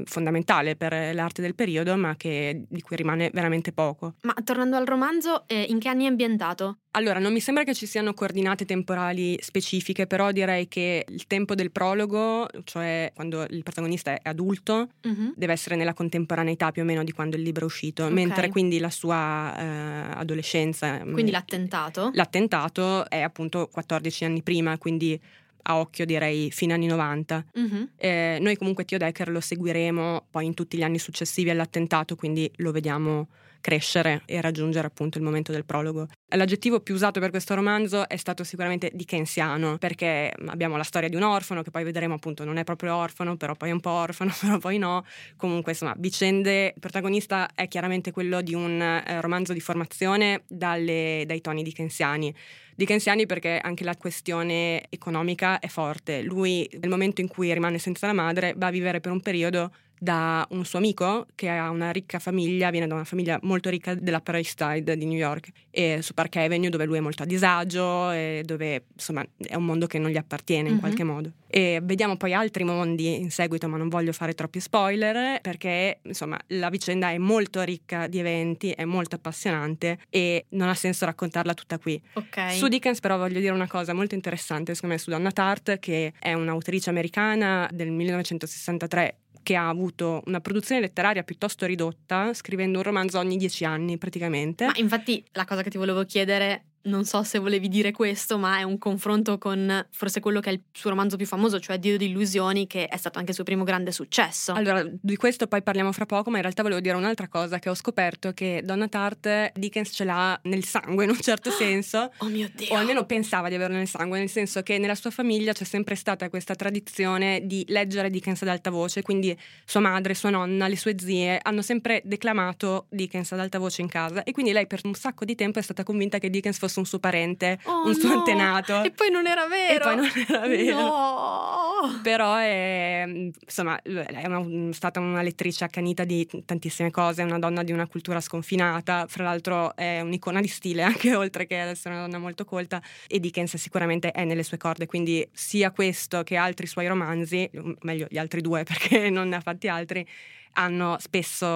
fondamentale 0.04 0.76
per 0.76 1.14
l'arte 1.14 1.40
del 1.42 1.54
periodo, 1.54 1.96
ma 1.96 2.14
che, 2.14 2.64
di 2.68 2.82
cui 2.82 2.94
rimane 2.94 3.30
veramente 3.32 3.72
poco. 3.72 4.14
Ma 4.22 4.34
tornando 4.44 4.76
al 4.76 4.84
romanzo, 4.84 5.44
eh, 5.48 5.62
in 5.68 5.78
che 5.78 5.88
anni 5.88 6.04
è 6.04 6.08
ambientato? 6.08 6.78
Allora, 6.92 7.18
non 7.18 7.32
mi 7.32 7.40
sembra 7.40 7.64
che 7.64 7.74
ci 7.74 7.86
siano 7.86 8.14
coordinate 8.14 8.64
temporali 8.66 9.36
specifiche, 9.40 10.06
però 10.06 10.30
direi 10.30 10.68
che 10.68 11.04
il 11.08 11.26
tempo 11.26 11.56
del 11.56 11.72
prologo, 11.72 12.46
cioè 12.62 13.10
quando 13.14 13.44
il 13.48 13.62
protagonista 13.64 14.12
è 14.12 14.20
adulto, 14.28 14.88
uh-huh. 15.02 15.32
deve 15.34 15.52
essere 15.52 15.74
nella 15.74 15.94
contemporaneità 15.94 16.70
più 16.70 16.82
o 16.82 16.84
meno 16.84 17.02
di 17.02 17.10
quando 17.10 17.34
il 17.34 17.42
libro 17.42 17.62
è 17.62 17.66
uscito, 17.66 18.04
okay. 18.04 18.14
mentre 18.14 18.48
quindi 18.48 18.78
la 18.78 18.90
sua 18.90 19.56
eh, 19.58 19.73
adolescenza... 19.74 21.04
Mm, 21.04 21.12
quindi 21.12 21.30
l'attentato? 21.30 22.10
L'attentato 22.14 23.08
è 23.08 23.20
appunto 23.20 23.68
14 23.68 24.24
anni 24.24 24.42
prima, 24.42 24.78
quindi 24.78 25.20
a 25.66 25.78
occhio 25.78 26.04
direi 26.04 26.50
fine 26.50 26.72
anni 26.72 26.86
90. 26.86 27.44
Uh-huh. 27.54 27.88
Eh, 27.96 28.38
noi 28.40 28.56
comunque 28.56 28.84
Tio 28.84 28.98
Decker 28.98 29.28
lo 29.28 29.40
seguiremo 29.40 30.26
poi 30.30 30.46
in 30.46 30.54
tutti 30.54 30.76
gli 30.76 30.82
anni 30.82 30.98
successivi 30.98 31.50
all'attentato, 31.50 32.16
quindi 32.16 32.50
lo 32.56 32.72
vediamo 32.72 33.28
crescere 33.64 34.20
e 34.26 34.42
raggiungere 34.42 34.86
appunto 34.86 35.16
il 35.16 35.24
momento 35.24 35.50
del 35.50 35.64
prologo. 35.64 36.08
L'aggettivo 36.36 36.80
più 36.80 36.92
usato 36.92 37.18
per 37.18 37.30
questo 37.30 37.54
romanzo 37.54 38.06
è 38.06 38.16
stato 38.16 38.44
sicuramente 38.44 38.90
dickensiano, 38.92 39.78
perché 39.78 40.34
abbiamo 40.48 40.76
la 40.76 40.82
storia 40.82 41.08
di 41.08 41.16
un 41.16 41.22
orfano 41.22 41.62
che 41.62 41.70
poi 41.70 41.82
vedremo 41.82 42.12
appunto 42.12 42.44
non 42.44 42.58
è 42.58 42.64
proprio 42.64 42.94
orfano, 42.94 43.38
però 43.38 43.54
poi 43.54 43.70
è 43.70 43.72
un 43.72 43.80
po' 43.80 43.88
orfano, 43.88 44.34
però 44.38 44.58
poi 44.58 44.76
no. 44.76 45.02
Comunque 45.36 45.72
insomma, 45.72 45.94
vicende, 45.96 46.72
il 46.74 46.80
protagonista 46.80 47.48
è 47.54 47.66
chiaramente 47.66 48.10
quello 48.10 48.42
di 48.42 48.52
un 48.52 48.82
eh, 48.82 49.20
romanzo 49.22 49.54
di 49.54 49.60
formazione 49.60 50.42
dalle, 50.46 51.24
dai 51.26 51.40
toni 51.40 51.62
dickensiani 51.62 52.34
dickensiani 52.74 53.26
perché 53.26 53.58
anche 53.62 53.84
la 53.84 53.96
questione 53.96 54.84
economica 54.88 55.58
è 55.58 55.68
forte. 55.68 56.22
Lui, 56.22 56.68
nel 56.80 56.90
momento 56.90 57.20
in 57.20 57.28
cui 57.28 57.52
rimane 57.52 57.78
senza 57.78 58.06
la 58.06 58.12
madre, 58.12 58.54
va 58.56 58.66
a 58.66 58.70
vivere 58.70 59.00
per 59.00 59.12
un 59.12 59.20
periodo 59.20 59.72
da 59.98 60.46
un 60.50 60.64
suo 60.64 60.78
amico 60.78 61.26
che 61.34 61.48
ha 61.48 61.70
una 61.70 61.90
ricca 61.90 62.18
famiglia, 62.18 62.70
viene 62.70 62.86
da 62.86 62.94
una 62.94 63.04
famiglia 63.04 63.38
molto 63.42 63.70
ricca 63.70 63.94
dell'Upper 63.94 64.36
East 64.36 64.62
Side 64.62 64.96
di 64.96 65.04
New 65.06 65.16
York 65.16 65.48
e 65.70 66.00
su 66.02 66.14
Park 66.14 66.36
Avenue 66.36 66.70
dove 66.70 66.84
lui 66.84 66.98
è 66.98 67.00
molto 67.00 67.22
a 67.22 67.26
disagio 67.26 68.10
e 68.10 68.42
dove 68.44 68.84
insomma 68.92 69.24
è 69.36 69.54
un 69.54 69.64
mondo 69.64 69.86
che 69.86 69.98
non 69.98 70.10
gli 70.10 70.16
appartiene 70.16 70.68
in 70.68 70.74
mm-hmm. 70.74 70.78
qualche 70.78 71.04
modo. 71.04 71.32
E 71.46 71.80
vediamo 71.82 72.16
poi 72.16 72.34
altri 72.34 72.64
mondi 72.64 73.20
in 73.20 73.30
seguito, 73.30 73.68
ma 73.68 73.76
non 73.76 73.88
voglio 73.88 74.12
fare 74.12 74.34
troppi 74.34 74.58
spoiler 74.58 75.40
perché 75.40 76.00
insomma 76.02 76.38
la 76.48 76.68
vicenda 76.68 77.10
è 77.10 77.18
molto 77.18 77.62
ricca 77.62 78.08
di 78.08 78.18
eventi, 78.18 78.70
è 78.70 78.84
molto 78.84 79.14
appassionante 79.14 79.98
e 80.10 80.46
non 80.50 80.68
ha 80.68 80.74
senso 80.74 81.04
raccontarla 81.04 81.54
tutta 81.54 81.78
qui. 81.78 82.00
Okay. 82.12 82.56
Su 82.56 82.66
Dickens 82.68 83.00
però 83.00 83.16
voglio 83.16 83.38
dire 83.38 83.52
una 83.52 83.68
cosa 83.68 83.94
molto 83.94 84.14
interessante 84.14 84.74
secondo 84.74 84.96
me 84.96 85.00
su 85.00 85.10
Donna 85.10 85.30
Tart 85.30 85.78
che 85.78 86.12
è 86.18 86.32
un'autrice 86.32 86.90
americana 86.90 87.68
del 87.72 87.90
1963 87.90 89.18
che 89.44 89.54
ha 89.54 89.68
avuto 89.68 90.22
una 90.24 90.40
produzione 90.40 90.80
letteraria 90.80 91.22
piuttosto 91.22 91.66
ridotta, 91.66 92.34
scrivendo 92.34 92.78
un 92.78 92.84
romanzo 92.84 93.20
ogni 93.20 93.36
dieci 93.36 93.64
anni 93.64 93.96
praticamente. 93.96 94.66
Ma 94.66 94.72
infatti 94.74 95.24
la 95.30 95.44
cosa 95.44 95.62
che 95.62 95.70
ti 95.70 95.78
volevo 95.78 96.04
chiedere 96.04 96.64
non 96.84 97.04
so 97.04 97.22
se 97.22 97.38
volevi 97.38 97.68
dire 97.68 97.92
questo, 97.92 98.38
ma 98.38 98.58
è 98.58 98.62
un 98.62 98.78
confronto 98.78 99.38
con 99.38 99.86
forse 99.90 100.20
quello 100.20 100.40
che 100.40 100.50
è 100.50 100.52
il 100.52 100.62
suo 100.72 100.90
romanzo 100.90 101.16
più 101.16 101.26
famoso, 101.26 101.60
cioè 101.60 101.78
Dio 101.78 101.96
di 101.96 102.06
illusioni, 102.06 102.66
che 102.66 102.86
è 102.86 102.96
stato 102.96 103.18
anche 103.18 103.30
il 103.30 103.36
suo 103.36 103.44
primo 103.44 103.64
grande 103.64 103.92
successo. 103.92 104.52
Allora, 104.52 104.84
di 104.88 105.16
questo 105.16 105.46
poi 105.46 105.62
parliamo 105.62 105.92
fra 105.92 106.06
poco, 106.06 106.30
ma 106.30 106.36
in 106.36 106.42
realtà 106.42 106.62
volevo 106.62 106.80
dire 106.80 106.96
un'altra 106.96 107.28
cosa 107.28 107.58
che 107.58 107.68
ho 107.68 107.74
scoperto 107.74 108.32
che 108.32 108.62
Donna 108.64 108.88
Tart 108.88 109.52
Dickens 109.54 109.90
ce 109.92 110.04
l'ha 110.04 110.38
nel 110.44 110.64
sangue 110.64 111.04
in 111.04 111.10
un 111.10 111.20
certo 111.20 111.50
senso. 111.52 112.10
Oh 112.18 112.26
mio 112.26 112.50
Dio! 112.54 112.72
O 112.72 112.76
almeno 112.76 113.04
pensava 113.06 113.48
di 113.48 113.54
averlo 113.54 113.76
nel 113.76 113.88
sangue, 113.88 114.18
nel 114.18 114.30
senso 114.30 114.62
che 114.62 114.78
nella 114.78 114.94
sua 114.94 115.10
famiglia 115.10 115.52
c'è 115.52 115.64
sempre 115.64 115.94
stata 115.94 116.28
questa 116.28 116.54
tradizione 116.54 117.40
di 117.44 117.64
leggere 117.68 118.10
Dickens 118.10 118.42
ad 118.42 118.48
alta 118.48 118.70
voce, 118.70 119.02
quindi 119.02 119.36
sua 119.64 119.80
madre, 119.80 120.14
sua 120.14 120.30
nonna, 120.30 120.68
le 120.68 120.76
sue 120.76 120.94
zie 120.98 121.38
hanno 121.42 121.62
sempre 121.62 122.02
declamato 122.04 122.86
Dickens 122.90 123.32
ad 123.32 123.40
alta 123.40 123.58
voce 123.58 123.82
in 123.82 123.88
casa 123.88 124.22
e 124.22 124.32
quindi 124.32 124.52
lei 124.52 124.66
per 124.66 124.80
un 124.84 124.94
sacco 124.94 125.24
di 125.24 125.34
tempo 125.34 125.58
è 125.58 125.62
stata 125.62 125.82
convinta 125.82 126.18
che 126.18 126.30
Dickens 126.30 126.58
fosse 126.58 126.73
un 126.80 126.86
suo 126.86 126.98
parente, 126.98 127.58
Oh, 127.64 127.86
un 127.86 127.94
suo 127.94 128.08
no! 128.08 128.18
antenato. 128.18 128.82
E 128.82 128.90
poi 128.90 129.10
non 129.10 129.26
era 129.26 129.46
vero! 129.46 129.74
E 129.74 129.94
poi 129.94 129.96
non 129.96 130.10
era 130.28 130.46
vero. 130.46 130.76
No! 130.76 132.00
Però 132.02 132.36
è, 132.36 133.04
insomma, 133.06 133.80
è 133.82 134.26
una- 134.26 134.72
stata 134.72 135.00
una 135.00 135.22
lettrice 135.22 135.64
accanita 135.64 136.04
di 136.04 136.26
tantissime 136.44 136.90
cose, 136.90 137.22
è 137.22 137.24
una 137.24 137.38
donna 137.38 137.62
di 137.62 137.72
una 137.72 137.86
cultura 137.86 138.20
sconfinata, 138.20 139.06
fra 139.08 139.24
l'altro 139.24 139.76
è 139.76 140.00
un'icona 140.00 140.40
di 140.40 140.48
stile 140.48 140.82
anche 140.82 141.14
oltre 141.16 141.46
che 141.46 141.60
ad 141.60 141.68
essere 141.68 141.94
una 141.94 142.04
donna 142.04 142.18
molto 142.18 142.44
colta 142.44 142.80
e 143.06 143.20
Dickens 143.20 143.56
sicuramente 143.56 144.10
è 144.12 144.24
nelle 144.24 144.42
sue 144.42 144.56
corde, 144.56 144.86
quindi 144.86 145.26
sia 145.32 145.70
questo 145.72 146.22
che 146.22 146.36
altri 146.36 146.66
suoi 146.66 146.86
romanzi, 146.86 147.48
meglio 147.82 148.06
gli 148.08 148.18
altri 148.18 148.40
due 148.40 148.62
perché 148.64 149.10
non 149.10 149.28
ne 149.28 149.36
ha 149.36 149.40
fatti 149.40 149.68
altri, 149.68 150.06
hanno 150.54 150.96
spesso 150.98 151.46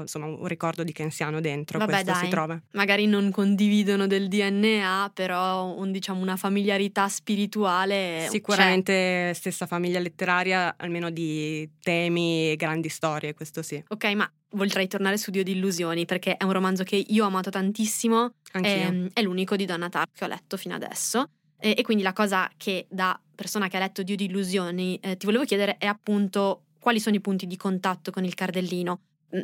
insomma, 0.00 0.26
un 0.26 0.46
ricordo 0.46 0.82
dickensiano 0.82 1.40
dentro, 1.40 1.78
Vabbè, 1.78 1.90
questo 1.90 2.12
dai. 2.12 2.24
si 2.24 2.28
trova. 2.28 2.60
Magari 2.72 3.06
non 3.06 3.30
condividono 3.30 4.06
del 4.06 4.28
DNA, 4.28 5.10
però 5.14 5.74
un, 5.74 5.92
diciamo, 5.92 6.20
una 6.20 6.36
familiarità 6.36 7.08
spirituale. 7.08 8.22
c'è. 8.24 8.28
Sicuramente 8.30 9.32
stessa 9.34 9.66
famiglia 9.66 9.98
letteraria, 10.00 10.74
almeno 10.76 11.10
di 11.10 11.68
temi 11.80 12.52
e 12.52 12.56
grandi 12.56 12.88
storie, 12.88 13.34
questo 13.34 13.62
sì. 13.62 13.82
Ok, 13.88 14.04
ma 14.14 14.30
vorrei 14.50 14.88
tornare 14.88 15.18
su 15.18 15.30
Dio 15.30 15.42
di 15.42 15.52
illusioni 15.52 16.06
perché 16.06 16.36
è 16.36 16.44
un 16.44 16.52
romanzo 16.52 16.82
che 16.84 16.96
io 16.96 17.24
ho 17.24 17.26
amato 17.26 17.50
tantissimo. 17.50 18.32
Anch'io. 18.52 18.72
Ehm, 18.72 19.08
è 19.12 19.22
l'unico 19.22 19.56
di 19.56 19.64
Donna 19.64 19.88
Tartt 19.88 20.16
che 20.16 20.24
ho 20.24 20.28
letto 20.28 20.56
fino 20.56 20.74
adesso. 20.74 21.30
E, 21.60 21.74
e 21.76 21.82
quindi 21.82 22.02
la 22.04 22.12
cosa 22.12 22.48
che 22.56 22.86
da 22.88 23.20
persona 23.34 23.68
che 23.68 23.76
ha 23.76 23.80
letto 23.80 24.02
Dio 24.02 24.16
di 24.16 24.26
illusioni 24.26 24.98
eh, 25.02 25.16
ti 25.16 25.26
volevo 25.26 25.44
chiedere 25.44 25.76
è 25.78 25.86
appunto 25.86 26.62
quali 26.78 27.00
sono 27.00 27.16
i 27.16 27.20
punti 27.20 27.46
di 27.46 27.56
contatto 27.56 28.10
con 28.10 28.24
il 28.24 28.34
cardellino. 28.34 29.00
Mm, 29.36 29.40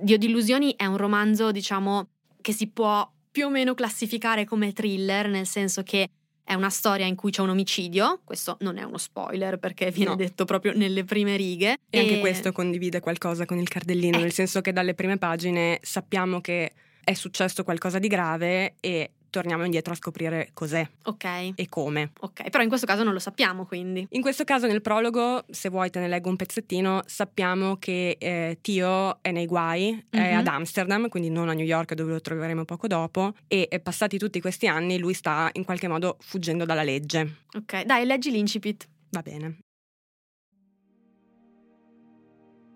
Dio 0.00 0.16
di 0.18 0.26
illusioni 0.26 0.74
è 0.76 0.86
un 0.86 0.96
romanzo, 0.96 1.50
diciamo, 1.50 2.08
che 2.40 2.52
si 2.52 2.68
può 2.68 3.10
più 3.30 3.46
o 3.46 3.50
meno 3.50 3.74
classificare 3.74 4.44
come 4.44 4.72
thriller, 4.72 5.28
nel 5.28 5.46
senso 5.46 5.82
che 5.82 6.08
è 6.44 6.54
una 6.54 6.70
storia 6.70 7.04
in 7.04 7.14
cui 7.14 7.30
c'è 7.30 7.42
un 7.42 7.50
omicidio, 7.50 8.20
questo 8.24 8.56
non 8.60 8.78
è 8.78 8.82
uno 8.82 8.96
spoiler 8.96 9.58
perché 9.58 9.90
viene 9.90 10.10
No. 10.12 10.16
detto 10.16 10.44
proprio 10.46 10.72
nelle 10.74 11.04
prime 11.04 11.36
righe. 11.36 11.76
E 11.90 11.98
anche 11.98 12.20
questo 12.20 12.52
condivide 12.52 13.00
qualcosa 13.00 13.44
con 13.44 13.58
il 13.58 13.68
cardellino, 13.68 14.16
Eh. 14.16 14.20
nel 14.22 14.32
senso 14.32 14.60
che 14.62 14.72
dalle 14.72 14.94
prime 14.94 15.18
pagine 15.18 15.78
sappiamo 15.82 16.40
che 16.40 16.72
è 17.04 17.12
successo 17.12 17.64
qualcosa 17.64 17.98
di 17.98 18.08
grave 18.08 18.76
e 18.80 19.10
torniamo 19.30 19.64
indietro 19.64 19.92
a 19.92 19.96
scoprire 19.96 20.50
cos'è 20.54 20.86
Ok, 21.04 21.24
e 21.54 21.68
come. 21.68 22.12
ok, 22.20 22.50
però 22.50 22.62
in 22.62 22.68
questo 22.68 22.86
caso 22.86 23.02
non 23.04 23.12
lo 23.12 23.18
sappiamo 23.18 23.64
quindi. 23.66 24.06
In 24.10 24.20
questo 24.20 24.44
caso 24.44 24.66
nel 24.66 24.82
prologo, 24.82 25.44
se 25.50 25.68
vuoi 25.68 25.90
te 25.90 26.00
ne 26.00 26.08
leggo 26.08 26.28
un 26.28 26.36
pezzettino, 26.36 27.02
sappiamo 27.06 27.76
che 27.76 28.16
eh, 28.18 28.58
Tio 28.60 29.18
è 29.22 29.30
nei 29.30 29.46
guai, 29.46 30.06
è 30.10 30.32
Mhm. 30.32 30.38
ad 30.38 30.46
Amsterdam, 30.46 31.08
quindi 31.08 31.30
non 31.30 31.48
a 31.48 31.52
New 31.52 31.64
York 31.66 31.94
dove 31.94 32.12
lo 32.12 32.20
troveremo 32.20 32.64
poco 32.64 32.86
dopo, 32.86 33.34
e 33.46 33.66
eh, 33.70 33.80
passati 33.80 34.18
tutti 34.18 34.40
questi 34.40 34.66
anni 34.66 34.98
lui 34.98 35.14
sta 35.14 35.48
in 35.54 35.64
qualche 35.64 35.88
modo 35.88 36.16
fuggendo 36.20 36.64
dalla 36.64 36.82
legge. 36.82 37.36
Ok, 37.56 37.82
dai, 37.84 38.04
leggi 38.04 38.30
l'incipit. 38.30 38.86
Va 39.10 39.22
bene. 39.22 39.58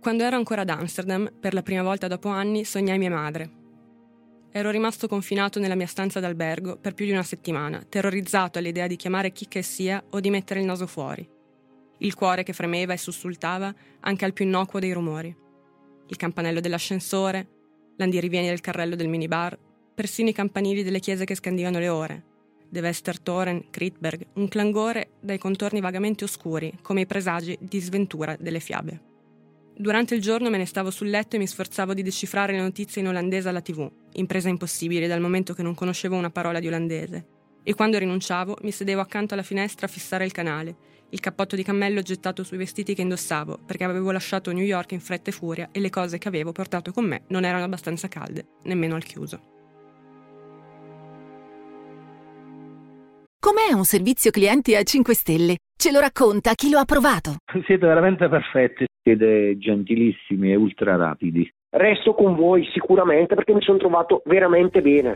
Quando 0.01 0.25
ero 0.25 0.35
ancora 0.37 0.63
ad 0.63 0.69
Amsterdam, 0.71 1.31
per 1.39 1.55
la 1.55 1.63
prima 1.63 1.83
volta 1.83 2.09
dopo 2.09 2.29
anni, 2.29 2.65
sognai 2.65 2.99
mia 2.99 3.11
madre. 3.11 3.62
Ero 4.55 4.71
rimasto 4.71 5.09
confinato 5.09 5.59
nella 5.59 5.75
mia 5.75 5.87
stanza 5.87 6.21
d'albergo 6.21 6.77
per 6.77 6.93
più 6.93 7.07
di 7.07 7.13
una 7.13 7.23
settimana, 7.23 7.83
terrorizzato 7.89 8.59
all'idea 8.59 8.87
di 8.87 8.97
chiamare 8.97 9.33
chi 9.33 9.49
che 9.49 9.63
sia 9.63 10.05
o 10.11 10.21
di 10.21 10.29
mettere 10.29 10.61
il 10.61 10.67
naso 10.67 10.87
fuori. 10.87 11.27
Il 11.99 12.15
cuore 12.15 12.43
che 12.43 12.53
fremeva 12.53 12.93
e 12.93 12.99
sussultava 12.99 13.75
anche 14.01 14.27
al 14.27 14.35
più 14.35 14.45
innocuo 14.45 14.79
dei 14.79 14.93
rumori. 14.93 15.35
Il 16.07 16.17
campanello 16.17 16.61
dell'ascensore, 16.61 17.49
l'andirivieni 17.97 18.49
del 18.49 18.61
carrello 18.61 18.95
del 18.95 19.09
minibar, 19.09 19.59
persino 19.95 20.29
i 20.29 20.35
campanili 20.35 20.83
delle 20.83 21.01
chiese 21.01 21.25
che 21.25 21.35
scandivano 21.35 21.79
le 21.79 21.89
ore. 21.89 22.25
De 22.69 22.81
Westertoren, 22.81 23.71
Kritberg, 23.71 24.27
un 24.35 24.49
clangore 24.49 25.13
dai 25.21 25.39
contorni 25.39 25.81
vagamente 25.81 26.25
oscuri, 26.25 26.79
come 26.83 27.03
i 27.03 27.07
presagi 27.07 27.57
di 27.59 27.81
sventura 27.81 28.37
delle 28.39 28.61
fiabe. 28.61 29.12
Durante 29.83 30.15
il 30.15 30.21
giorno 30.21 30.49
me 30.49 30.59
ne 30.59 30.65
stavo 30.65 30.93
sul 30.93 31.11
letto 31.11 31.35
e 31.35 31.41
mi 31.41 31.47
sforzavo 31.49 31.93
di 31.93 32.05
decifrare 32.05 32.53
le 32.53 32.61
notizie 32.61 33.01
in 33.01 33.09
olandese 33.09 33.49
alla 33.49 33.61
tv, 33.61 33.91
impresa 34.13 34.49
impossibile 34.49 35.09
dal 35.09 35.21
momento 35.21 35.55
che 35.55 35.65
non 35.65 35.75
conoscevo 35.75 36.15
una 36.15 36.31
parola 36.31 36.61
di 36.61 36.69
olandese. 36.69 37.27
E 37.65 37.75
quando 37.75 37.99
rinunciavo, 37.99 38.59
mi 38.63 38.71
sedevo 38.71 39.01
accanto 39.01 39.35
alla 39.35 39.43
finestra 39.43 39.87
a 39.87 39.89
fissare 39.89 40.25
il 40.25 40.31
canale, 40.31 40.77
il 41.09 41.19
cappotto 41.19 41.57
di 41.57 41.65
cammello 41.65 42.01
gettato 42.01 42.45
sui 42.45 42.59
vestiti 42.59 42.95
che 42.95 43.03
indossavo, 43.03 43.59
perché 43.67 43.83
avevo 43.83 44.13
lasciato 44.13 44.53
New 44.53 44.63
York 44.63 44.93
in 44.93 45.01
fretta 45.01 45.31
e 45.31 45.33
furia 45.33 45.69
e 45.73 45.81
le 45.81 45.91
cose 45.91 46.17
che 46.17 46.29
avevo 46.29 46.53
portato 46.53 46.93
con 46.93 47.05
me 47.05 47.25
non 47.31 47.45
erano 47.45 47.65
abbastanza 47.65 48.07
calde, 48.07 48.47
nemmeno 48.63 48.95
al 48.95 49.03
chiuso. 49.03 49.62
Com'è 53.45 53.75
un 53.75 53.83
servizio 53.83 54.31
clienti 54.31 54.77
a 54.77 54.85
5 54.85 55.15
stelle? 55.15 55.57
Ce 55.77 55.91
lo 55.91 55.99
racconta 55.99 56.53
chi 56.55 56.71
lo 56.71 56.79
ha 56.79 56.85
provato. 56.85 57.39
Siete 57.67 57.85
veramente 57.85 58.29
perfetti, 58.29 58.85
siete 59.03 59.59
gentilissimi 59.59 60.53
e 60.53 60.55
ultra 60.55 60.95
rapidi. 60.95 61.53
Resto 61.71 62.15
con 62.15 62.37
voi 62.37 62.65
sicuramente 62.73 63.35
perché 63.35 63.53
mi 63.53 63.61
sono 63.61 63.79
trovato 63.79 64.23
veramente 64.27 64.81
bene. 64.81 65.15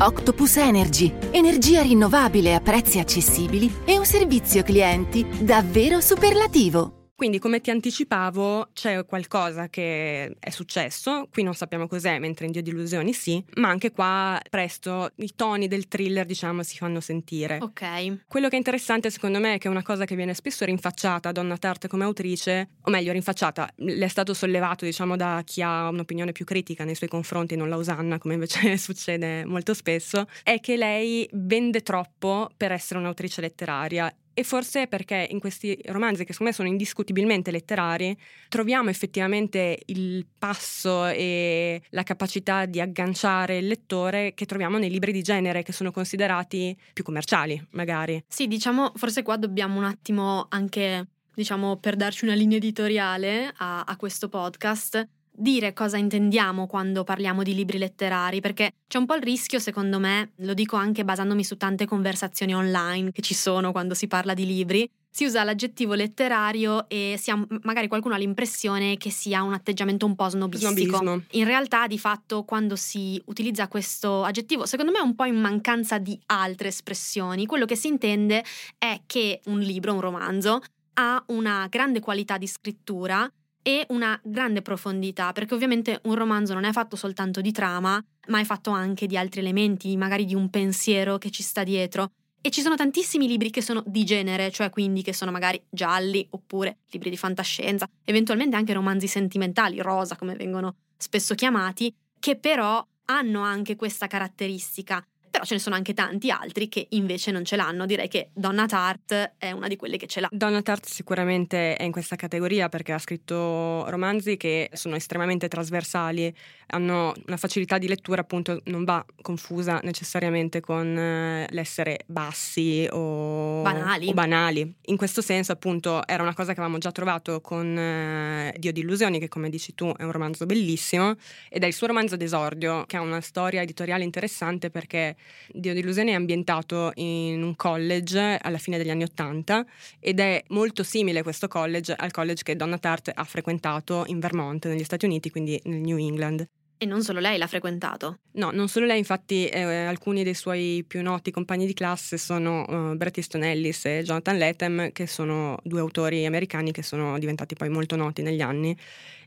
Octopus 0.00 0.56
Energy, 0.56 1.12
energia 1.30 1.82
rinnovabile 1.82 2.54
a 2.54 2.60
prezzi 2.60 2.98
accessibili 2.98 3.70
e 3.86 3.96
un 3.98 4.04
servizio 4.04 4.64
clienti 4.64 5.24
davvero 5.44 6.00
superlativo. 6.00 7.01
Quindi, 7.22 7.38
come 7.38 7.60
ti 7.60 7.70
anticipavo, 7.70 8.70
c'è 8.72 9.06
qualcosa 9.06 9.68
che 9.68 10.34
è 10.40 10.50
successo, 10.50 11.28
qui 11.30 11.44
non 11.44 11.54
sappiamo 11.54 11.86
cos'è, 11.86 12.18
mentre 12.18 12.46
in 12.46 12.50
Dio 12.50 12.62
di 12.62 12.70
illusioni 12.70 13.12
sì, 13.12 13.40
ma 13.58 13.68
anche 13.68 13.92
qua 13.92 14.40
presto 14.50 15.12
i 15.18 15.32
toni 15.36 15.68
del 15.68 15.86
thriller, 15.86 16.26
diciamo, 16.26 16.64
si 16.64 16.76
fanno 16.78 16.98
sentire. 16.98 17.58
Ok. 17.62 18.24
Quello 18.26 18.48
che 18.48 18.56
è 18.56 18.58
interessante 18.58 19.08
secondo 19.08 19.38
me 19.38 19.54
è 19.54 19.58
che 19.58 19.68
è 19.68 19.70
una 19.70 19.84
cosa 19.84 20.04
che 20.04 20.16
viene 20.16 20.34
spesso 20.34 20.64
rinfacciata 20.64 21.28
a 21.28 21.32
Donna 21.32 21.56
Tart 21.56 21.86
come 21.86 22.02
autrice, 22.02 22.70
o 22.80 22.90
meglio 22.90 23.12
rinfacciata, 23.12 23.70
le 23.76 24.04
è 24.04 24.08
stato 24.08 24.34
sollevato 24.34 24.84
diciamo 24.84 25.14
da 25.14 25.42
chi 25.44 25.62
ha 25.62 25.90
un'opinione 25.90 26.32
più 26.32 26.44
critica 26.44 26.82
nei 26.82 26.96
suoi 26.96 27.08
confronti, 27.08 27.54
non 27.54 27.68
la 27.68 27.76
usanna 27.76 28.18
come 28.18 28.34
invece 28.34 28.76
succede 28.78 29.44
molto 29.44 29.74
spesso, 29.74 30.26
è 30.42 30.58
che 30.58 30.76
lei 30.76 31.28
vende 31.34 31.82
troppo 31.82 32.50
per 32.56 32.72
essere 32.72 32.98
un'autrice 32.98 33.40
letteraria 33.40 34.12
e 34.34 34.44
forse 34.44 34.86
perché 34.86 35.26
in 35.30 35.40
questi 35.40 35.78
romanzi, 35.86 36.24
che 36.24 36.32
secondo 36.32 36.50
me 36.50 36.56
sono 36.56 36.68
indiscutibilmente 36.68 37.50
letterari, 37.50 38.16
troviamo 38.48 38.90
effettivamente 38.90 39.78
il 39.86 40.26
passo 40.38 41.06
e 41.06 41.82
la 41.90 42.02
capacità 42.02 42.66
di 42.66 42.80
agganciare 42.80 43.58
il 43.58 43.66
lettore 43.66 44.34
che 44.34 44.46
troviamo 44.46 44.78
nei 44.78 44.90
libri 44.90 45.12
di 45.12 45.22
genere, 45.22 45.62
che 45.62 45.72
sono 45.72 45.90
considerati 45.90 46.76
più 46.92 47.04
commerciali, 47.04 47.62
magari. 47.70 48.22
Sì, 48.28 48.46
diciamo, 48.48 48.92
forse 48.96 49.22
qua 49.22 49.36
dobbiamo 49.36 49.78
un 49.78 49.84
attimo 49.84 50.46
anche, 50.48 51.06
diciamo, 51.34 51.76
per 51.76 51.96
darci 51.96 52.24
una 52.24 52.34
linea 52.34 52.56
editoriale 52.56 53.52
a, 53.56 53.82
a 53.82 53.96
questo 53.96 54.28
podcast, 54.28 55.06
dire 55.34 55.72
cosa 55.72 55.96
intendiamo 55.96 56.66
quando 56.66 57.04
parliamo 57.04 57.42
di 57.42 57.54
libri 57.54 57.78
letterari, 57.78 58.40
perché 58.40 58.72
c'è 58.86 58.98
un 58.98 59.06
po' 59.06 59.14
il 59.14 59.22
rischio, 59.22 59.58
secondo 59.58 59.98
me, 59.98 60.32
lo 60.36 60.54
dico 60.54 60.76
anche 60.76 61.04
basandomi 61.04 61.42
su 61.42 61.56
tante 61.56 61.86
conversazioni 61.86 62.54
online 62.54 63.12
che 63.12 63.22
ci 63.22 63.34
sono 63.34 63.72
quando 63.72 63.94
si 63.94 64.06
parla 64.06 64.34
di 64.34 64.46
libri, 64.46 64.88
si 65.14 65.26
usa 65.26 65.44
l'aggettivo 65.44 65.92
letterario 65.92 66.88
e 66.88 67.20
ha- 67.26 67.46
magari 67.62 67.86
qualcuno 67.86 68.14
ha 68.14 68.18
l'impressione 68.18 68.96
che 68.96 69.10
sia 69.10 69.42
un 69.42 69.52
atteggiamento 69.52 70.06
un 70.06 70.14
po' 70.14 70.28
snobistico. 70.28 70.96
Snobismo. 70.96 71.24
In 71.32 71.44
realtà, 71.44 71.86
di 71.86 71.98
fatto, 71.98 72.44
quando 72.44 72.76
si 72.76 73.20
utilizza 73.26 73.68
questo 73.68 74.24
aggettivo, 74.24 74.64
secondo 74.64 74.90
me 74.90 74.98
è 74.98 75.02
un 75.02 75.14
po' 75.14 75.24
in 75.24 75.38
mancanza 75.38 75.98
di 75.98 76.18
altre 76.26 76.68
espressioni. 76.68 77.44
Quello 77.44 77.66
che 77.66 77.76
si 77.76 77.88
intende 77.88 78.42
è 78.78 79.02
che 79.04 79.40
un 79.46 79.60
libro, 79.60 79.92
un 79.92 80.00
romanzo, 80.00 80.62
ha 80.94 81.22
una 81.28 81.66
grande 81.68 82.00
qualità 82.00 82.38
di 82.38 82.46
scrittura 82.46 83.30
e 83.62 83.86
una 83.88 84.18
grande 84.22 84.60
profondità, 84.62 85.32
perché 85.32 85.54
ovviamente 85.54 86.00
un 86.04 86.14
romanzo 86.14 86.52
non 86.54 86.64
è 86.64 86.72
fatto 86.72 86.96
soltanto 86.96 87.40
di 87.40 87.52
trama, 87.52 88.02
ma 88.28 88.40
è 88.40 88.44
fatto 88.44 88.70
anche 88.70 89.06
di 89.06 89.16
altri 89.16 89.40
elementi, 89.40 89.96
magari 89.96 90.24
di 90.24 90.34
un 90.34 90.50
pensiero 90.50 91.18
che 91.18 91.30
ci 91.30 91.42
sta 91.42 91.62
dietro. 91.62 92.10
E 92.40 92.50
ci 92.50 92.60
sono 92.60 92.74
tantissimi 92.74 93.28
libri 93.28 93.50
che 93.50 93.62
sono 93.62 93.84
di 93.86 94.04
genere, 94.04 94.50
cioè 94.50 94.68
quindi 94.68 95.02
che 95.02 95.14
sono 95.14 95.30
magari 95.30 95.62
gialli 95.70 96.26
oppure 96.30 96.78
libri 96.90 97.08
di 97.08 97.16
fantascienza, 97.16 97.88
eventualmente 98.04 98.56
anche 98.56 98.72
romanzi 98.72 99.06
sentimentali, 99.06 99.80
rosa 99.80 100.16
come 100.16 100.34
vengono 100.34 100.74
spesso 100.96 101.36
chiamati, 101.36 101.94
che 102.18 102.36
però 102.36 102.84
hanno 103.06 103.42
anche 103.42 103.76
questa 103.76 104.08
caratteristica. 104.08 105.04
Però 105.32 105.44
ce 105.44 105.54
ne 105.54 105.60
sono 105.60 105.74
anche 105.76 105.94
tanti 105.94 106.30
altri 106.30 106.68
che 106.68 106.88
invece 106.90 107.30
non 107.30 107.42
ce 107.42 107.56
l'hanno. 107.56 107.86
Direi 107.86 108.06
che 108.06 108.28
Donna 108.34 108.66
Tart 108.66 109.32
è 109.38 109.50
una 109.50 109.66
di 109.66 109.76
quelle 109.76 109.96
che 109.96 110.06
ce 110.06 110.20
l'ha. 110.20 110.28
Donna 110.30 110.60
Tart 110.60 110.84
sicuramente 110.84 111.74
è 111.74 111.84
in 111.84 111.90
questa 111.90 112.16
categoria 112.16 112.68
perché 112.68 112.92
ha 112.92 112.98
scritto 112.98 113.88
romanzi 113.88 114.36
che 114.36 114.68
sono 114.74 114.94
estremamente 114.94 115.48
trasversali, 115.48 116.32
hanno 116.66 117.14
una 117.26 117.38
facilità 117.38 117.78
di 117.78 117.88
lettura 117.88 118.20
appunto 118.20 118.60
non 118.64 118.84
va 118.84 119.02
confusa 119.22 119.80
necessariamente 119.82 120.60
con 120.60 120.86
eh, 120.98 121.46
l'essere 121.48 122.00
bassi 122.06 122.86
o 122.90 123.62
banali. 123.62 124.08
o 124.08 124.12
banali. 124.12 124.74
In 124.86 124.98
questo 124.98 125.22
senso 125.22 125.52
appunto 125.52 126.06
era 126.06 126.22
una 126.22 126.34
cosa 126.34 126.52
che 126.52 126.60
avevamo 126.60 126.76
già 126.76 126.92
trovato 126.92 127.40
con 127.40 127.74
eh, 127.74 128.54
Dio 128.58 128.72
di 128.72 128.80
illusioni 128.80 129.18
che 129.18 129.28
come 129.28 129.48
dici 129.48 129.74
tu 129.74 129.90
è 129.96 130.02
un 130.02 130.12
romanzo 130.12 130.44
bellissimo 130.44 131.16
ed 131.48 131.62
è 131.62 131.66
il 131.66 131.72
suo 131.72 131.86
romanzo 131.86 132.16
d'esordio 132.16 132.84
che 132.86 132.98
ha 132.98 133.00
una 133.00 133.22
storia 133.22 133.62
editoriale 133.62 134.04
interessante 134.04 134.68
perché 134.68 135.16
Dio 135.50 135.74
di 135.74 135.80
illusioni 135.80 136.10
è 136.10 136.14
ambientato 136.14 136.92
in 136.94 137.42
un 137.42 137.56
college 137.56 138.38
alla 138.40 138.58
fine 138.58 138.78
degli 138.78 138.90
anni 138.90 139.04
Ottanta 139.04 139.64
ed 140.00 140.20
è 140.20 140.42
molto 140.48 140.82
simile 140.82 141.22
questo 141.22 141.48
college 141.48 141.94
al 141.94 142.10
college 142.10 142.42
che 142.42 142.56
Donna 142.56 142.78
Tart 142.78 143.10
ha 143.14 143.24
frequentato 143.24 144.04
in 144.06 144.18
Vermont 144.18 144.66
negli 144.66 144.84
Stati 144.84 145.04
Uniti, 145.04 145.30
quindi 145.30 145.60
nel 145.64 145.80
New 145.80 145.98
England. 145.98 146.46
E 146.82 146.84
non 146.84 147.04
solo 147.04 147.20
lei 147.20 147.38
l'ha 147.38 147.46
frequentato. 147.46 148.18
No, 148.32 148.50
non 148.50 148.66
solo 148.66 148.86
lei, 148.86 148.98
infatti 148.98 149.46
eh, 149.46 149.62
alcuni 149.62 150.24
dei 150.24 150.34
suoi 150.34 150.84
più 150.84 151.00
noti 151.00 151.30
compagni 151.30 151.64
di 151.64 151.74
classe 151.74 152.18
sono 152.18 152.64
uh, 152.66 152.96
Bret 152.96 153.18
Easton 153.18 153.44
Ellis 153.44 153.84
e 153.84 154.02
Jonathan 154.02 154.36
Lethem, 154.36 154.90
che 154.90 155.06
sono 155.06 155.56
due 155.62 155.78
autori 155.78 156.26
americani 156.26 156.72
che 156.72 156.82
sono 156.82 157.20
diventati 157.20 157.54
poi 157.54 157.68
molto 157.68 157.94
noti 157.94 158.22
negli 158.22 158.40
anni 158.40 158.76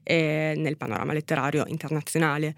eh, 0.04 0.54
nel 0.58 0.76
panorama 0.76 1.14
letterario 1.14 1.64
internazionale. 1.68 2.56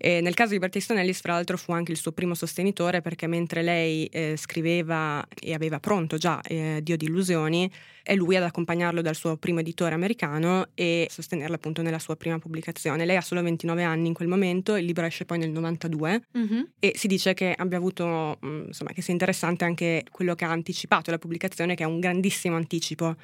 E 0.00 0.20
nel 0.20 0.34
caso 0.34 0.56
di 0.56 0.64
Ellis, 0.64 1.20
fra 1.20 1.32
l'altro, 1.32 1.56
fu 1.56 1.72
anche 1.72 1.90
il 1.90 1.98
suo 1.98 2.12
primo 2.12 2.34
sostenitore 2.34 3.00
perché 3.00 3.26
mentre 3.26 3.62
lei 3.62 4.06
eh, 4.06 4.36
scriveva 4.36 5.26
e 5.38 5.54
aveva 5.54 5.80
pronto 5.80 6.16
già 6.16 6.40
eh, 6.42 6.78
Dio 6.82 6.96
di 6.96 7.06
illusioni, 7.06 7.70
è 8.02 8.14
lui 8.14 8.36
ad 8.36 8.44
accompagnarlo 8.44 9.02
dal 9.02 9.16
suo 9.16 9.36
primo 9.36 9.58
editore 9.58 9.94
americano 9.94 10.68
e 10.74 11.08
sostenerlo 11.10 11.56
appunto 11.56 11.82
nella 11.82 11.98
sua 11.98 12.14
prima 12.14 12.38
pubblicazione. 12.38 13.04
Lei 13.04 13.16
ha 13.16 13.20
solo 13.20 13.42
29 13.42 13.82
anni 13.82 14.06
in 14.06 14.14
quel 14.14 14.28
momento, 14.28 14.76
il 14.76 14.84
libro 14.84 15.04
esce 15.04 15.24
poi 15.24 15.38
nel 15.38 15.50
92 15.50 16.22
mm-hmm. 16.38 16.62
e 16.78 16.92
si 16.94 17.08
dice 17.08 17.34
che 17.34 17.52
abbia 17.56 17.76
avuto, 17.76 18.38
mm, 18.44 18.66
insomma, 18.68 18.92
che 18.92 19.02
sia 19.02 19.12
interessante 19.12 19.64
anche 19.64 20.04
quello 20.10 20.36
che 20.36 20.44
ha 20.44 20.50
anticipato 20.50 21.10
la 21.10 21.18
pubblicazione, 21.18 21.74
che 21.74 21.82
è 21.82 21.86
un 21.86 21.98
grandissimo 21.98 22.54
anticipo 22.54 23.16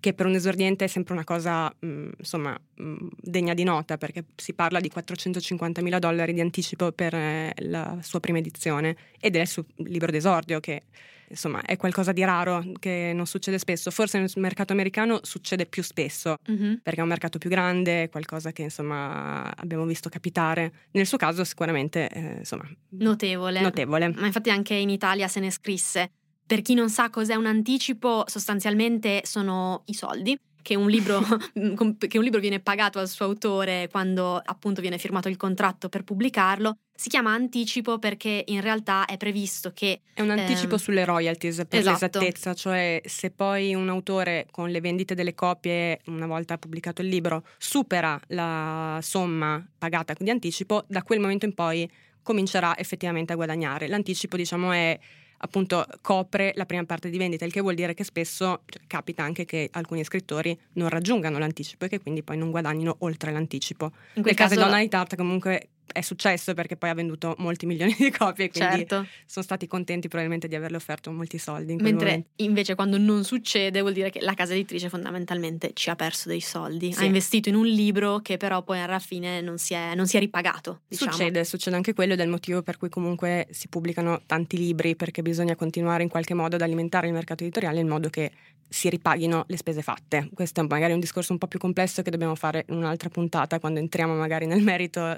che 0.00 0.12
per 0.12 0.26
un 0.26 0.34
esordiente 0.34 0.84
è 0.84 0.88
sempre 0.88 1.14
una 1.14 1.24
cosa 1.24 1.72
mh, 1.78 1.86
mm, 1.86 2.08
insomma 2.18 2.58
mh, 2.74 2.82
mm, 2.82 3.08
degna 3.20 3.54
di 3.54 3.64
nota 3.64 3.96
perché 3.96 4.24
si 4.36 4.54
parla 4.54 4.80
di 4.80 4.88
450 4.88 5.82
mila 5.82 5.98
dollari 5.98 6.32
di 6.32 6.40
anticipo 6.40 6.92
per 6.92 7.14
eh, 7.14 7.52
la 7.58 7.98
sua 8.02 8.20
prima 8.20 8.38
edizione. 8.38 8.96
Ed 9.20 9.36
è 9.36 9.40
il 9.40 9.48
suo 9.48 9.64
libro 9.76 10.10
d'esordio 10.10 10.60
che 10.60 10.82
insomma 11.30 11.60
è 11.62 11.76
qualcosa 11.76 12.12
di 12.12 12.24
raro 12.24 12.64
che 12.78 13.12
non 13.14 13.26
succede 13.26 13.58
spesso. 13.58 13.90
Forse 13.90 14.18
nel 14.18 14.30
mercato 14.36 14.72
americano 14.72 15.20
succede 15.22 15.66
più 15.66 15.82
spesso 15.82 16.36
mm-hmm. 16.50 16.74
perché 16.82 17.00
è 17.00 17.02
un 17.02 17.08
mercato 17.08 17.38
più 17.38 17.50
grande 17.50 18.04
è 18.04 18.08
qualcosa 18.08 18.52
che 18.52 18.62
insomma 18.62 19.54
abbiamo 19.56 19.84
visto 19.84 20.08
capitare. 20.08 20.72
Nel 20.92 21.06
suo 21.06 21.18
caso 21.18 21.44
sicuramente 21.44 22.08
eh, 22.08 22.36
insomma 22.38 22.68
notevole. 22.90 23.60
notevole. 23.60 24.12
Ma 24.14 24.26
infatti 24.26 24.50
anche 24.50 24.74
in 24.74 24.90
Italia 24.90 25.28
se 25.28 25.40
ne 25.40 25.50
scrisse 25.50 26.10
per 26.48 26.62
chi 26.62 26.72
non 26.72 26.88
sa 26.88 27.10
cos'è 27.10 27.34
un 27.34 27.44
anticipo, 27.44 28.24
sostanzialmente 28.26 29.20
sono 29.24 29.82
i 29.84 29.92
soldi 29.92 30.36
che 30.62 30.74
un, 30.74 30.88
libro, 30.88 31.20
che 32.08 32.16
un 32.16 32.24
libro 32.24 32.40
viene 32.40 32.58
pagato 32.58 32.98
al 32.98 33.06
suo 33.06 33.26
autore 33.26 33.88
quando 33.90 34.40
appunto 34.42 34.80
viene 34.80 34.96
firmato 34.96 35.28
il 35.28 35.36
contratto 35.36 35.90
per 35.90 36.04
pubblicarlo. 36.04 36.78
Si 36.94 37.10
chiama 37.10 37.34
anticipo 37.34 37.98
perché 37.98 38.44
in 38.46 38.62
realtà 38.62 39.04
è 39.04 39.18
previsto 39.18 39.72
che... 39.74 40.00
È 40.14 40.22
un 40.22 40.30
anticipo 40.30 40.76
ehm, 40.76 40.80
sulle 40.80 41.04
royalties 41.04 41.66
per 41.68 41.80
esatto. 41.80 42.18
l'esattezza, 42.18 42.54
cioè 42.54 43.02
se 43.04 43.30
poi 43.30 43.74
un 43.74 43.90
autore 43.90 44.46
con 44.50 44.70
le 44.70 44.80
vendite 44.80 45.14
delle 45.14 45.34
copie, 45.34 46.00
una 46.06 46.26
volta 46.26 46.56
pubblicato 46.56 47.02
il 47.02 47.08
libro, 47.08 47.44
supera 47.58 48.18
la 48.28 48.98
somma 49.02 49.62
pagata 49.76 50.14
di 50.18 50.30
anticipo, 50.30 50.84
da 50.88 51.02
quel 51.02 51.20
momento 51.20 51.44
in 51.44 51.52
poi 51.52 51.88
comincerà 52.22 52.76
effettivamente 52.78 53.34
a 53.34 53.36
guadagnare. 53.36 53.86
L'anticipo 53.86 54.36
diciamo 54.36 54.72
è 54.72 54.98
appunto 55.38 55.86
copre 56.00 56.52
la 56.56 56.66
prima 56.66 56.84
parte 56.84 57.10
di 57.10 57.18
vendita, 57.18 57.44
il 57.44 57.52
che 57.52 57.60
vuol 57.60 57.74
dire 57.74 57.94
che 57.94 58.04
spesso 58.04 58.62
cioè, 58.66 58.82
capita 58.86 59.22
anche 59.22 59.44
che 59.44 59.68
alcuni 59.72 60.04
scrittori 60.04 60.58
non 60.74 60.88
raggiungano 60.88 61.38
l'anticipo 61.38 61.84
e 61.84 61.88
che 61.88 62.00
quindi 62.00 62.22
poi 62.22 62.36
non 62.36 62.50
guadagnino 62.50 62.96
oltre 63.00 63.30
l'anticipo. 63.30 63.92
In 64.14 64.22
Nel 64.24 64.34
caso 64.34 64.54
caso 64.54 64.54
di 64.54 64.66
Donna 64.66 64.82
di 64.82 64.88
Tart 64.88 65.16
comunque 65.16 65.68
è 65.92 66.00
successo 66.00 66.54
perché 66.54 66.76
poi 66.76 66.90
ha 66.90 66.94
venduto 66.94 67.34
molti 67.38 67.66
milioni 67.66 67.94
di 67.98 68.10
copie 68.10 68.50
quindi 68.50 68.76
certo. 68.86 69.06
sono 69.26 69.44
stati 69.44 69.66
contenti 69.66 70.08
probabilmente 70.08 70.48
di 70.48 70.54
averle 70.54 70.76
offerto 70.76 71.10
molti 71.12 71.38
soldi. 71.38 71.72
In 71.72 71.80
Mentre 71.82 72.06
momento. 72.06 72.28
invece 72.36 72.74
quando 72.74 72.98
non 72.98 73.24
succede 73.24 73.80
vuol 73.80 73.92
dire 73.92 74.10
che 74.10 74.20
la 74.20 74.34
casa 74.34 74.52
editrice 74.52 74.88
fondamentalmente 74.88 75.70
ci 75.74 75.90
ha 75.90 75.96
perso 75.96 76.28
dei 76.28 76.40
soldi, 76.40 76.92
Sì. 76.92 77.02
ha 77.02 77.04
investito 77.04 77.48
in 77.48 77.54
un 77.54 77.66
libro 77.66 78.20
che 78.20 78.36
però 78.36 78.62
poi 78.62 78.80
alla 78.80 78.98
fine 78.98 79.40
non 79.40 79.58
si 79.58 79.74
è, 79.74 79.94
non 79.94 80.06
si 80.06 80.16
è 80.16 80.20
ripagato. 80.20 80.80
Diciamo. 80.88 81.10
Succede, 81.12 81.44
succede 81.44 81.76
anche 81.76 81.94
quello 81.94 82.12
ed 82.12 82.20
è 82.20 82.22
il 82.24 82.30
motivo 82.30 82.62
per 82.62 82.76
cui 82.76 82.88
comunque 82.88 83.46
si 83.50 83.68
pubblicano 83.68 84.22
tanti 84.26 84.56
libri 84.56 84.96
perché 84.96 85.22
bisogna 85.22 85.56
continuare 85.56 86.02
in 86.02 86.08
qualche 86.08 86.34
modo 86.34 86.56
ad 86.56 86.62
alimentare 86.62 87.06
il 87.06 87.12
mercato 87.12 87.42
editoriale 87.42 87.80
in 87.80 87.88
modo 87.88 88.08
che 88.08 88.30
si 88.70 88.90
ripaghino 88.90 89.44
le 89.48 89.56
spese 89.56 89.80
fatte. 89.80 90.28
Questo 90.34 90.60
è 90.60 90.66
magari 90.68 90.92
un 90.92 91.00
discorso 91.00 91.32
un 91.32 91.38
po' 91.38 91.46
più 91.46 91.58
complesso 91.58 92.02
che 92.02 92.10
dobbiamo 92.10 92.34
fare 92.34 92.64
in 92.68 92.76
un'altra 92.76 93.08
puntata 93.08 93.58
quando 93.58 93.80
entriamo 93.80 94.14
magari 94.14 94.44
nel 94.44 94.60
merito 94.62 95.16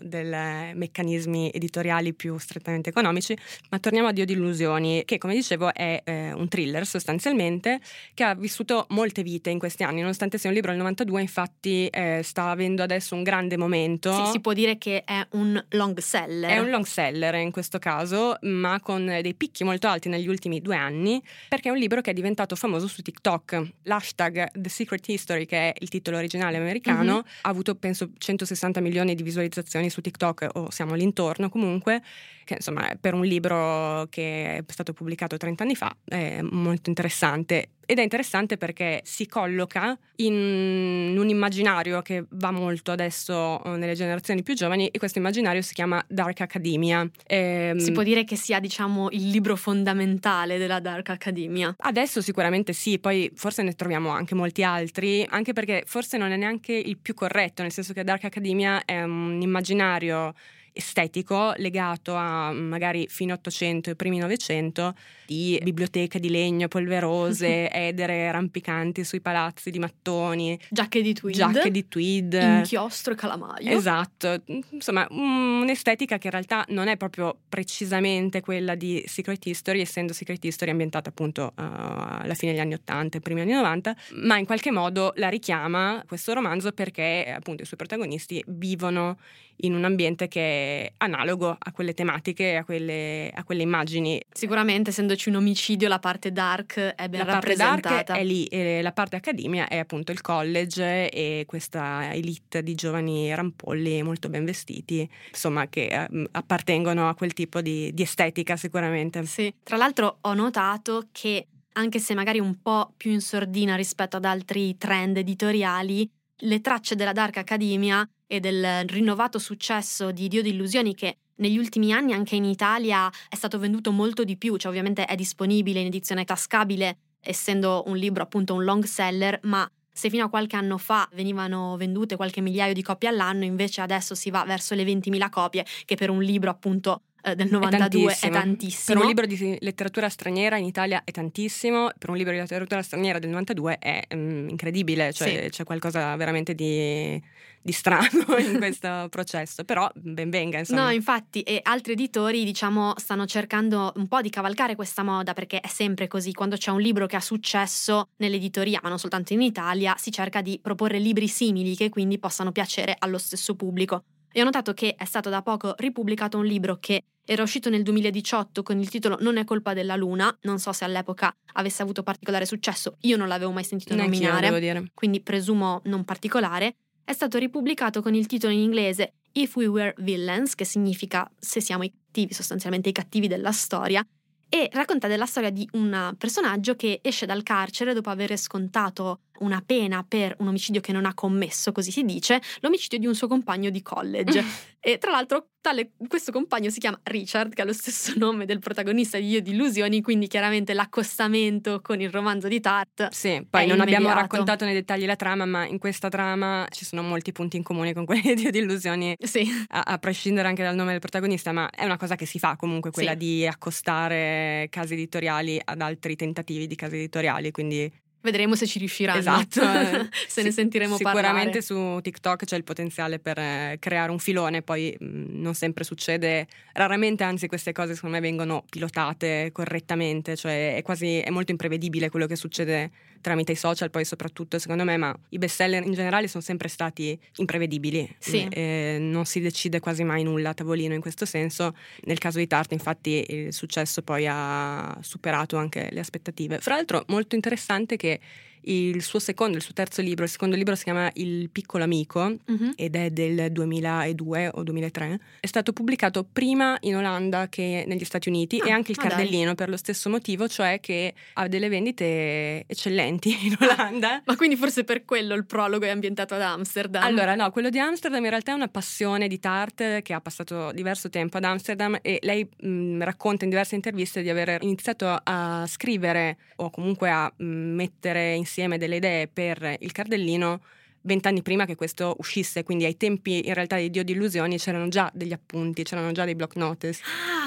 dei 0.61 0.75
meccanismi 0.75 1.51
editoriali 1.53 2.13
più 2.15 2.37
strettamente 2.39 2.91
economici, 2.91 3.37
ma 3.71 3.79
torniamo 3.79 4.09
a 4.09 4.13
Dio 4.13 4.25
di 4.25 4.33
illusioni, 4.33 5.03
che 5.05 5.19
come 5.19 5.35
dicevo 5.35 5.73
è 5.75 6.01
eh, 6.05 6.33
un 6.33 6.49
thriller 6.49 6.87
sostanzialmente 6.87 7.81
che 8.15 8.25
ha 8.25 8.35
vissuto 8.35 8.87
molte 8.91 9.23
vite 9.23 9.51
in 9.51 9.59
questi 9.59 9.83
anni, 9.83 10.01
nonostante 10.01 10.39
sia 10.39 10.49
un 10.49 10.55
libro 10.55 10.71
del 10.71 10.81
92, 10.81 11.21
infatti 11.21 11.87
eh, 11.89 12.21
sta 12.23 12.51
avendo 12.51 12.83
adesso 12.83 13.15
un 13.15 13.23
grande 13.23 13.57
momento. 13.57 14.13
Sì, 14.27 14.33
si 14.33 14.41
può 14.41 14.53
dire 14.53 14.79
che 14.79 15.03
è 15.05 15.27
un 15.33 15.63
long 15.71 15.99
seller. 15.99 16.51
È 16.51 16.59
un 16.59 16.71
long 16.71 16.85
seller 16.85 17.35
in 17.37 17.51
questo 17.51 17.79
caso, 17.79 18.37
ma 18.43 18.81
con 18.81 19.05
dei 19.07 19.35
picchi 19.35 19.65
molto 19.65 19.89
alti 19.89 20.09
negli 20.09 20.29
ultimi 20.29 20.61
due 20.61 20.77
anni, 20.77 21.23
perché 21.49 21.69
è 21.69 21.73
un 21.73 21.79
libro 21.79 22.01
che 22.01 22.11
è 22.11 22.15
diventato 22.15 22.57
famoso 22.57 22.87
su 22.87 23.03
TikTok. 23.03 23.63
L'hashtag 23.85 24.51
The 24.53 24.69
Secret 24.69 25.07
History, 25.09 25.47
che 25.47 25.71
è 25.71 25.75
il 25.81 25.89
titolo 25.89 26.17
originale 26.17 26.57
americano, 26.57 27.15
Mhm. 27.17 27.25
ha 27.43 27.49
avuto 27.49 27.75
penso 27.75 28.11
160 28.17 28.81
milioni 28.81 29.15
di 29.15 29.23
visualizzazioni 29.23 29.91
su 29.91 30.01
TikTok, 30.01 30.49
o 30.55 30.71
siamo 30.71 30.95
all'intorno 30.95 31.49
comunque, 31.49 32.03
che 32.45 32.55
insomma 32.55 32.89
per 33.01 33.15
un 33.15 33.25
libro 33.25 34.07
che 34.11 34.57
è 34.57 34.65
stato 34.67 34.93
pubblicato 34.93 35.37
30 35.37 35.63
anni 35.63 35.75
fa 35.75 35.95
è 36.05 36.41
molto 36.43 36.89
interessante. 36.91 37.71
Ed 37.91 37.99
è 37.99 38.03
interessante 38.03 38.57
perché 38.57 39.01
si 39.03 39.27
colloca 39.27 39.99
in 40.17 41.17
un 41.19 41.29
immaginario 41.29 42.03
che 42.03 42.25
va 42.29 42.53
molto 42.53 42.93
adesso 42.93 43.61
eh, 43.65 43.71
nelle 43.71 43.95
generazioni 43.95 44.45
più 44.45 44.55
giovani 44.55 44.87
e 44.87 44.99
questo 45.01 45.19
immaginario 45.19 45.61
si 45.61 45.75
chiama 45.75 46.01
Dark 46.07 46.41
Academia. 46.41 47.05
Ehm, 47.27 47.79
Si 47.79 47.91
può 47.91 48.05
dire 48.05 48.23
che 48.23 48.37
sia, 48.37 48.61
diciamo, 48.61 49.09
il 49.11 49.29
libro 49.31 49.57
fondamentale 49.57 50.57
della 50.57 50.79
Dark 50.79 51.09
Academia. 51.09 51.75
Adesso 51.77 52.23
sicuramente 52.23 52.73
sì, 52.75 53.01
poi 53.01 53.29
forse 53.35 53.65
ne 53.65 53.73
troviamo 53.75 54.11
anche 54.11 54.37
molti 54.37 54.63
altri, 54.63 55.27
anche 55.29 55.53
perché 55.53 55.83
forse 55.85 56.17
non 56.17 56.31
è 56.31 56.37
neanche 56.37 56.73
il 56.73 56.97
più 56.97 57.15
corretto, 57.15 57.63
nel 57.63 57.73
senso 57.73 57.93
che 57.93 58.05
Dark 58.05 58.23
Academia 58.23 58.85
è 58.85 59.03
un 59.03 59.41
immaginario 59.43 60.33
estetico 60.73 61.53
legato 61.57 62.15
a 62.15 62.53
magari 62.53 63.07
fine 63.09 63.33
800 63.33 63.91
e 63.91 63.95
primi 63.95 64.19
900 64.19 64.95
di 65.27 65.61
biblioteche 65.63 66.19
di 66.19 66.29
legno 66.29 66.69
polverose, 66.69 67.71
edere 67.73 68.31
rampicanti 68.33 69.05
sui 69.05 69.21
palazzi 69.21 69.71
di 69.71 69.79
mattoni, 69.79 70.59
Giacche 70.71 71.03
di 71.03 71.13
tweed. 71.13 71.37
giacche 71.37 71.71
di 71.71 71.89
tweed. 71.89 72.33
Inchiostro 72.33 73.13
e 73.13 73.17
calamaio. 73.17 73.71
Esatto, 73.71 74.43
insomma 74.71 75.07
un'estetica 75.11 76.19
che 76.19 76.27
in 76.27 76.33
realtà 76.33 76.65
non 76.69 76.89
è 76.89 76.97
proprio 76.97 77.37
precisamente 77.49 78.41
quella 78.41 78.75
di 78.75 79.03
Secret 79.07 79.45
History, 79.47 79.81
essendo 79.81 80.13
Secret 80.13 80.45
History 80.45 80.71
ambientata 80.71 81.11
appunto 81.11 81.53
uh, 81.57 81.63
alla 81.63 82.35
fine 82.35 82.53
degli 82.53 82.61
anni 82.61 82.75
80 82.75 83.19
e 83.19 83.21
primi 83.21 83.41
anni 83.41 83.53
90, 83.53 83.97
ma 84.23 84.39
in 84.39 84.47
qualche 84.47 84.71
modo 84.71 85.13
la 85.17 85.29
richiama 85.29 86.03
questo 86.07 86.33
romanzo 86.33 86.73
perché 86.73 87.33
appunto 87.35 87.63
i 87.63 87.67
suoi 87.67 87.79
protagonisti 87.79 88.43
vivono 88.47 89.19
in 89.63 89.75
un 89.75 89.85
ambiente 89.85 90.29
che 90.29 90.60
è 90.61 90.93
analogo 90.99 91.57
a 91.59 91.73
quelle 91.73 91.95
tematiche, 91.95 92.57
a 92.57 92.65
quelle, 92.65 93.31
a 93.35 93.45
quelle 93.45 93.63
immagini. 93.63 94.21
Sicuramente, 94.33 94.91
essendoci 94.91 95.29
un 95.29 95.37
omicidio, 95.37 95.89
la 95.89 95.99
parte 95.99 96.33
dark 96.33 96.79
è 96.79 97.09
ben 97.09 97.21
la 97.21 97.33
parte 97.33 97.49
rappresentata. 97.49 98.03
dark 98.05 98.21
è 98.21 98.25
lì, 98.25 98.45
e 98.47 98.83
la 98.83 98.93
parte 98.93 99.17
accademia 99.17 99.69
è 99.69 99.79
appunto 99.79 100.13
il 100.13 100.21
college 100.21 101.11
e 101.11 101.45
questa 101.47 102.13
elite 102.13 102.63
di 102.63 102.75
giovani 102.75 103.35
rampolli 103.35 104.03
molto 104.03 104.29
ben 104.29 104.45
vestiti, 104.45 105.09
insomma, 105.29 105.69
che 105.69 105.87
eh, 105.87 106.29
appartengono 106.33 107.09
a 107.09 107.15
quel 107.15 107.33
tipo 107.33 107.61
di, 107.61 107.93
di 107.93 108.03
estetica 108.03 108.57
sicuramente. 108.57 109.25
Sì. 109.27 109.53
Tra 109.63 109.77
l'altro 109.77 110.19
ho 110.21 110.35
notato 110.35 111.09
che, 111.13 111.47
anche 111.73 111.99
se 111.99 112.15
magari 112.15 112.39
un 112.39 112.61
po' 112.61 112.93
più 112.97 113.11
in 113.11 113.21
sordina 113.21 113.77
rispetto 113.77 114.17
ad 114.17 114.25
altri 114.25 114.77
trend 114.77 115.17
editoriali, 115.17 116.09
le 116.43 116.61
tracce 116.61 116.95
della 116.95 117.13
Dark 117.13 117.37
Academia 117.37 118.09
e 118.33 118.39
del 118.39 118.85
rinnovato 118.87 119.41
successo 119.41 120.13
di 120.13 120.29
Dio 120.29 120.41
di 120.41 120.51
Illusioni 120.51 120.95
che 120.95 121.17
negli 121.41 121.59
ultimi 121.59 121.93
anni 121.93 122.13
anche 122.13 122.37
in 122.37 122.45
Italia 122.45 123.11
è 123.29 123.35
stato 123.35 123.59
venduto 123.59 123.91
molto 123.91 124.23
di 124.23 124.37
più, 124.37 124.57
cioè 124.57 124.71
ovviamente 124.71 125.05
è 125.05 125.17
disponibile 125.17 125.81
in 125.81 125.87
edizione 125.87 126.25
tascabile, 126.25 126.99
essendo 127.21 127.83
un 127.87 127.97
libro 127.97 128.23
appunto 128.23 128.55
un 128.55 128.63
long 128.63 128.85
seller, 128.85 129.41
ma 129.43 129.69
se 129.93 130.11
fino 130.11 130.25
a 130.25 130.29
qualche 130.29 130.55
anno 130.55 130.79
fa 130.79 131.09
venivano 131.13 131.77
vendute 131.77 132.15
qualche 132.15 132.41
migliaio 132.41 132.73
di 132.73 132.83
copie 132.83 133.09
all'anno, 133.09 133.43
invece 133.45 133.81
adesso 133.81 134.15
si 134.15 134.31
va 134.31 134.45
verso 134.45 134.77
le 134.77 134.85
20.000 134.85 135.29
copie, 135.29 135.67
che 135.85 135.97
per 135.97 136.11
un 136.11 136.23
libro 136.23 136.51
appunto 136.51 137.03
eh, 137.23 137.35
del 137.35 137.51
92 137.51 137.71
è 137.71 137.79
tantissimo. 137.79 138.33
è 138.33 138.35
tantissimo. 138.35 138.85
Per 138.87 138.97
un 139.03 139.07
libro 139.07 139.27
di 139.27 139.59
letteratura 139.61 140.09
straniera 140.09 140.57
in 140.57 140.65
Italia 140.65 141.03
è 141.05 141.11
tantissimo, 141.11 141.91
per 141.99 142.11
un 142.11 142.17
libro 142.17 142.33
di 142.33 142.39
letteratura 142.39 142.83
straniera 142.83 143.19
del 143.19 143.31
92 143.31 143.79
è 143.79 144.03
um, 144.11 144.49
incredibile, 144.49 145.13
cioè 145.13 145.43
sì. 145.45 145.51
c'è 145.51 145.65
qualcosa 145.65 146.15
veramente 146.17 146.55
di, 146.55 147.21
di 147.61 147.73
strano 147.73 148.09
in 148.39 148.57
questo 148.57 149.07
processo, 149.11 149.65
però 149.65 149.91
ben 149.95 150.31
venga 150.31 150.59
insomma. 150.59 150.85
No, 150.85 150.91
infatti, 150.91 151.43
e 151.43 151.61
altri 151.63 151.93
editori 151.93 152.45
diciamo 152.45 152.95
stanno 152.97 153.27
cercando 153.27 153.93
un 153.97 154.09
po' 154.09 154.21
di 154.21 154.31
cavalcare 154.31 154.75
questa 154.75 155.03
moda 155.03 155.33
perché 155.35 155.61
è 155.61 155.69
sempre 155.69 156.09
così, 156.09 156.33
quando 156.33 156.57
c'è 156.57 156.71
un 156.71 156.81
libro 156.81 157.07
che 157.07 157.17
ha 157.17 157.21
successo 157.21 158.09
nell'editoria, 158.17 158.81
ma 158.83 158.89
non 158.89 158.99
soltanto 158.99 159.33
in 159.33 159.43
Italia, 159.43 159.95
si 159.99 160.11
cerca 160.11 160.41
di 160.41 160.59
proporre 160.63 160.99
libri 160.99 161.29
simili 161.29 161.77
che 161.77 161.89
quindi 161.89 162.19
possano 162.19 162.53
piacere 162.53 162.97
allo 162.99 163.19
stesso 163.19 163.55
pubblico. 163.55 164.05
E 164.33 164.41
ho 164.41 164.45
notato 164.45 164.73
che 164.75 164.95
è 164.97 165.05
stato 165.05 165.29
da 165.29 165.43
poco 165.43 165.75
ripubblicato 165.79 166.39
un 166.39 166.45
libro 166.45 166.77
che 166.79 167.03
era 167.25 167.43
uscito 167.43 167.71
nel 167.71 167.83
2018 167.83 168.63
con 168.63 168.79
il 168.79 168.89
titolo 168.89 169.17
Non 169.21 169.37
è 169.37 169.45
colpa 169.45 169.73
della 169.73 169.97
luna, 169.97 170.37
non 170.43 170.59
so 170.59 170.73
se 170.73 170.85
all'epoca 170.85 171.35
avesse 171.55 171.83
avuto 171.83 172.03
particolare 172.03 172.47
successo, 172.47 172.97
io 173.03 173.17
non 173.17 173.29
l'avevo 173.29 173.53
mai 173.53 173.65
sentito 173.65 173.95
Neanche 173.95 174.15
nominare, 174.19 174.47
io, 174.47 174.53
devo 174.53 174.59
dire. 174.59 174.91
quindi 174.95 175.21
presumo 175.21 175.81
non 175.85 176.05
particolare. 176.05 176.77
È 177.05 177.13
stato 177.13 177.39
ripubblicato 177.39 178.03
con 178.03 178.15
il 178.15 178.27
titolo 178.27 178.53
in 178.53 178.61
inglese 178.61 179.15
If 179.33 179.57
We 179.57 179.67
Were 179.67 179.95
Villains, 179.99 180.55
che 180.55 180.65
significa 180.65 181.31
se 181.39 181.61
siamo 181.61 181.85
i 181.85 181.93
cattivi, 181.93 182.33
sostanzialmente 182.33 182.89
i 182.89 182.93
cattivi 182.93 183.29
della 183.29 183.53
storia, 183.53 184.05
e 184.49 184.69
racconta 184.73 185.07
della 185.07 185.27
storia 185.27 185.51
di 185.51 185.69
un 185.73 186.15
personaggio 186.19 186.75
che 186.75 186.99
esce 187.03 187.25
dal 187.27 187.45
carcere 187.45 187.95
dopo 187.95 188.11
aver 188.11 188.37
scontato 188.37 189.21
una 189.41 189.63
pena 189.65 190.05
per 190.07 190.35
un 190.39 190.49
omicidio 190.49 190.81
che 190.81 190.93
non 190.93 191.05
ha 191.05 191.15
commesso, 191.15 191.73
così 191.73 191.91
si 191.91 192.05
dice, 192.05 192.41
l'omicidio 192.61 192.99
di 192.99 193.07
un 193.07 193.15
suo 193.15 193.29
compagno 193.29 193.71
di 193.71 193.83
college. 193.83 194.45
e 194.81 194.99
tra 194.99 195.11
l'altro 195.11 195.51
tale, 195.61 195.93
questo 196.09 196.33
compagno 196.33 196.71
si 196.71 196.81
chiama 196.81 196.99
Richard, 197.05 197.53
che 197.53 197.63
ha 197.63 197.65
lo 197.65 197.73
stesso 197.73 198.13
nome 198.17 198.47
del 198.47 198.59
protagonista 198.59 199.19
di 199.19 199.29
Io 199.29 199.41
di 199.41 199.51
Illusioni, 199.51 200.01
quindi 200.01 200.27
chiaramente 200.27 200.75
l'accostamento 200.75 201.81
con 201.81 202.01
il 202.01 202.11
romanzo 202.11 202.49
di 202.49 202.61
Tart. 202.61 203.09
Sì, 203.11 203.45
poi 203.49 203.67
non 203.67 203.77
immediato. 203.77 203.83
abbiamo 203.83 204.15
raccontato 204.15 204.65
nei 204.65 204.75
dettagli 204.75 205.05
la 205.05 205.17
trama, 205.17 205.45
ma 205.45 205.67
in 205.67 205.79
questa 205.79 206.09
trama 206.09 206.67
ci 206.71 206.85
sono 206.85 207.03
molti 207.03 207.33
punti 207.33 207.57
in 207.57 207.63
comune 207.63 207.93
con 207.93 208.05
quelli 208.05 208.33
di 208.35 208.43
Io 208.43 208.51
di 208.51 208.59
Illusioni, 208.59 209.15
sì. 209.19 209.47
a, 209.69 209.83
a, 209.83 209.99
prescindere 209.99 210.49
anche 210.49 210.63
dal 210.63 210.75
nome 210.75 210.93
del 210.93 211.01
protagonista, 211.01 211.53
ma 211.53 211.69
è 211.71 211.85
una 211.85 211.97
cosa 211.97 212.17
che 212.17 212.27
si 212.27 212.39
fa 212.39 212.57
comunque, 212.57 212.91
quella 212.91 213.13
sì. 213.13 213.17
di 213.19 213.47
accostare 213.47 214.69
casi 214.71 214.95
editoriali 214.95 215.61
ad 215.63 215.81
altri 215.81 216.17
tentativi 216.17 216.67
di 216.67 216.75
casi 216.75 216.97
editoriali, 216.97 217.51
quindi 217.51 217.91
Vedremo 218.23 218.55
se 218.55 218.67
ci 218.67 218.79
riusciranno. 218.79 219.19
Esatto. 219.19 219.61
se 220.29 220.43
ne 220.43 220.51
sentiremo 220.51 220.97
parlare. 220.99 221.27
Sicuramente 221.27 221.63
su 221.63 221.99
TikTok 222.03 222.45
c'è 222.45 222.57
il 222.57 222.65
potenziale 222.65 223.19
per 223.19 223.39
eh, 223.39 223.77
creare 223.79 224.11
un 224.11 224.19
filone, 224.19 224.63
poi 224.63 224.95
mh, 224.99 225.05
mm, 225.05 225.41
non 225.41 225.55
sempre 225.55 225.85
succede, 225.85 226.47
raramente 226.75 227.25
anzi 227.25 227.47
queste 227.47 227.73
cose 227.73 227.95
secondo 227.95 228.17
me 228.17 228.23
vengono 228.23 228.65
pilotate 228.69 229.51
correttamente, 229.53 230.37
cioè 230.37 230.77
è 230.77 230.83
quasi, 230.83 231.19
è 231.19 231.31
molto 231.31 231.51
imprevedibile 231.51 232.11
quello 232.11 232.27
che 232.27 232.37
succede 232.37 232.91
tramite 233.21 233.53
i 233.53 233.57
social 233.57 233.91
poi 233.91 234.05
soprattutto 234.05 234.59
secondo 234.59 234.85
me, 234.85 234.97
ma 234.97 235.15
i 235.31 235.39
bestseller 235.39 235.85
in 235.85 235.93
generale 235.93 236.29
sono 236.29 236.43
sempre 236.43 236.69
stati 236.69 237.19
imprevedibili, 237.37 238.09
sì. 238.19 238.47
e 238.49 238.99
non 239.01 239.25
si 239.25 239.41
decide 239.41 239.81
quasi 239.81 240.05
mai 240.05 240.23
nulla 240.23 240.51
a 240.51 240.55
tavolino 240.55 240.95
in 240.95 241.01
questo 241.01 241.25
senso. 241.25 241.75
Nel 242.03 242.19
caso 242.19 242.39
di 242.39 242.47
Tart 242.47 242.73
infatti 242.73 243.25
il 243.29 243.53
successo 243.53 244.03
poi 244.03 244.27
ha 244.29 244.97
superato 245.01 245.57
anche 245.57 245.89
le 245.91 246.01
aspettative. 246.01 246.59
Fra 246.59 246.75
l'altro 246.75 247.05
molto 247.09 247.35
interessante 247.35 247.97
che 247.97 248.21
il 248.63 249.03
suo 249.03 249.19
secondo, 249.19 249.57
il 249.57 249.63
suo 249.63 249.73
terzo 249.73 250.03
libro, 250.03 250.25
il 250.25 250.31
secondo 250.31 250.57
libro 250.57 250.75
si 250.75 250.85
chiama 250.85 251.11
Il 251.15 251.49
piccolo 251.51 251.85
amico 251.85 252.21
uh-huh. 252.21 252.73
ed 252.77 252.97
è 252.97 253.11
del 253.11 253.51
2002 253.53 254.51
o 254.55 254.63
2003. 254.63 255.21
È 255.41 255.47
stato 255.47 255.73
pubblicato 255.73 256.27
prima 256.31 256.77
in 256.81 256.97
Olanda 256.97 257.49
che 257.49 257.85
negli 257.87 258.05
Stati 258.05 258.29
Uniti 258.29 258.59
ah, 258.61 258.69
e 258.69 258.71
anche 258.71 258.93
il 258.93 258.99
ah, 259.01 259.09
cardellino 259.09 259.47
dai. 259.47 259.55
per 259.55 259.69
lo 259.69 259.77
stesso 259.77 260.11
motivo, 260.11 260.49
cioè 260.49 260.81
che 260.81 261.15
ha 261.35 261.49
delle 261.49 261.69
vendite 261.69 262.65
eccellenti 262.67 263.37
in 263.47 263.57
ah, 263.59 263.65
Olanda. 263.65 264.23
Ma 264.25 264.37
quindi 264.37 264.57
forse 264.57 264.85
per 264.85 265.05
quello 265.05 265.35
il 265.35 265.45
prologo 265.47 265.85
è 265.85 265.91
ambientato 265.91 266.35
ad 266.35 266.43
Amsterdam? 266.43 267.03
Allora 267.03 267.35
no, 267.35 267.51
quello 267.51 267.71
di 267.71 267.79
Amsterdam 267.79 268.23
in 268.25 268.31
realtà 268.31 268.53
è 268.53 268.55
una 268.55 268.69
passione 268.69 269.29
di 269.29 269.39
Tart 269.39 270.03
che 270.03 270.13
ha 270.13 270.21
passato 270.21 270.73
diverso 270.73 271.09
tempo 271.09 271.37
ad 271.39 271.45
Amsterdam 271.45 271.99
e 272.03 272.19
lei 272.23 272.47
mh, 272.61 273.03
racconta 273.03 273.45
in 273.45 273.51
diverse 273.51 273.75
interviste 273.75 274.23
di 274.23 274.29
aver 274.29 274.59
iniziato 274.63 275.19
a 275.23 275.65
scrivere 275.67 276.37
o 276.57 276.71
comunque 276.71 277.11
a 277.11 277.33
mh, 277.35 277.45
mettere 277.45 278.35
in 278.35 278.47
insieme 278.51 278.79
delle 278.79 278.97
idee 278.97 279.29
per 279.29 279.77
il 279.79 279.93
cardellino 279.93 280.61
vent'anni 281.03 281.41
prima 281.41 281.65
che 281.65 281.77
questo 281.77 282.17
uscisse, 282.19 282.63
quindi 282.65 282.85
ai 282.85 282.97
tempi 282.97 283.47
in 283.47 283.55
realtà 283.55 283.77
di 283.77 283.89
Dio 283.91 284.03
di 284.03 284.13
Illusioni 284.13 284.59
c'erano 284.59 284.89
già 284.89 285.11
degli 285.15 285.33
appunti, 285.33 285.83
c'erano 285.85 286.13
già 286.13 286.25
dei 286.25 286.35
block 286.35 286.57
notice 286.57 287.01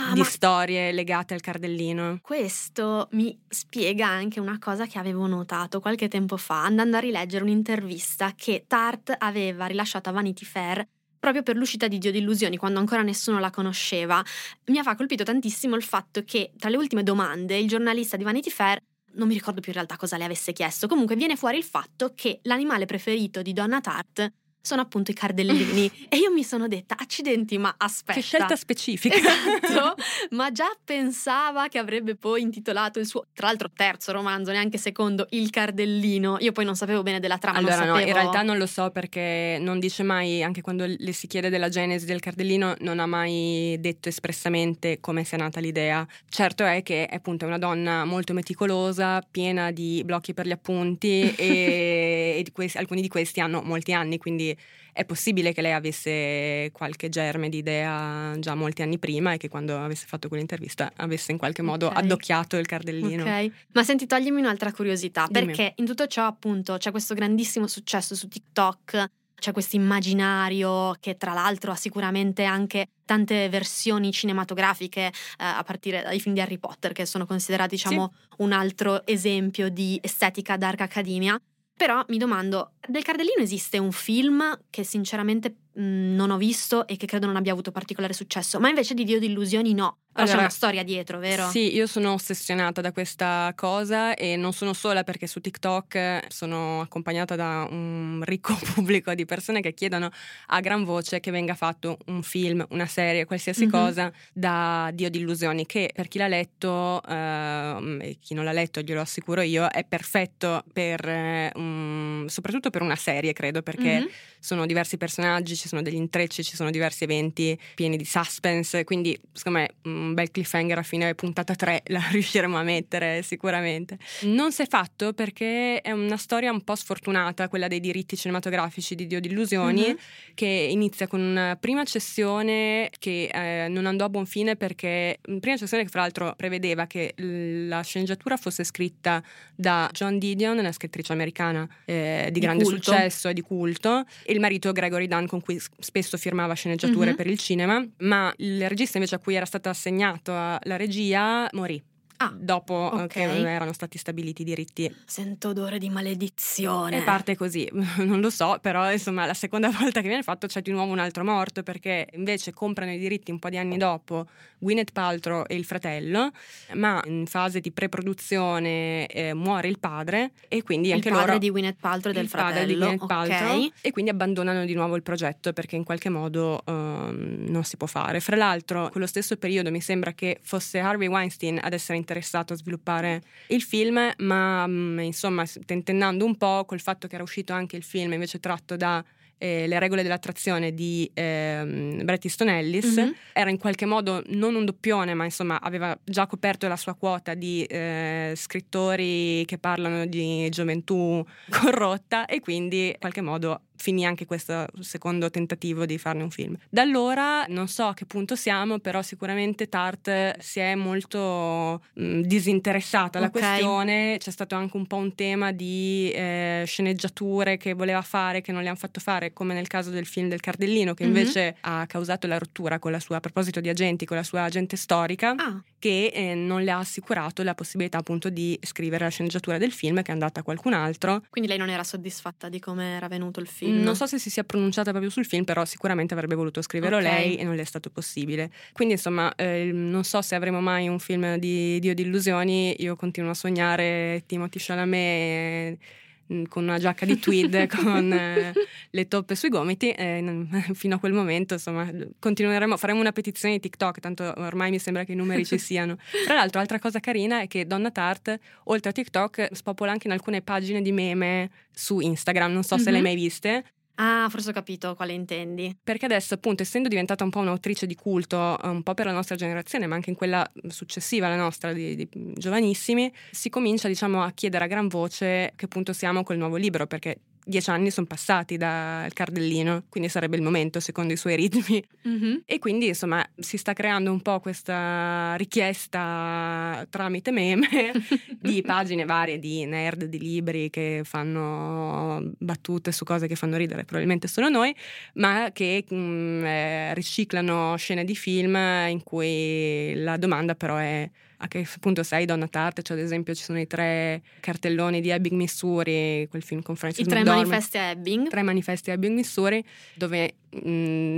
ah, 0.10 0.14
di 0.14 0.24
storie 0.24 0.92
legate 0.92 1.34
al 1.34 1.42
cardellino. 1.42 2.20
Questo 2.22 3.10
mi 3.12 3.38
spiega 3.48 4.08
anche 4.08 4.40
una 4.40 4.58
cosa 4.60 4.88
che 4.88 4.98
avevo 4.98 5.28
notato 5.28 5.82
qualche 5.82 6.08
tempo 6.08 6.38
fa, 6.38 6.64
andando 6.64 6.98
a 6.98 7.00
rileggere 7.02 7.44
un'intervista 7.44 8.34
che 8.36 8.64
Tart 8.66 9.14
aveva 9.20 9.66
rilasciato 9.66 10.10
a 10.10 10.14
Vanity 10.14 10.46
Fair 10.46 10.88
proprio 11.20 11.44
per 11.44 11.56
l'uscita 11.56 11.88
di 11.88 12.00
Dio 12.00 12.12
di 12.12 12.18
Illusioni, 12.18 12.58
quando 12.58 12.80
ancora 12.80 13.02
nessuno 13.02 13.40
la 13.40 13.50
conosceva. 13.50 14.22
Mi 14.66 14.78
ha 14.78 14.96
colpito 14.96 15.24
tantissimo 15.24 15.76
il 15.78 15.84
fatto 15.84 16.24
che 16.26 16.52
tra 16.58 16.70
le 16.70 16.76
ultime 16.76 17.02
domande 17.02 17.58
il 17.58 17.68
giornalista 17.68 18.18
di 18.18 18.26
Vanity 18.26 18.50
Fair 18.50 18.82
non 19.14 19.28
mi 19.28 19.34
ricordo 19.34 19.62
più 19.62 19.72
in 19.72 19.78
realtà 19.78 19.98
cosa 19.98 20.18
le 20.18 20.24
avesse 20.24 20.54
chiesto. 20.54 20.88
Comunque 20.88 21.16
viene 21.16 21.36
fuori 21.36 21.58
il 21.58 21.64
fatto 21.64 22.14
che 22.16 22.40
l'animale 22.44 22.86
preferito 22.86 23.42
di 23.42 23.54
Donna 23.54 23.82
Tart 23.82 24.32
sono 24.66 24.82
appunto 24.82 25.12
i 25.12 25.14
cardellini. 25.14 25.92
e 26.08 26.16
io 26.16 26.32
mi 26.32 26.44
sono 26.44 26.70
detta, 26.70 26.96
accidenti, 26.98 27.58
ma 27.58 27.76
aspetta. 27.78 28.14
Che 28.14 28.22
scelta 28.22 28.56
specifica. 28.56 29.16
Esatto, 29.16 30.02
ma 30.32 30.52
già 30.54 30.72
pensava 30.84 31.68
che 31.68 31.78
avrebbe 31.78 32.16
poi 32.16 32.42
intitolato 32.42 32.98
il 32.98 33.06
suo, 33.06 33.26
tra 33.34 33.48
l'altro 33.48 33.70
terzo 33.76 34.14
romanzo, 34.14 34.52
neanche 34.52 34.78
secondo, 34.78 35.28
Il 35.32 35.50
cardellino. 35.50 36.38
Io 36.40 36.54
poi 36.54 36.64
non 36.64 36.78
sapevo 36.78 37.04
bene 37.04 37.20
della 37.20 37.38
trama. 37.38 37.58
Allora 37.58 37.84
no, 37.84 38.00
in 38.00 38.14
realtà 38.14 38.42
non 38.42 38.58
lo 38.58 38.66
so 38.66 38.90
perché 38.90 39.58
non 39.60 39.80
dice 39.80 40.02
mai, 40.04 40.42
anche 40.42 40.62
quando 40.62 40.86
le 40.88 41.12
si 41.12 41.28
chiede 41.28 41.50
della 41.50 41.68
genesi 41.68 42.06
del 42.06 42.22
cardellino, 42.22 42.76
non 42.80 43.00
ha 43.00 43.06
mai 43.06 43.76
detto 43.82 44.08
espressamente 44.08 45.02
come 45.02 45.26
sia 45.26 45.38
nata 45.38 45.60
l'idea. 45.60 46.08
Certo 46.30 46.64
è 46.64 46.82
che 46.84 47.06
appunto 47.12 47.44
è 47.44 47.48
una 47.50 47.58
donna 47.58 48.06
molto 48.06 48.32
meticolosa, 48.32 49.22
piena 49.30 49.72
di 49.72 50.02
blocchi 50.06 50.34
per 50.34 50.48
gli 50.48 50.52
appunti 50.52 51.34
e, 51.36 52.36
e 52.38 52.42
di 52.44 52.52
questi, 52.54 52.78
alcuni 52.78 53.02
di 53.02 53.10
questi 53.10 53.42
hanno 53.42 53.62
molti 53.62 53.92
anni, 53.92 54.18
quindi 54.18 54.52
è 54.92 55.06
possibile 55.06 55.54
che 55.54 55.62
lei 55.62 55.74
avesse 55.74 56.70
qualche 56.72 57.10
germe 57.10 57.50
di 57.50 57.58
idea 57.58 58.36
già 58.38 58.54
molti 58.56 58.82
anni 58.84 59.00
prima 59.00 59.34
e 59.34 59.38
che 59.38 59.50
quando 59.50 59.78
avesse 59.78 60.06
fatto 60.08 60.28
quell'intervista 60.28 60.92
avesse 60.96 61.32
in 61.32 61.38
qualche 61.38 61.62
modo 61.62 61.88
okay. 61.88 62.04
addocchiato 62.04 62.58
il 62.58 62.68
cardellino. 62.68 63.24
Ok, 63.24 63.52
ma 63.74 63.84
senti, 63.84 64.06
toglimi 64.06 64.40
un'altra 64.40 64.72
curiosità, 64.72 65.28
Dimmi. 65.30 65.48
perché 65.48 65.74
in 65.78 65.86
tutto 65.86 66.08
ciò 66.08 66.26
appunto 66.26 66.78
c'è 66.78 66.92
questo 66.92 67.14
grandissimo 67.16 67.68
successo 67.68 68.16
su 68.16 68.28
TikTok, 68.28 69.10
c'è 69.44 69.52
questo 69.52 69.76
immaginario 69.76 70.96
che 71.02 71.18
tra 71.18 71.34
l'altro 71.34 71.72
ha 71.72 71.76
sicuramente 71.76 72.46
anche 72.46 72.88
tante 73.04 73.50
versioni 73.50 74.14
cinematografiche 74.14 75.02
eh, 75.02 75.12
a 75.38 75.62
partire 75.64 76.02
dai 76.02 76.22
film 76.22 76.34
di 76.34 76.40
Harry 76.40 76.58
Potter 76.58 76.94
che 76.94 77.06
sono 77.06 77.26
considerati 77.26 77.76
diciamo 77.76 78.14
sì. 78.14 78.36
un 78.38 78.54
altro 78.54 79.06
esempio 79.06 79.68
di 79.68 80.00
estetica 80.02 80.56
dark 80.56 80.80
academia 80.80 81.38
però 81.76 82.04
mi 82.10 82.18
domando, 82.18 82.74
del 82.88 83.04
Cardellino 83.04 83.42
esiste 83.42 83.78
un 83.78 83.92
film 83.92 84.60
che 84.70 84.84
sinceramente 84.84 85.56
non 85.76 86.30
ho 86.30 86.38
visto 86.38 86.88
e 86.88 86.98
che 86.98 87.08
credo 87.08 87.26
non 87.26 87.36
abbia 87.36 87.52
avuto 87.52 87.72
particolare 87.72 88.14
successo, 88.14 88.60
ma 88.60 88.70
invece 88.70 88.94
di 88.94 89.04
Dio 89.04 89.20
di 89.20 89.28
illusioni 89.28 89.74
no. 89.74 89.98
Allora, 90.16 90.34
c'è 90.34 90.40
una 90.40 90.50
storia 90.50 90.84
dietro, 90.84 91.18
vero? 91.18 91.50
Sì, 91.50 91.74
io 91.74 91.88
sono 91.88 92.14
ossessionata 92.14 92.82
da 92.82 92.92
questa 92.92 93.52
cosa 93.56 94.14
e 94.14 94.36
non 94.36 94.54
sono 94.54 94.74
sola 94.74 95.04
perché 95.04 95.26
su 95.26 95.42
TikTok 95.42 96.28
sono 96.28 96.82
accompagnata 96.82 97.36
da 97.36 97.68
un 97.68 98.22
ricco 98.24 98.54
pubblico 98.76 99.12
di 99.16 99.26
persone 99.26 99.60
che 99.60 99.74
chiedono 99.74 100.12
a 100.48 100.60
gran 100.60 100.84
voce 100.84 101.20
che 101.20 101.32
venga 101.32 101.56
fatto 101.56 101.98
un 102.08 102.22
film, 102.22 102.64
una 102.70 102.86
serie, 102.86 103.26
qualsiasi 103.26 103.62
mm-hmm. 103.62 103.72
cosa 103.72 104.12
da 104.32 104.92
Dio 104.94 105.10
di 105.10 105.18
illusioni, 105.18 105.66
che 105.66 105.90
per 105.92 106.08
chi 106.08 106.20
l'ha 106.20 106.28
letto 106.28 107.02
eh, 107.08 107.98
e 108.02 108.18
chi 108.22 108.36
non 108.36 108.46
l'ha 108.46 108.52
letto, 108.52 108.82
glielo 108.82 109.02
assicuro 109.02 109.42
io, 109.42 109.68
è 109.68 109.84
perfetto 109.84 110.64
per, 110.72 111.52
um, 111.56 112.28
soprattutto 112.28 112.70
per 112.70 112.84
una 112.84 112.96
serie, 112.96 113.34
credo, 113.34 113.64
perché 113.64 114.00
mm-hmm. 114.00 114.08
sono 114.40 114.68
diversi 114.68 114.98
personaggi, 114.98 115.56
ci 115.64 115.70
sono 115.70 115.82
degli 115.82 115.96
intrecci, 115.96 116.44
ci 116.44 116.56
sono 116.58 116.70
diversi 116.70 117.06
eventi 117.06 117.58
pieni 117.74 117.96
di 117.96 118.04
suspense, 118.04 118.84
quindi 118.84 119.18
secondo 119.32 119.60
me 119.60 119.70
un 119.84 120.14
bel 120.14 120.30
cliffhanger 120.30 120.78
a 120.78 120.84
fine 120.84 121.16
puntata 121.16 121.56
3 121.56 121.84
la 121.88 122.04
riusciremo 122.12 122.58
a 122.58 122.64
mettere 122.64 123.22
sicuramente. 123.24 123.98
Non 124.24 124.52
si 124.52 124.62
è 124.62 124.68
fatto 124.68 125.14
perché 125.14 125.80
è 125.80 125.92
una 125.92 126.18
storia 126.18 126.52
un 126.52 126.62
po' 126.64 126.76
sfortunata, 126.76 127.48
quella 127.48 127.70
dei 127.70 127.80
diritti 127.80 128.18
cinematografici 128.18 128.94
di 128.94 129.08
Dio 129.08 129.22
di 129.22 129.30
Illusioni, 129.30 129.84
mm-hmm. 129.84 129.96
che 130.34 130.68
inizia 130.70 131.08
con 131.08 131.22
una 131.22 131.56
prima 131.58 131.86
cessione 131.86 132.90
che 133.00 133.30
eh, 133.34 133.68
non 133.70 133.86
andò 133.86 134.06
a 134.06 134.10
buon 134.10 134.26
fine 134.26 134.58
perché 134.58 135.20
prima 135.40 135.56
cessione 135.56 135.84
che 135.84 135.90
fra 135.90 136.02
l'altro 136.02 136.34
prevedeva 136.36 136.88
che 136.88 137.14
la 137.16 137.82
sceneggiatura 137.82 138.36
fosse 138.36 138.66
scritta 138.66 139.24
da 139.56 139.90
John 139.94 140.18
Didion, 140.20 140.58
una 140.58 140.72
scrittrice 140.74 141.14
americana 141.14 141.68
eh, 141.86 142.26
di, 142.26 142.34
di, 142.34 142.40
grande 142.40 142.64
culto. 142.64 142.92
successo 142.92 143.30
e 143.30 143.34
di 143.34 143.42
culto, 143.42 144.04
e 144.26 144.34
il 144.34 144.40
marito 144.40 144.72
Gregory 144.72 145.08
Dunn 145.08 145.26
con 145.26 145.42
cui 145.42 145.53
spesso 145.80 146.18
firmava 146.18 146.54
sceneggiature 146.54 147.08
mm-hmm. 147.08 147.16
per 147.16 147.28
il 147.28 147.38
cinema, 147.38 147.86
ma 148.00 148.34
il 148.38 148.68
regista 148.68 148.98
invece 148.98 149.16
a 149.16 149.20
cui 149.20 149.36
era 149.36 149.46
stata 149.46 149.70
assegnata 149.70 150.60
la 150.64 150.76
regia 150.76 151.48
morì 151.52 151.82
Ah, 152.24 152.34
dopo 152.34 152.74
okay. 152.74 153.08
che 153.08 153.50
erano 153.50 153.74
stati 153.74 153.98
stabiliti 153.98 154.44
i 154.44 154.46
diritti. 154.46 154.96
Sento 155.06 155.50
odore 155.50 155.78
di 155.78 155.90
maledizione. 155.90 157.00
E 157.00 157.02
parte 157.02 157.36
così, 157.36 157.70
non 157.98 158.22
lo 158.22 158.30
so, 158.30 158.60
però 158.62 158.90
insomma 158.90 159.26
la 159.26 159.34
seconda 159.34 159.70
volta 159.78 160.00
che 160.00 160.08
viene 160.08 160.24
fatto 160.24 160.48
c'è 160.48 160.62
di 160.62 160.72
nuovo 160.72 160.94
un 160.94 161.00
altro 161.00 161.26
morto 161.26 161.64
perché 161.64 162.08
invece 162.14 162.54
comprano 162.54 162.94
i 162.94 162.98
diritti 162.98 163.32
un 163.32 163.40
po' 163.40 163.50
di 163.50 163.58
anni 163.58 163.78
dopo 163.78 164.26
Gwyneth 164.60 164.94
Paltrow 164.94 165.44
e 165.46 165.56
il 165.56 165.66
fratello, 165.66 166.32
ma 166.76 167.02
in 167.06 167.26
fase 167.26 167.60
di 167.60 167.72
preproduzione 167.72 169.06
eh, 169.08 169.34
muore 169.34 169.68
il 169.68 169.80
padre 169.80 170.32
e 170.48 170.64
quindi 170.64 170.94
anche 170.94 171.10
loro... 171.10 171.22
Il 171.22 171.26
padre 171.26 171.40
di 171.40 171.50
Gwyneth 171.50 171.80
Paltrow 171.82 172.14
e 172.14 172.16
del 172.16 172.30
fratello. 172.30 172.66
di 172.66 172.76
Gwyneth 172.76 173.06
Paltrow 173.06 173.70
e 173.82 173.92
quindi 173.92 174.12
abbandonano 174.12 174.64
di 174.64 174.74
nuovo 174.74 174.96
il 174.96 175.04
progetto 175.04 175.52
perché 175.52 175.76
in 175.76 175.84
qualche 175.84 176.08
modo 176.08 176.62
uh, 176.66 176.72
non 176.72 177.64
si 177.66 177.76
può 177.76 177.88
fare. 177.88 178.22
Fra 178.22 178.38
l'altro, 178.38 178.88
quello 178.90 179.08
stesso 179.08 179.36
periodo 179.36 179.70
mi 179.72 179.82
sembra 179.82 180.14
che 180.14 180.40
fosse 180.42 180.80
Harvey 180.80 181.10
Weinstein 181.10 181.60
ad 181.62 181.74
essere 181.74 181.98
interessato 181.98 182.13
a 182.20 182.56
sviluppare 182.56 183.22
il 183.48 183.62
film, 183.62 184.12
ma 184.18 184.68
mm, 184.68 185.00
insomma 185.00 185.46
tentennando 185.66 186.26
un 186.26 186.38
po' 186.38 186.66
col 186.66 186.80
fatto 186.80 187.08
che 187.08 187.16
era 187.16 187.24
uscito 187.24 187.54
anche 187.54 187.76
il 187.76 187.84
film 187.84 188.14
invece 188.14 188.40
tratto 188.40 188.76
da 188.76 189.04
eh, 189.44 189.68
Le 189.68 189.78
regole 189.78 190.04
dell'attrazione 190.04 190.74
di 190.74 191.10
eh, 191.14 192.00
Bret 192.02 192.24
Easton 192.24 192.48
Ellis, 192.48 192.98
mm-hmm. 192.98 193.12
era 193.34 193.50
in 193.50 193.58
qualche 193.58 193.86
modo 193.86 194.24
non 194.28 194.56
un 194.56 194.64
doppione, 194.64 195.14
ma 195.14 195.26
insomma 195.26 195.60
aveva 195.60 195.98
già 196.02 196.28
coperto 196.28 196.66
la 196.70 196.78
sua 196.78 196.94
quota 196.94 197.34
di 197.34 197.64
eh, 197.66 198.32
scrittori 198.38 199.44
che 199.46 199.58
parlano 199.58 200.06
di 200.06 200.48
gioventù 200.50 201.26
corrotta 201.52 202.26
e 202.26 202.40
quindi 202.40 202.88
in 202.88 202.96
qualche 203.00 203.22
modo 203.22 203.64
finì 203.76 204.06
anche 204.06 204.26
questo 204.26 204.66
secondo 204.80 205.30
tentativo 205.30 205.86
di 205.86 205.98
farne 205.98 206.24
un 206.24 206.32
film. 206.32 206.58
Da 206.70 206.82
allora 206.82 207.46
non 207.48 207.68
so 207.68 207.86
a 207.86 207.94
che 207.94 208.06
punto 208.06 208.36
siamo, 208.36 208.80
però 208.80 209.02
sicuramente 209.02 209.70
Tart 209.70 210.38
si 210.40 210.60
è 210.60 210.76
molto 210.76 211.84
mh, 211.94 212.22
disinteressata 212.22 213.18
alla 213.18 213.28
okay. 213.28 213.42
questione, 213.42 214.18
c'è 214.20 214.32
stato 214.32 214.56
anche 214.56 214.78
un 214.78 214.88
po' 214.88 214.98
un 214.98 215.16
tema 215.16 215.52
di 215.52 216.12
eh, 216.14 216.64
sceneggiature 216.66 217.58
che 217.58 217.74
voleva 217.74 218.02
fare 218.02 218.42
che 218.42 218.52
non 218.52 218.62
le 218.62 218.70
hanno 218.70 218.78
fatto 218.78 219.00
fare, 219.00 219.34
come 219.34 219.54
nel 219.54 219.68
caso 219.68 219.90
del 219.90 220.06
film 220.06 220.30
del 220.30 220.40
Cardellino 220.40 220.94
che 220.94 221.04
invece 221.04 221.42
mm-hmm. 221.42 221.80
ha 221.80 221.86
causato 221.86 222.28
la 222.28 222.38
rottura 222.38 222.80
con 222.80 222.92
la 222.92 223.00
sua, 223.00 223.18
a 223.18 223.20
proposito 223.20 223.60
di 223.60 223.70
agenti, 223.70 224.06
con 224.06 224.18
la 224.18 224.24
sua 224.24 224.44
agente 224.44 224.78
storica, 224.78 225.36
ah. 225.38 225.62
che 225.80 226.12
eh, 226.14 226.36
non 226.36 226.64
le 226.64 226.72
ha 226.72 226.80
assicurato 226.80 227.44
la 227.44 227.56
possibilità 227.56 227.98
appunto 227.98 228.30
di 228.30 228.58
scrivere 228.62 229.04
la 229.04 229.10
sceneggiatura 229.10 229.58
del 229.58 229.72
film 229.72 230.02
che 230.02 230.10
è 230.10 230.14
andata 230.14 230.42
a 230.42 230.44
qualcun 230.44 230.74
altro. 230.74 231.24
Quindi 231.30 231.50
lei 231.50 231.60
non 231.60 231.70
era 231.70 231.84
soddisfatta 231.84 232.50
di 232.50 232.60
come 232.60 232.96
era 232.96 233.08
venuto 233.08 233.40
il 233.40 233.48
film? 233.48 233.73
Non 233.82 233.96
so 233.96 234.06
se 234.06 234.20
si 234.20 234.30
sia 234.30 234.44
pronunciata 234.44 234.92
proprio 234.92 235.10
sul 235.10 235.26
film, 235.26 235.44
però 235.44 235.66
sicuramente 235.66 236.14
avrebbe 236.14 236.36
voluto 236.36 236.62
scriverlo 236.62 236.98
okay. 236.98 237.12
lei 237.12 237.36
e 237.38 237.44
non 237.44 237.56
le 237.56 237.62
è 237.62 237.66
stato 237.66 237.90
possibile. 237.90 238.52
Quindi 238.74 238.96
insomma, 238.96 239.34
eh, 239.36 239.72
non 239.74 240.04
so 240.04 240.22
se 240.22 240.36
avremo 240.36 240.62
mai 240.62 240.88
un 240.88 241.00
film 241.00 241.38
di 241.38 241.80
Dio 241.80 241.94
di 241.94 242.04
illusioni. 242.04 242.82
Io 242.82 242.96
continuo 242.96 243.32
a 243.32 243.36
sognare 243.36 244.24
Timothy 244.26 244.60
Chalamet 244.60 245.72
mm, 245.72 246.03
con 246.48 246.64
una 246.64 246.80
giacca 246.80 247.06
di 247.06 247.20
tweed 247.20 247.68
con 247.76 248.12
eh, 248.12 248.54
le 248.90 249.08
toppe 249.08 249.36
sui 249.36 249.50
gomiti 249.50 249.92
e 249.92 250.46
fino 250.74 250.96
a 250.96 251.00
quel 251.00 251.14
momento 251.14 251.56
insomma 251.56 251.90
continueremo 252.20 252.78
faremo 252.78 253.00
una 253.00 253.12
petizione 253.12 253.56
di 253.56 253.60
TikTok 253.60 254.00
tanto 254.00 254.34
ormai 254.38 254.72
mi 254.72 254.80
sembra 254.80 255.04
che 255.04 255.12
i 255.12 255.16
numeri 255.16 255.46
ci 255.46 255.58
siano 255.58 255.98
tra 256.26 256.36
l'altro 256.36 256.60
altra 256.60 256.80
cosa 256.80 257.00
carina 257.00 257.42
è 257.42 257.48
che 257.48 257.66
Donna 257.66 257.92
Tart 257.92 258.38
oltre 258.66 258.90
a 258.90 258.94
TikTok 258.94 259.50
spopola 259.52 259.92
anche 259.92 260.08
in 260.08 260.14
alcune 260.14 260.42
pagine 260.42 260.82
di 260.82 260.92
meme 260.92 261.50
su 261.72 262.00
Instagram 262.00 262.52
non 262.52 262.64
so 262.64 262.76
mm-hmm. 262.76 262.84
se 262.84 262.92
le 262.92 262.98
hai 262.98 263.04
mai 263.04 263.16
viste 263.16 263.64
Ah, 263.96 264.28
forse 264.30 264.50
ho 264.50 264.54
capito 264.54 264.96
quale 264.96 265.14
intendi. 265.14 265.78
Perché 265.84 266.06
adesso, 266.06 266.34
appunto, 266.34 266.64
essendo 266.64 266.90
diventata 266.90 267.24
un 267.24 267.30
po' 267.30 267.40
un'autrice 267.40 267.86
di 267.86 267.96
culto, 267.96 268.58
un 268.64 268.82
po' 268.82 268.94
per 268.96 269.06
la 269.06 269.12
nostra 269.12 269.36
generazione, 269.36 269.86
ma 269.86 269.96
anche 269.96 270.10
in 270.10 270.16
quella 270.16 270.50
successiva 270.68 271.28
alla 271.28 271.36
nostra, 271.36 271.74
di, 271.74 271.96
di 271.96 272.10
giovanissimi, 272.36 273.14
si 273.30 273.50
comincia, 273.50 273.88
diciamo, 273.88 274.24
a 274.24 274.32
chiedere 274.32 274.64
a 274.64 274.68
gran 274.68 274.88
voce 274.88 275.54
che 275.56 275.68
punto 275.68 275.94
siamo 275.94 276.24
col 276.24 276.38
nuovo 276.38 276.56
libro, 276.56 276.88
perché 276.88 277.20
dieci 277.46 277.70
anni 277.70 277.92
sono 277.92 278.06
passati 278.06 278.58
dal 278.58 279.12
cardellino, 279.14 279.84
quindi 279.90 280.10
sarebbe 280.10 280.36
il 280.36 280.42
momento 280.42 280.80
secondo 280.80 281.14
i 281.14 281.18
suoi 281.18 281.36
ritmi. 281.36 281.84
Mm-hmm. 282.08 282.36
E 282.46 282.60
quindi 282.60 282.88
insomma 282.88 283.26
si 283.38 283.58
sta 283.58 283.74
creando 283.74 284.12
un 284.12 284.22
po' 284.22 284.40
questa 284.40 285.36
richiesta 285.36 286.86
tramite 286.90 287.32
meme 287.32 287.68
di 288.40 288.62
pagine 288.62 289.06
varie 289.06 289.40
di 289.40 289.66
nerd, 289.66 290.06
di 290.06 290.20
libri 290.20 290.70
che 290.70 291.02
fanno 291.04 292.32
battute 292.38 292.92
su 292.92 293.04
cose 293.04 293.28
che 293.28 293.36
fanno 293.36 293.58
ridere, 293.58 293.84
probabilmente 293.84 294.28
solo 294.28 294.50
noi, 294.50 294.76
ma 295.16 295.50
che 295.52 295.86
mh, 295.88 295.96
mm, 295.96 296.46
eh, 296.46 296.94
riciclano 296.94 297.76
scene 297.78 298.04
di 298.04 298.16
film 298.16 298.56
in 298.56 299.02
cui 299.04 299.94
la 299.96 300.18
domanda 300.18 300.56
però 300.56 300.78
è 300.78 301.10
a 301.38 301.48
che 301.48 301.68
punto 301.80 302.04
sei 302.04 302.26
Donna 302.26 302.48
Tart, 302.48 302.82
cioè 302.82 302.98
ad 302.98 303.04
esempio 303.04 303.34
ci 303.34 303.44
sono 303.44 303.60
i 303.60 303.68
tre 303.68 304.22
cartelloni 304.40 305.02
di 305.02 305.10
Ebbing, 305.10 305.36
Missouri, 305.36 306.28
quel 306.30 306.44
film 306.44 306.62
con 306.62 306.76
Francis 306.76 307.06
I 307.06 307.10
tre 307.10 307.20
McDormand. 307.20 307.48
manifesti 307.48 307.78
a 307.78 307.90
Ebbing. 307.90 308.30
Tre 308.30 308.42
manifesti 308.42 308.90
a 308.90 308.94
Ebbing, 308.94 309.16
Missouri, 309.16 309.64
dove 309.96 310.36
mh, 310.50 310.70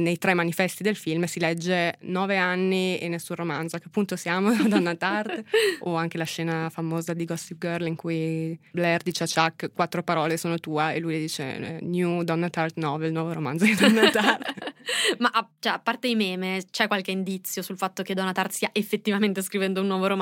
nei 0.02 0.18
tre 0.18 0.34
manifesti 0.34 0.84
del 0.84 0.96
film 0.96 1.24
si 1.26 1.40
legge 1.40 1.96
nove 2.02 2.38
anni 2.38 2.98
e 2.98 3.08
nessun 3.08 3.36
romanzo, 3.36 3.76
a 3.76 3.80
che 3.80 3.90
punto 3.90 4.16
siamo 4.16 4.54
Donna 4.68 4.96
Tart? 4.96 5.44
o 5.82 5.96
anche 5.96 6.18
la 6.18 6.24
scena 6.24 6.70
famosa 6.70 7.14
di 7.14 7.26
Gossip 7.26 7.60
Girl 7.60 7.86
in 7.86 7.96
cui 7.96 8.58
Blair 8.72 9.02
dice 9.02 9.24
a 9.24 9.28
Chuck 9.28 9.72
quattro 9.74 10.04
parole 10.04 10.38
sono 10.38 10.58
tua 10.60 10.92
e 10.94 11.00
lui 11.00 11.20
dice 11.20 11.80
New 11.82 12.24
Donna 12.24 12.50
Tart 12.50 12.78
novel, 12.78 13.12
nuovo 13.12 13.34
romanzo 13.34 13.66
di 13.66 13.76
Donna 13.80 14.10
Tart. 14.10 14.74
Ma 15.18 15.30
a, 15.34 15.48
cioè, 15.60 15.74
a 15.74 15.80
parte 15.80 16.08
i 16.08 16.16
meme, 16.16 16.64
c'è 16.70 16.88
qualche 16.88 17.12
indizio 17.12 17.62
sul 17.62 17.78
fatto 17.78 18.04
che 18.04 18.14
Donna 18.14 18.32
Tart 18.34 18.52
stia 18.52 18.70
effettivamente 18.72 19.42
scrivendo 19.42 19.82
un 19.82 19.88
nuovo 19.88 20.06
romanzo? 20.08 20.15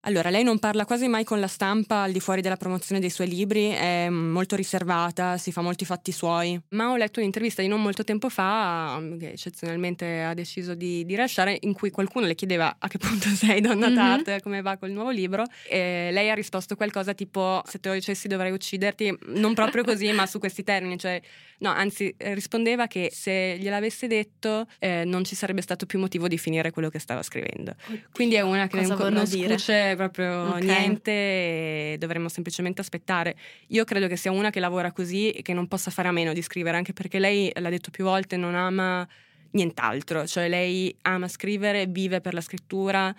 Allora, 0.00 0.30
lei 0.30 0.44
non 0.44 0.58
parla 0.58 0.84
quasi 0.84 1.08
mai 1.08 1.24
con 1.24 1.40
la 1.40 1.46
stampa 1.46 2.02
al 2.02 2.12
di 2.12 2.20
fuori 2.20 2.40
della 2.40 2.56
promozione 2.56 3.00
dei 3.00 3.10
suoi 3.10 3.28
libri, 3.28 3.70
è 3.70 4.08
molto 4.08 4.56
riservata, 4.56 5.36
si 5.36 5.52
fa 5.52 5.60
molti 5.60 5.84
fatti 5.84 6.12
suoi. 6.12 6.60
Ma 6.70 6.90
ho 6.90 6.96
letto 6.96 7.20
un'intervista 7.20 7.62
di 7.62 7.68
non 7.68 7.82
molto 7.82 8.04
tempo 8.04 8.28
fa, 8.28 9.00
che 9.18 9.30
eccezionalmente 9.30 10.22
ha 10.22 10.34
deciso 10.34 10.74
di, 10.74 11.04
di 11.04 11.14
rilasciare, 11.14 11.56
in 11.60 11.72
cui 11.72 11.90
qualcuno 11.90 12.26
le 12.26 12.34
chiedeva 12.34 12.76
a 12.78 12.88
che 12.88 12.98
punto 13.02 13.28
sei, 13.28 13.60
Donna 13.60 13.88
mm-hmm. 13.88 14.22
Tart, 14.24 14.42
come 14.42 14.62
va 14.62 14.76
col 14.76 14.90
nuovo 14.90 15.10
libro. 15.10 15.44
E 15.68 16.10
lei 16.12 16.30
ha 16.30 16.34
risposto 16.34 16.76
qualcosa 16.76 17.14
tipo: 17.14 17.62
Se 17.66 17.78
te 17.78 17.88
lo 17.88 17.94
dicessi 17.94 18.28
dovrei 18.28 18.52
ucciderti, 18.52 19.18
non 19.26 19.54
proprio 19.54 19.84
così, 19.84 20.10
ma 20.12 20.26
su 20.26 20.38
questi 20.38 20.62
termini, 20.62 20.98
cioè 20.98 21.20
No, 21.62 21.70
anzi, 21.70 22.12
rispondeva 22.18 22.88
che 22.88 23.10
se 23.12 23.56
gliel'avesse 23.58 24.08
detto 24.08 24.66
eh, 24.80 25.04
non 25.04 25.24
ci 25.24 25.36
sarebbe 25.36 25.62
stato 25.62 25.86
più 25.86 26.00
motivo 26.00 26.26
di 26.26 26.36
finire 26.36 26.72
quello 26.72 26.88
che 26.88 26.98
stava 26.98 27.22
scrivendo. 27.22 27.76
Quindi 28.12 28.34
è 28.34 28.40
una 28.40 28.66
che 28.66 28.84
non, 28.84 29.21
non 29.22 29.58
scuce 29.58 29.94
proprio 29.96 30.48
okay. 30.48 30.62
niente 30.64 31.96
dovremmo 31.98 32.28
semplicemente 32.28 32.80
aspettare. 32.80 33.36
Io 33.68 33.84
credo 33.84 34.06
che 34.06 34.16
sia 34.16 34.30
una 34.30 34.50
che 34.50 34.60
lavora 34.60 34.92
così 34.92 35.30
e 35.30 35.42
che 35.42 35.52
non 35.52 35.68
possa 35.68 35.90
fare 35.90 36.08
a 36.08 36.12
meno 36.12 36.32
di 36.32 36.42
scrivere, 36.42 36.76
anche 36.76 36.92
perché 36.92 37.18
lei, 37.18 37.50
l'ha 37.54 37.70
detto 37.70 37.90
più 37.90 38.04
volte, 38.04 38.36
non 38.36 38.54
ama 38.54 39.06
nient'altro, 39.52 40.26
cioè 40.26 40.48
lei 40.48 40.94
ama 41.02 41.28
scrivere, 41.28 41.86
vive 41.86 42.20
per 42.20 42.34
la 42.34 42.40
scrittura. 42.40 43.14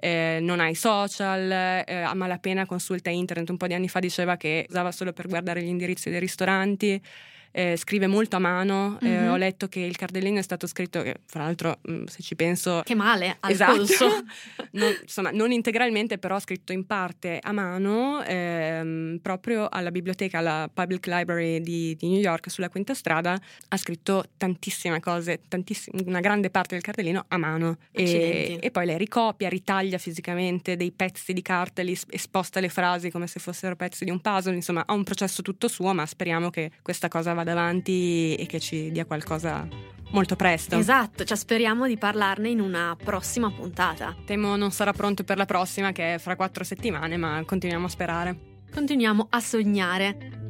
Eh, 0.00 0.38
non 0.40 0.60
ha 0.60 0.68
i 0.68 0.76
social, 0.76 1.50
eh, 1.50 2.02
a 2.02 2.14
malapena 2.14 2.66
consulta 2.66 3.10
internet. 3.10 3.50
Un 3.50 3.56
po' 3.56 3.66
di 3.66 3.74
anni 3.74 3.88
fa 3.88 3.98
diceva 3.98 4.36
che 4.36 4.64
usava 4.68 4.92
solo 4.92 5.12
per 5.12 5.26
guardare 5.26 5.60
gli 5.60 5.66
indirizzi 5.66 6.08
dei 6.08 6.20
ristoranti 6.20 7.02
eh, 7.50 7.76
scrive 7.76 8.06
molto 8.06 8.36
a 8.36 8.38
mano. 8.38 8.98
Mm-hmm. 9.02 9.24
Eh, 9.24 9.28
ho 9.28 9.36
letto 9.36 9.68
che 9.68 9.80
il 9.80 9.96
cardellino 9.96 10.38
è 10.38 10.42
stato 10.42 10.66
scritto, 10.66 11.02
che, 11.02 11.16
fra 11.26 11.44
l'altro, 11.44 11.78
mh, 11.82 11.92
mm, 11.92 12.04
se 12.04 12.22
ci 12.22 12.36
penso. 12.36 12.82
Che 12.84 12.94
male, 12.94 13.36
al 13.40 13.50
esatto. 13.50 13.76
polso. 13.76 14.06
non, 14.72 14.94
insomma, 15.00 15.30
non 15.30 15.52
integralmente, 15.52 16.18
però 16.18 16.38
scritto 16.38 16.72
in 16.72 16.86
parte 16.86 17.38
a 17.40 17.52
mano, 17.52 18.22
ehm, 18.24 19.18
proprio 19.22 19.68
alla 19.68 19.90
biblioteca, 19.90 20.38
alla 20.38 20.70
Public 20.72 21.06
Library 21.06 21.60
di, 21.60 21.96
di, 21.96 22.08
New 22.08 22.20
York, 22.20 22.50
sulla 22.50 22.68
Quinta 22.68 22.94
Strada. 22.94 23.38
Ha 23.68 23.76
scritto 23.76 24.24
tantissime 24.36 25.00
cose, 25.00 25.40
tantissime, 25.48 26.02
una 26.06 26.20
grande 26.20 26.50
parte 26.50 26.74
del 26.74 26.82
cardellino 26.82 27.24
a 27.28 27.36
mano. 27.36 27.78
E, 27.90 28.58
e, 28.60 28.70
poi 28.70 28.86
le 28.86 28.96
ricopia, 28.96 29.48
ritaglia 29.48 29.98
fisicamente 29.98 30.76
dei 30.76 30.92
pezzi 30.92 31.32
di 31.32 31.42
carta, 31.42 31.82
li 31.82 31.98
esposta 32.10 32.60
le 32.60 32.68
frasi 32.68 33.10
come 33.10 33.26
se 33.26 33.40
fossero 33.40 33.76
pezzi 33.76 34.04
di 34.04 34.10
un 34.10 34.20
puzzle. 34.20 34.54
Insomma, 34.54 34.84
ha 34.86 34.92
un 34.92 35.04
processo 35.04 35.42
tutto 35.42 35.68
suo, 35.68 35.92
ma 35.92 36.06
speriamo 36.06 36.50
che 36.50 36.70
questa 36.82 37.08
cosa 37.08 37.34
vada 37.38 37.52
avanti 37.52 38.34
e 38.34 38.46
che 38.46 38.58
ci 38.58 38.90
dia 38.90 39.04
qualcosa 39.04 39.66
molto 40.10 40.36
presto. 40.36 40.76
Esatto, 40.76 41.24
cioè 41.24 41.36
speriamo 41.36 41.86
di 41.86 41.96
parlarne 41.96 42.48
in 42.48 42.60
una 42.60 42.96
prossima 43.02 43.50
puntata. 43.50 44.16
Temo 44.24 44.56
non 44.56 44.70
sarà 44.70 44.92
pronto 44.92 45.22
per 45.22 45.36
la 45.36 45.46
prossima, 45.46 45.92
che 45.92 46.14
è 46.14 46.18
fra 46.18 46.36
quattro 46.36 46.64
settimane, 46.64 47.16
ma 47.16 47.42
continuiamo 47.46 47.86
a 47.86 47.88
sperare. 47.88 48.38
Continuiamo 48.72 49.26
a 49.30 49.40
sognare. 49.40 50.47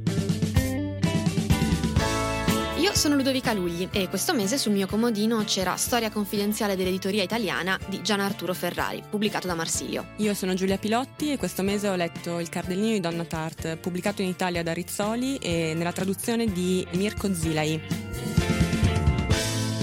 Io 2.88 2.94
sono 2.94 3.16
Ludovica 3.16 3.52
Lugli 3.52 3.86
e 3.92 4.08
questo 4.08 4.32
mese 4.32 4.56
sul 4.56 4.72
mio 4.72 4.86
comodino 4.86 5.44
c'era 5.44 5.76
Storia 5.76 6.10
confidenziale 6.10 6.74
dell'editoria 6.74 7.22
italiana 7.22 7.78
di 7.86 8.00
Gian 8.00 8.20
Arturo 8.20 8.54
Ferrari, 8.54 9.02
pubblicato 9.08 9.46
da 9.46 9.54
Marsilio. 9.54 10.06
Io 10.16 10.32
sono 10.32 10.54
Giulia 10.54 10.78
Pilotti 10.78 11.30
e 11.30 11.36
questo 11.36 11.62
mese 11.62 11.88
ho 11.88 11.96
letto 11.96 12.38
Il 12.38 12.48
Cardellino 12.48 12.92
di 12.94 13.00
Donna 13.00 13.24
Tart, 13.24 13.76
pubblicato 13.76 14.22
in 14.22 14.28
Italia 14.28 14.62
da 14.62 14.72
Rizzoli 14.72 15.36
e 15.36 15.74
nella 15.76 15.92
traduzione 15.92 16.50
di 16.50 16.84
Mirko 16.92 17.32
Zilai. 17.34 18.57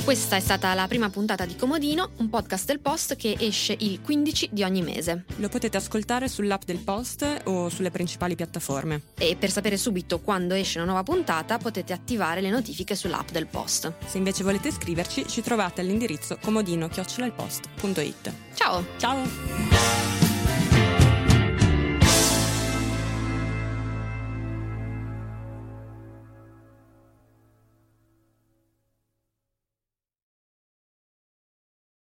Questa 0.06 0.36
è 0.36 0.40
stata 0.40 0.72
la 0.76 0.86
prima 0.88 1.10
puntata 1.10 1.46
di 1.46 1.56
Comodino, 1.56 2.12
un 2.18 2.30
podcast 2.30 2.68
del 2.68 2.80
Post 2.80 3.16
che 3.16 3.36
esce 3.40 3.76
il 3.80 4.02
15 4.02 4.50
di 4.52 4.62
ogni 4.62 4.84
mese. 4.84 5.24
Lo 5.38 5.50
potete 5.50 5.78
ascoltare 5.78 6.28
sull'app 6.28 6.62
del 6.64 6.78
Post 6.78 7.42
o 7.46 7.70
sulle 7.70 7.90
principali 7.90 8.36
piattaforme. 8.36 9.02
E 9.18 9.36
per 9.36 9.50
sapere 9.50 9.78
subito 9.78 10.20
quando 10.20 10.54
esce 10.54 10.78
una 10.78 10.86
nuova 10.86 11.02
puntata 11.02 11.58
potete 11.58 11.92
attivare 11.92 12.42
le 12.42 12.52
notifiche 12.52 12.94
sull'app 12.94 13.32
del 13.32 13.48
Post. 13.48 13.94
Se 14.06 14.20
invece 14.20 14.44
volete 14.44 14.70
scriverci 14.70 15.28
ci 15.28 15.42
trovate 15.42 15.82
all'indirizzo 15.82 16.38
comodino-post.it. 16.40 18.34
Ciao! 18.54 18.86
Ciao! 18.98 20.25